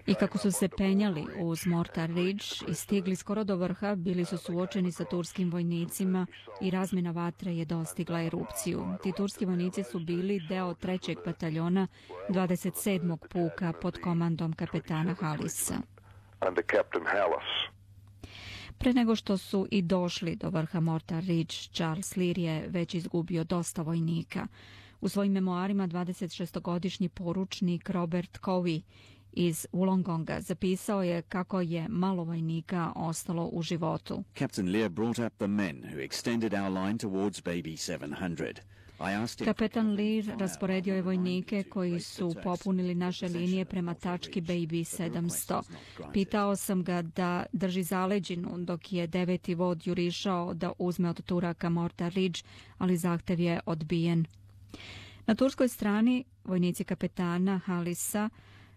I 0.05 0.13
kako 0.13 0.37
su 0.37 0.51
se 0.51 0.69
penjali 0.77 1.25
uz 1.39 1.65
Mortar 1.65 2.09
Ridge 2.09 2.45
i 2.67 2.73
stigli 2.73 3.15
skoro 3.15 3.43
do 3.43 3.55
vrha, 3.55 3.95
bili 3.95 4.25
su 4.25 4.37
suočeni 4.37 4.91
sa 4.91 5.05
turskim 5.05 5.51
vojnicima 5.51 6.25
i 6.61 6.71
razmjena 6.71 7.11
vatre 7.11 7.55
je 7.55 7.65
dostigla 7.65 8.23
erupciju. 8.23 8.85
Ti 9.03 9.11
turski 9.17 9.45
vojnici 9.45 9.83
su 9.83 9.99
bili 9.99 10.41
deo 10.49 10.73
trećeg 10.73 11.17
bataljona 11.25 11.87
27. 12.29 13.17
puka 13.17 13.73
pod 13.81 13.99
komandom 14.03 14.53
kapetana 14.53 15.13
Halisa. 15.13 15.75
Pre 18.77 18.93
nego 18.93 19.15
što 19.15 19.37
su 19.37 19.67
i 19.71 19.81
došli 19.81 20.35
do 20.35 20.49
vrha 20.49 20.79
Mortar 20.79 21.23
Ridge, 21.23 21.55
Charles 21.55 22.15
Lear 22.15 22.37
je 22.37 22.67
već 22.67 22.93
izgubio 22.93 23.43
dosta 23.43 23.81
vojnika. 23.81 24.47
U 25.01 25.09
svojim 25.09 25.31
memoarima 25.31 25.87
26-godišnji 25.87 27.09
poručnik 27.09 27.89
Robert 27.89 28.39
Covey 28.41 28.81
iz 29.31 29.67
Wollongonga 29.71 30.39
zapisao 30.39 31.03
je 31.03 31.21
kako 31.21 31.61
je 31.61 31.87
malo 31.89 32.23
vojnika 32.23 32.91
ostalo 32.95 33.49
u 33.51 33.61
životu. 33.61 34.23
Captain 34.37 34.71
Lear 34.71 34.89
brought 34.89 35.19
up 35.19 35.33
the 35.37 35.47
men 35.47 35.81
who 35.81 36.09
extended 36.09 36.63
our 36.63 36.83
line 36.83 36.97
towards 36.97 37.43
baby 37.43 37.77
700. 37.77 38.55
Kapetan 39.45 39.95
Lear 39.95 40.39
rasporedio 40.39 40.95
je 40.95 41.01
vojnike 41.01 41.63
koji 41.63 41.99
su 41.99 42.35
popunili 42.43 42.95
naše 42.95 43.27
linije 43.27 43.65
prema 43.65 43.93
tački 43.93 44.41
Baby 44.41 45.01
700. 45.01 45.61
Pitao 46.13 46.55
sam 46.55 46.83
ga 46.83 47.01
da 47.01 47.45
drži 47.53 47.83
zaleđinu 47.83 48.57
dok 48.57 48.93
je 48.93 49.07
deveti 49.07 49.55
vod 49.55 49.87
jurišao 49.87 50.53
da 50.53 50.71
uzme 50.79 51.09
od 51.09 51.23
Turaka 51.25 51.69
Mortar 51.69 52.13
Ridge, 52.13 52.39
ali 52.77 52.97
zahtev 52.97 53.39
je 53.39 53.59
odbijen. 53.65 54.25
Na 55.27 55.35
turskoj 55.35 55.67
strani 55.69 56.23
vojnici 56.43 56.83
kapetana 56.83 57.57
Halisa 57.65 58.29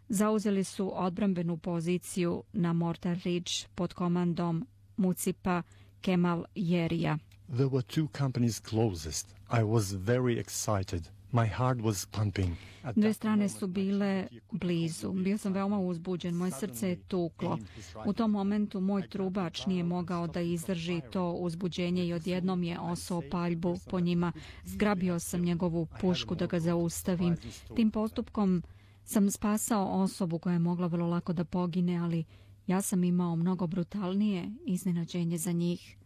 zauzeli 0.09 0.65
su 0.65 0.91
odbrambenu 1.05 1.57
poziciju 1.57 2.43
na 2.53 2.73
Mortar 2.73 3.19
Ridge 3.25 3.53
pod 3.75 3.95
komandom 3.95 4.67
Mucipa 4.97 5.63
Kemal 6.01 6.45
Jerija. 6.55 7.19
There 7.49 7.69
were 7.69 7.83
two 7.83 8.09
companies 8.19 8.61
closest. 8.61 9.27
I 9.61 9.63
was 9.63 9.93
very 9.93 10.39
excited. 10.39 11.09
My 11.33 11.47
heart 11.47 11.79
was 11.79 12.07
pumping. 12.11 12.57
Dve 12.97 13.13
strane 13.13 13.49
su 13.49 13.67
bile 13.67 14.27
blizu. 14.53 15.13
Bio 15.13 15.39
sam 15.39 15.53
veoma 15.53 15.79
uzbuđen. 15.79 16.35
Moje 16.35 16.51
srce 16.51 16.89
je 16.89 16.97
tuklo. 16.97 17.59
U 18.07 18.13
tom 18.13 18.31
momentu 18.31 18.81
moj 18.81 19.09
trubač 19.09 19.67
nije 19.67 19.85
mogao 19.85 20.27
da 20.27 20.41
izdrži 20.41 21.01
to 21.13 21.33
uzbuđenje 21.33 22.07
i 22.07 22.13
odjednom 22.13 22.63
je 22.63 22.81
osao 22.81 23.23
paljbu 23.31 23.79
po 23.91 24.01
njima. 24.01 24.33
Zgrabio 24.65 25.19
sam 25.19 25.41
njegovu 25.41 25.87
pušku 26.01 26.35
da 26.35 26.47
ga 26.47 26.61
zaustavim. 26.61 27.37
Tim 27.77 27.91
postupkom 27.91 28.63
sam 29.05 29.31
spasao 29.31 30.03
osobu 30.03 30.39
koja 30.39 30.53
je 30.53 30.59
mogla 30.59 30.87
vrlo 30.87 31.07
lako 31.07 31.33
da 31.33 31.45
pogine, 31.45 31.97
ali 31.97 32.25
ja 32.67 32.81
sam 32.81 33.05
imao 33.05 33.37
mnogo 33.37 33.67
brutalnije 33.67 34.51
iznenađenje 34.67 35.39
za 35.39 35.53
njih. 35.53 35.97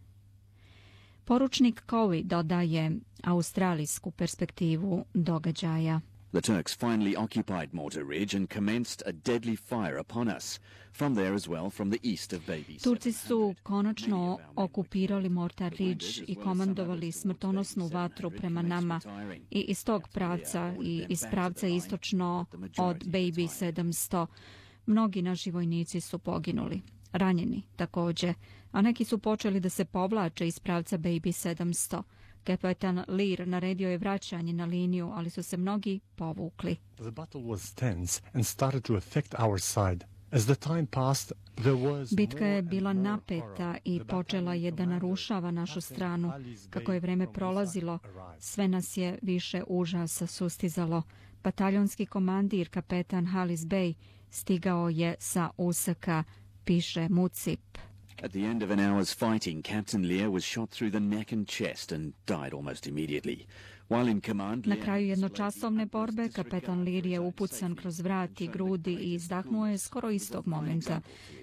Poručnik 1.25 1.83
Cowie 1.87 2.23
dodaje 2.23 2.93
australijsku 3.23 4.11
perspektivu 4.11 5.05
događaja. 5.15 6.01
The 6.33 6.41
Turks 6.41 6.75
finally 6.79 7.15
occupied 7.17 7.75
Mortar 7.75 8.05
Ridge 8.05 8.37
and 8.37 8.49
commenced 8.49 9.03
a 9.07 9.13
deadly 9.13 9.57
fire 9.57 9.99
upon 9.99 10.29
us. 10.37 10.61
From 10.93 11.15
there 11.15 11.35
as 11.35 11.49
well, 11.49 11.71
from 11.71 11.91
the 11.91 11.99
east 12.03 12.33
of 12.33 12.47
Baby 12.47 12.79
Turci 12.79 13.13
su 13.13 13.55
konačno 13.63 14.39
okupirali 14.57 15.29
Mortar 15.29 15.73
Ridge 15.73 16.07
i 16.27 16.35
komandovali 16.35 17.13
smrtonosnu 17.13 17.87
vatru 17.87 18.31
prema 18.31 18.63
nama 18.63 19.01
i 19.51 19.61
iz 19.61 19.85
tog 19.85 20.09
pravca 20.09 20.75
i 20.83 21.05
iz 21.09 21.25
pravca 21.31 21.69
istočno 21.69 22.47
od 22.79 23.05
Baby 23.05 23.49
700. 23.49 24.27
Mnogi 24.87 25.23
naši 25.23 25.51
vojnici 25.51 26.01
su 26.01 26.19
poginuli, 26.19 26.81
ranjeni 27.13 27.63
takođe, 27.77 28.35
a 28.71 28.83
neki 28.83 29.05
su 29.05 29.19
počeli 29.19 29.61
da 29.61 29.69
se 29.69 29.85
povlače 29.85 30.47
iz 30.47 30.59
pravca 30.59 30.99
Baby 30.99 31.49
700. 31.49 32.03
Kapetan 32.45 33.05
Lear 33.09 33.49
naredio 33.49 33.91
je 33.91 33.99
vraćanje 33.99 34.53
na 34.53 34.65
liniju, 34.65 35.11
ali 35.15 35.31
su 35.31 35.43
se 35.43 35.57
mnogi 35.57 36.01
povukli. 36.17 36.77
The 36.95 37.11
battle 37.11 37.41
was 37.41 37.75
tense 37.75 38.23
and 38.33 38.47
started 38.47 38.83
to 38.83 38.95
affect 38.95 39.35
our 39.39 39.61
side. 39.61 40.07
As 40.31 40.45
the 40.45 40.55
time 40.55 40.87
passed, 40.87 41.33
Bitka 42.17 42.47
je 42.47 42.63
bila 42.63 42.93
napeta 42.93 43.77
i 43.85 44.01
počela 44.05 44.55
je 44.55 44.71
da 44.71 44.87
narušava 44.87 45.51
našu 45.51 45.81
stranu. 45.81 46.33
Kako 46.71 46.93
je 46.93 47.01
vreme 47.01 47.33
prolazilo, 47.33 47.99
sve 48.39 48.69
nas 48.69 48.97
je 48.97 49.19
više 49.23 49.63
užasa 49.67 50.27
sustizalo. 50.27 51.03
Bataljonski 51.45 52.07
komandir, 52.07 52.69
kapetan 52.69 53.27
Halis 53.27 53.61
Bey, 53.61 53.95
stigao 54.31 54.89
je 54.89 55.15
sa 55.19 55.51
usaka, 55.57 56.25
piše 56.65 57.09
Mucip. 57.09 57.79
At 58.23 58.33
the 58.33 58.45
end 58.45 58.63
of 58.63 58.71
an 58.71 58.79
hour's 58.79 59.15
fighting, 59.19 59.63
Captain 59.63 60.09
Lear 60.09 60.31
was 60.31 60.45
shot 60.45 60.71
through 60.71 60.91
the 60.91 61.01
neck 61.01 61.33
and 61.33 61.49
chest 61.49 61.93
and 61.93 62.13
died 62.27 62.55
almost 62.55 62.87
immediately. 62.87 63.47
While 63.89 64.11
in 64.11 64.21
command, 64.21 64.67
Na 64.67 64.77
kraju 64.77 65.07
jednočasovne 65.07 65.87
borbe, 65.87 66.29
kapetan 66.29 66.83
Lear 66.83 67.07
je 67.07 67.21
upucan 67.21 67.77
kroz 67.77 68.01
vrat 68.01 68.41
i 68.41 68.49
grudi 68.49 68.93
i 68.93 69.15
izdahnuo 69.15 69.67
je 69.67 69.79
skoro 69.79 70.11
istog 70.11 70.47
momenta, 70.47 71.01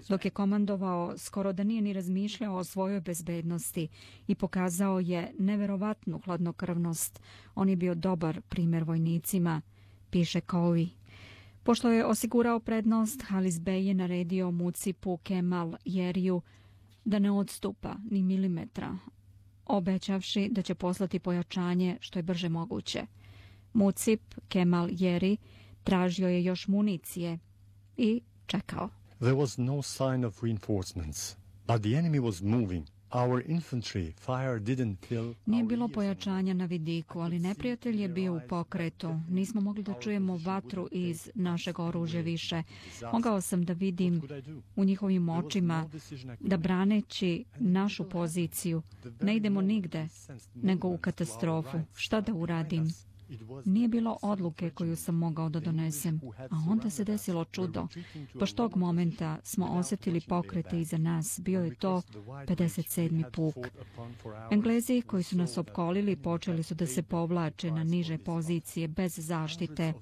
dok 0.10 0.26
je 0.26 0.32
komandovao 0.32 1.18
skoro 1.18 1.54
da 1.54 1.64
nije 1.64 1.82
ni 1.82 1.94
razmišljao 1.94 2.56
o 2.56 2.64
svojoj 2.64 3.02
bezbednosti 3.02 3.88
i 4.28 4.36
pokazao 4.36 5.00
je 5.00 5.32
neverovatnu 5.40 6.20
hladnokrvnost. 6.26 7.20
On 7.56 7.70
je 7.70 7.76
bio 7.76 7.96
dobar 7.96 8.42
primjer 8.42 8.84
vojnicima, 8.84 9.62
piše 10.10 10.40
Cowie. 10.42 10.90
Pošto 11.64 11.92
je 11.92 12.06
osigurao 12.06 12.60
prednost, 12.60 13.22
Halis 13.22 13.56
Bey 13.56 13.80
je 13.88 13.94
naredio 13.94 14.52
Mucipu 14.52 15.18
Kemal 15.18 15.74
Jeriju 15.86 16.42
da 17.06 17.20
ne 17.20 17.32
odstupa 17.32 17.96
ni 18.12 18.24
milimetra, 18.24 18.98
obećavši 19.66 20.50
da 20.52 20.62
će 20.62 20.76
poslati 20.76 21.20
pojačanje 21.20 21.98
što 22.00 22.20
je 22.20 22.24
brže 22.24 22.50
moguće. 22.50 23.06
Mucip 23.74 24.22
Kemal 24.48 24.88
Jeri 24.92 25.38
tražio 25.84 26.28
je 26.28 26.44
još 26.44 26.68
municije 26.68 27.40
i 27.98 28.22
čekao. 28.46 28.90
There 29.20 29.36
was 29.36 29.62
no 29.64 29.82
sign 29.82 30.26
of 30.26 30.44
reinforcements, 30.44 31.36
but 31.68 31.82
the 31.82 31.90
enemy 31.90 32.20
was 32.20 32.44
moving. 32.44 32.88
Our 33.12 33.44
infantry 33.48 34.14
fire 34.18 34.60
didn't 34.60 34.96
kill 35.08 35.34
Nije 35.46 35.64
bilo 35.64 35.88
pojačanja 35.88 36.54
na 36.54 36.66
vidiku, 36.66 37.20
ali 37.20 37.40
neprijatelj 37.40 38.02
je 38.02 38.10
bio 38.10 38.36
u 38.36 38.40
pokretu. 38.50 39.20
Nismo 39.30 39.62
mogli 39.62 39.84
da 39.84 39.94
čujemo 39.94 40.38
vatru 40.38 40.88
iz 40.92 41.30
našeg 41.36 41.80
oružja 41.80 42.22
više. 42.22 42.64
Mogao 43.14 43.42
sam 43.42 43.66
da 43.66 43.74
vidim 43.74 44.22
u 44.76 44.84
njihovim 44.84 45.30
očima 45.30 45.90
da 46.40 46.58
braneći 46.58 47.46
našu 47.60 48.10
poziciju 48.10 48.82
ne 49.22 49.36
idemo 49.36 49.62
nigde, 49.62 50.08
nego 50.56 50.88
u 50.88 50.98
katastrofu. 50.98 51.80
Šta 51.96 52.22
da 52.22 52.34
uradim? 52.34 52.94
Nije 53.66 53.88
bilo 53.88 54.18
odluke 54.22 54.70
koju 54.70 54.96
sam 54.96 55.16
mogao 55.16 55.50
da 55.50 55.60
donesem, 55.60 56.22
a 56.38 56.56
onda 56.70 56.90
se 56.90 57.04
desilo 57.04 57.46
čudo. 57.46 57.88
Baš 58.34 58.54
tog 58.54 58.76
momenta 58.76 59.38
smo 59.44 59.66
osjetili 59.66 60.22
pokrete 60.22 60.82
iza 60.82 60.98
nas, 60.98 61.40
bio 61.44 61.64
je 61.64 61.76
to 61.76 62.02
57. 62.48 63.32
puk. 63.32 63.56
Englezi 64.52 65.02
koji 65.02 65.24
su 65.24 65.38
nas 65.38 65.58
opkolili 65.58 66.16
počeli 66.16 66.64
su 66.64 66.76
da 66.76 66.88
se 66.88 67.04
povlače 67.04 67.72
na 67.72 67.84
niže 67.84 68.18
pozicije 68.18 68.88
bez 68.88 69.20
zaštite. 69.20 69.94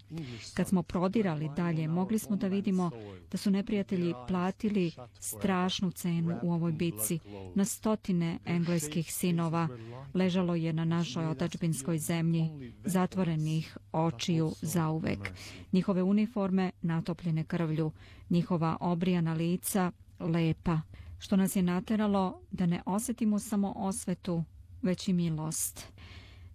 Kad 0.53 0.67
smo 0.67 0.83
prodirali 0.83 1.49
dalje, 1.55 1.87
mogli 1.87 2.19
smo 2.19 2.35
da 2.35 2.47
vidimo 2.47 2.91
da 3.31 3.37
su 3.37 3.51
neprijatelji 3.51 4.13
platili 4.27 4.91
strašnu 5.19 5.91
cenu 5.91 6.39
u 6.43 6.51
ovoj 6.51 6.71
bici. 6.71 7.19
Na 7.55 7.65
stotine 7.65 8.39
engleskih 8.45 9.13
sinova 9.13 9.67
ležalo 10.13 10.55
je 10.55 10.73
na 10.73 10.85
našoj 10.85 11.25
otačbinskoj 11.27 11.97
zemlji, 11.97 12.73
zatvorenih 13.17 13.77
očiju 13.91 14.51
zauvek. 14.61 15.19
Njihove 15.71 16.03
uniforme 16.03 16.71
natopljene 16.81 17.43
krvlju, 17.43 17.91
njihova 18.29 18.77
obrijana 18.79 19.33
lica 19.33 19.91
lepa, 20.19 20.81
što 21.19 21.35
nas 21.35 21.55
je 21.55 21.63
nateralo 21.63 22.41
da 22.51 22.65
ne 22.65 22.81
osjetimo 22.85 23.39
samo 23.39 23.73
osvetu, 23.75 24.43
već 24.81 25.07
i 25.07 25.13
milost. 25.13 25.87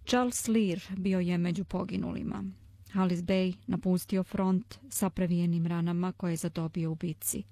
Charles 0.05 0.47
Lear 0.47 0.79
bio 0.97 1.19
je 1.19 1.37
među 1.37 1.63
poginulima. 1.63 2.43
Halis 2.91 3.19
Bey 3.19 3.55
napustio 3.67 4.23
front 4.23 4.79
sa 4.89 5.09
previjenim 5.09 5.67
ranama 5.67 6.11
koje 6.11 6.31
je 6.31 6.37
zadobio 6.37 6.91
u 6.91 6.95
bici. 6.95 7.43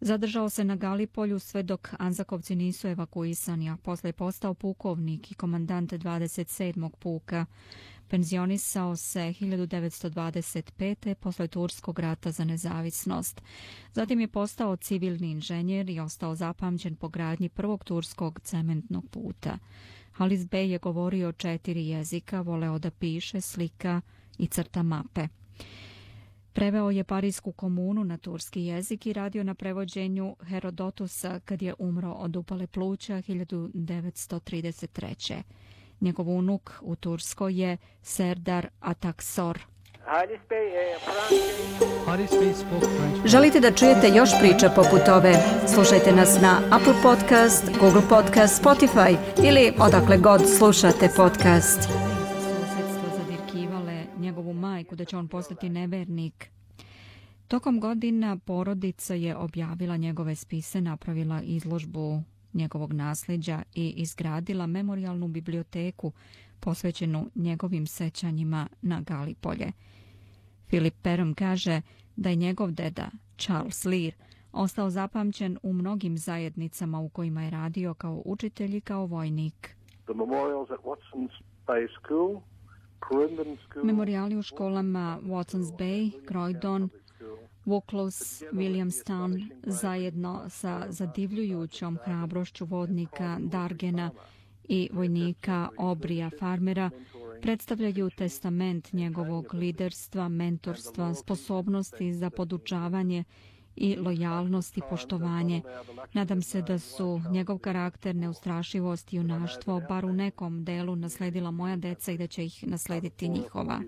Zadržao 0.00 0.48
se 0.50 0.64
na 0.64 0.76
Galipolju 0.76 1.38
sve 1.38 1.62
dok 1.62 1.88
Anzakovci 1.98 2.56
nisu 2.56 2.88
evakuisani, 2.88 3.70
a 3.70 3.76
posle 3.76 4.08
je 4.08 4.12
postao 4.12 4.54
pukovnik 4.54 5.30
i 5.32 5.34
komandant 5.34 5.92
27. 5.92 6.90
puka. 6.98 7.46
Penzionisao 8.08 8.96
se 8.96 9.20
1925. 9.20 11.14
posle 11.14 11.48
Turskog 11.48 11.98
rata 11.98 12.30
za 12.30 12.44
nezavisnost. 12.44 13.42
Zatim 13.92 14.20
je 14.20 14.28
postao 14.28 14.76
civilni 14.76 15.30
inženjer 15.30 15.90
i 15.90 16.00
ostao 16.00 16.34
zapamćen 16.34 16.96
po 16.96 17.08
gradnji 17.08 17.48
prvog 17.48 17.84
turskog 17.84 18.40
cementnog 18.40 19.08
puta. 19.10 19.58
Halis 20.12 20.40
Bey 20.40 20.66
je 20.66 20.78
govorio 20.78 21.32
četiri 21.32 21.86
jezika, 21.86 22.40
voleo 22.40 22.78
da 22.78 22.90
piše, 22.90 23.40
slika 23.40 24.00
i 24.38 24.46
crta 24.46 24.82
mape. 24.82 25.28
Preveo 26.52 26.90
je 26.90 27.04
Parijsku 27.04 27.52
komunu 27.52 28.04
na 28.04 28.16
turski 28.16 28.62
jezik 28.62 29.06
i 29.06 29.12
radio 29.12 29.44
na 29.44 29.54
prevođenju 29.54 30.36
Herodotusa 30.42 31.40
kad 31.40 31.62
je 31.62 31.74
umro 31.78 32.12
od 32.12 32.36
upale 32.36 32.66
pluća 32.66 33.14
1933. 33.14 35.42
Njegov 36.00 36.28
unuk 36.28 36.70
u 36.80 36.96
Turskoj 36.96 37.60
je 37.60 37.76
Serdar 38.02 38.68
Ataksor. 38.80 39.58
Želite 43.24 43.60
da 43.60 43.72
čujete 43.72 44.08
još 44.08 44.30
priča 44.40 44.70
poput 44.70 45.08
ove? 45.08 45.34
Slušajte 45.74 46.12
nas 46.12 46.40
na 46.42 46.60
Apple 46.70 46.94
Podcast, 47.02 47.70
Google 47.80 48.02
Podcast, 48.08 48.62
Spotify 48.64 49.16
ili 49.44 49.72
odakle 49.78 50.18
god 50.18 50.40
slušate 50.58 51.08
podcast. 51.16 51.80
Susjedstvo 51.80 53.08
zadirkivale 53.16 54.04
njegovu 54.18 54.52
majku 54.52 54.96
da 54.96 55.04
će 55.04 55.16
on 55.16 55.28
postati 55.28 55.68
nevernik. 55.68 56.50
Tokom 57.48 57.80
godina 57.80 58.36
porodica 58.44 59.14
je 59.14 59.36
objavila 59.36 59.96
njegove 59.96 60.34
spise, 60.34 60.80
napravila 60.80 61.42
izložbu 61.42 62.22
njegovog 62.56 62.92
nasljeđa 62.92 63.62
i 63.74 63.94
izgradila 63.96 64.66
memorialnu 64.66 65.28
biblioteku 65.28 66.12
posvećenu 66.60 67.30
njegovim 67.34 67.86
sećanjima 67.86 68.68
na 68.82 69.00
Galipolje. 69.00 69.72
Filip 70.68 70.94
Perom 71.02 71.34
kaže 71.34 71.82
da 72.16 72.30
je 72.30 72.36
njegov 72.36 72.70
deda, 72.70 73.10
Charles 73.38 73.84
Lear, 73.84 74.12
ostao 74.52 74.90
zapamćen 74.90 75.58
u 75.62 75.72
mnogim 75.72 76.18
zajednicama 76.18 77.00
u 77.00 77.08
kojima 77.08 77.42
je 77.42 77.50
radio 77.50 77.94
kao 77.94 78.22
učitelj 78.24 78.76
i 78.76 78.80
kao 78.80 79.06
vojnik. 79.06 79.76
Memorijali 83.82 84.36
u 84.36 84.42
školama 84.42 85.18
Watson's 85.22 85.76
Bay, 85.78 86.12
Croydon, 86.28 86.88
Vuklos 87.66 88.42
Williamstown 88.52 89.50
zajedno 89.62 90.44
sa 90.48 90.86
zadivljujućom 90.88 91.98
hrabrošću 92.04 92.64
vodnika 92.64 93.38
Dargena 93.40 94.10
i 94.68 94.88
vojnika 94.92 95.68
Obrija 95.78 96.30
Farmera 96.38 96.90
predstavljaju 97.42 98.10
testament 98.10 98.92
njegovog 98.92 99.54
liderstva, 99.54 100.28
mentorstva, 100.28 101.14
sposobnosti 101.14 102.14
za 102.14 102.30
podučavanje 102.30 103.24
i 103.76 103.96
lojalnost 103.96 104.78
i 104.78 104.80
poštovanje. 104.90 105.62
Nadam 106.12 106.42
se 106.42 106.62
da 106.62 106.78
su 106.78 107.20
njegov 107.30 107.58
karakter, 107.58 108.16
neustrašivost 108.16 109.12
i 109.12 109.16
junaštvo 109.16 109.82
bar 109.88 110.04
u 110.04 110.12
nekom 110.12 110.64
delu 110.64 110.96
nasledila 110.96 111.50
moja 111.50 111.76
deca 111.76 112.12
i 112.12 112.18
da 112.18 112.26
će 112.26 112.44
ih 112.44 112.64
naslediti 112.66 113.28
njihova. 113.28 113.82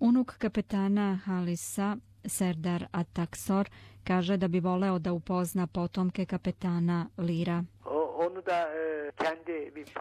Unuk 0.00 0.34
kapetana 0.38 1.20
Halisa 1.24 1.96
Serdar 2.26 2.86
Ataksor 2.92 3.68
kaže 4.04 4.36
da 4.36 4.48
bi 4.48 4.60
voleo 4.60 4.98
da 4.98 5.12
upozna 5.12 5.66
potomke 5.66 6.24
kapetana 6.24 7.06
Lira. 7.18 7.64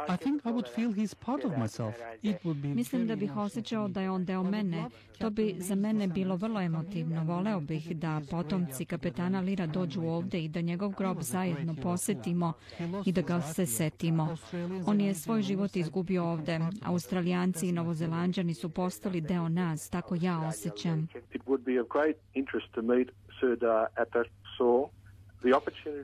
I 0.08 0.18
think 0.18 0.46
I 0.46 0.50
would 0.50 0.68
feel 0.68 0.92
he's 0.94 1.14
part 1.14 1.46
of 1.46 1.58
myself. 1.58 1.96
It 2.24 2.44
would 2.44 2.62
be 2.62 2.68
Mislim 2.68 3.08
da 3.08 3.16
bih 3.16 3.38
osjećao 3.38 3.88
da 3.88 4.02
je 4.02 4.10
on 4.10 4.26
deo 4.26 4.44
mene. 4.44 4.86
To 5.20 5.30
bi 5.30 5.56
za 5.58 5.76
mene 5.76 6.08
bilo 6.08 6.36
vrlo 6.36 6.62
emotivno. 6.62 7.24
Voleo 7.24 7.60
bih 7.60 7.98
da 7.98 8.22
potomci 8.32 8.86
kapetana 8.86 9.40
Lira 9.40 9.66
dođu 9.66 10.02
ovde 10.02 10.44
i 10.44 10.50
da 10.50 10.62
njegov 10.62 10.92
grob 10.92 11.22
zajedno 11.22 11.76
posetimo 11.84 12.54
i 13.06 13.12
da 13.12 13.22
ga 13.22 13.42
se 13.42 13.66
setimo. 13.66 14.38
On 14.88 15.02
je 15.02 15.14
svoj 15.14 15.42
život 15.42 15.76
izgubio 15.76 16.26
ovde. 16.26 16.60
Australijanci 16.86 17.68
i 17.68 17.72
novozelanđani 17.72 18.54
su 18.54 18.70
postali 18.70 19.22
deo 19.22 19.50
nas, 19.50 19.90
tako 19.90 20.16
ja 20.22 20.48
osjećam. 20.48 21.08
It 21.34 21.42
would 21.46 21.64
be 21.64 21.82
of 21.82 21.88
great 21.90 22.16
interest 22.34 22.72
to 22.72 22.82
meet 22.82 23.12
Serdar 23.40 23.88
Ataksor 23.96 24.90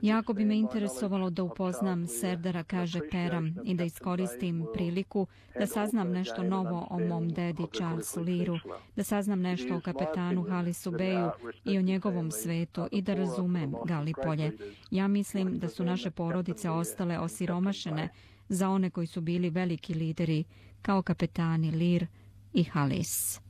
Jako 0.02 0.32
bi 0.32 0.44
me 0.44 0.56
interesovalo 0.56 1.30
da 1.30 1.42
upoznam 1.42 2.06
Serdara, 2.06 2.62
kaže 2.62 3.00
Peram, 3.10 3.54
i 3.64 3.74
da 3.74 3.84
iskoristim 3.84 4.66
priliku 4.74 5.26
da 5.58 5.66
saznam 5.66 6.10
nešto 6.10 6.42
novo 6.42 6.86
o 6.90 6.98
mom 6.98 7.28
dedi 7.28 7.62
Charlesu 7.72 8.20
Liru, 8.20 8.58
da 8.96 9.04
saznam 9.04 9.40
nešto 9.40 9.76
o 9.76 9.80
kapetanu 9.80 10.42
Halisu 10.42 10.90
Beju 10.90 11.30
i 11.64 11.78
o 11.78 11.82
njegovom 11.82 12.30
svetu 12.30 12.88
i 12.92 13.02
da 13.02 13.14
razumem 13.14 13.74
Galipolje. 13.84 14.52
Ja 14.90 15.08
mislim 15.08 15.58
da 15.58 15.68
su 15.68 15.84
naše 15.84 16.10
porodice 16.10 16.70
ostale 16.70 17.18
osiromašene 17.18 18.08
za 18.48 18.68
one 18.68 18.90
koji 18.90 19.06
su 19.06 19.20
bili 19.20 19.50
veliki 19.50 19.94
lideri 19.94 20.44
kao 20.82 21.02
kapetani 21.02 21.70
Lir 21.70 22.06
i 22.52 22.64
Halis. 22.64 23.40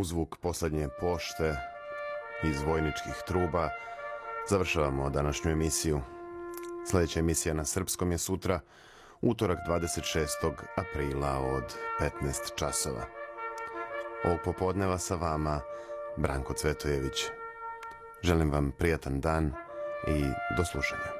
U 0.00 0.04
zvuk 0.04 0.36
poslednje 0.36 0.88
pošte 1.00 1.56
iz 2.42 2.62
vojničkih 2.62 3.14
truba 3.26 3.68
završavamo 4.48 5.10
današnju 5.10 5.50
emisiju. 5.50 6.00
Sljedeća 6.90 7.20
emisija 7.20 7.54
na 7.54 7.64
srpskom 7.64 8.12
je 8.12 8.18
sutra, 8.18 8.60
utorak 9.20 9.58
26. 9.68 10.26
aprila 10.76 11.38
od 11.38 11.76
15 12.00 12.54
časova. 12.56 13.04
Ovog 14.24 14.38
popodneva 14.44 14.98
sa 14.98 15.14
vama 15.14 15.60
Branko 16.16 16.54
Cvetojević. 16.54 17.26
Želim 18.22 18.50
vam 18.50 18.72
prijatan 18.78 19.20
dan 19.20 19.52
i 20.08 20.22
do 20.56 20.64
slušanja. 20.64 21.19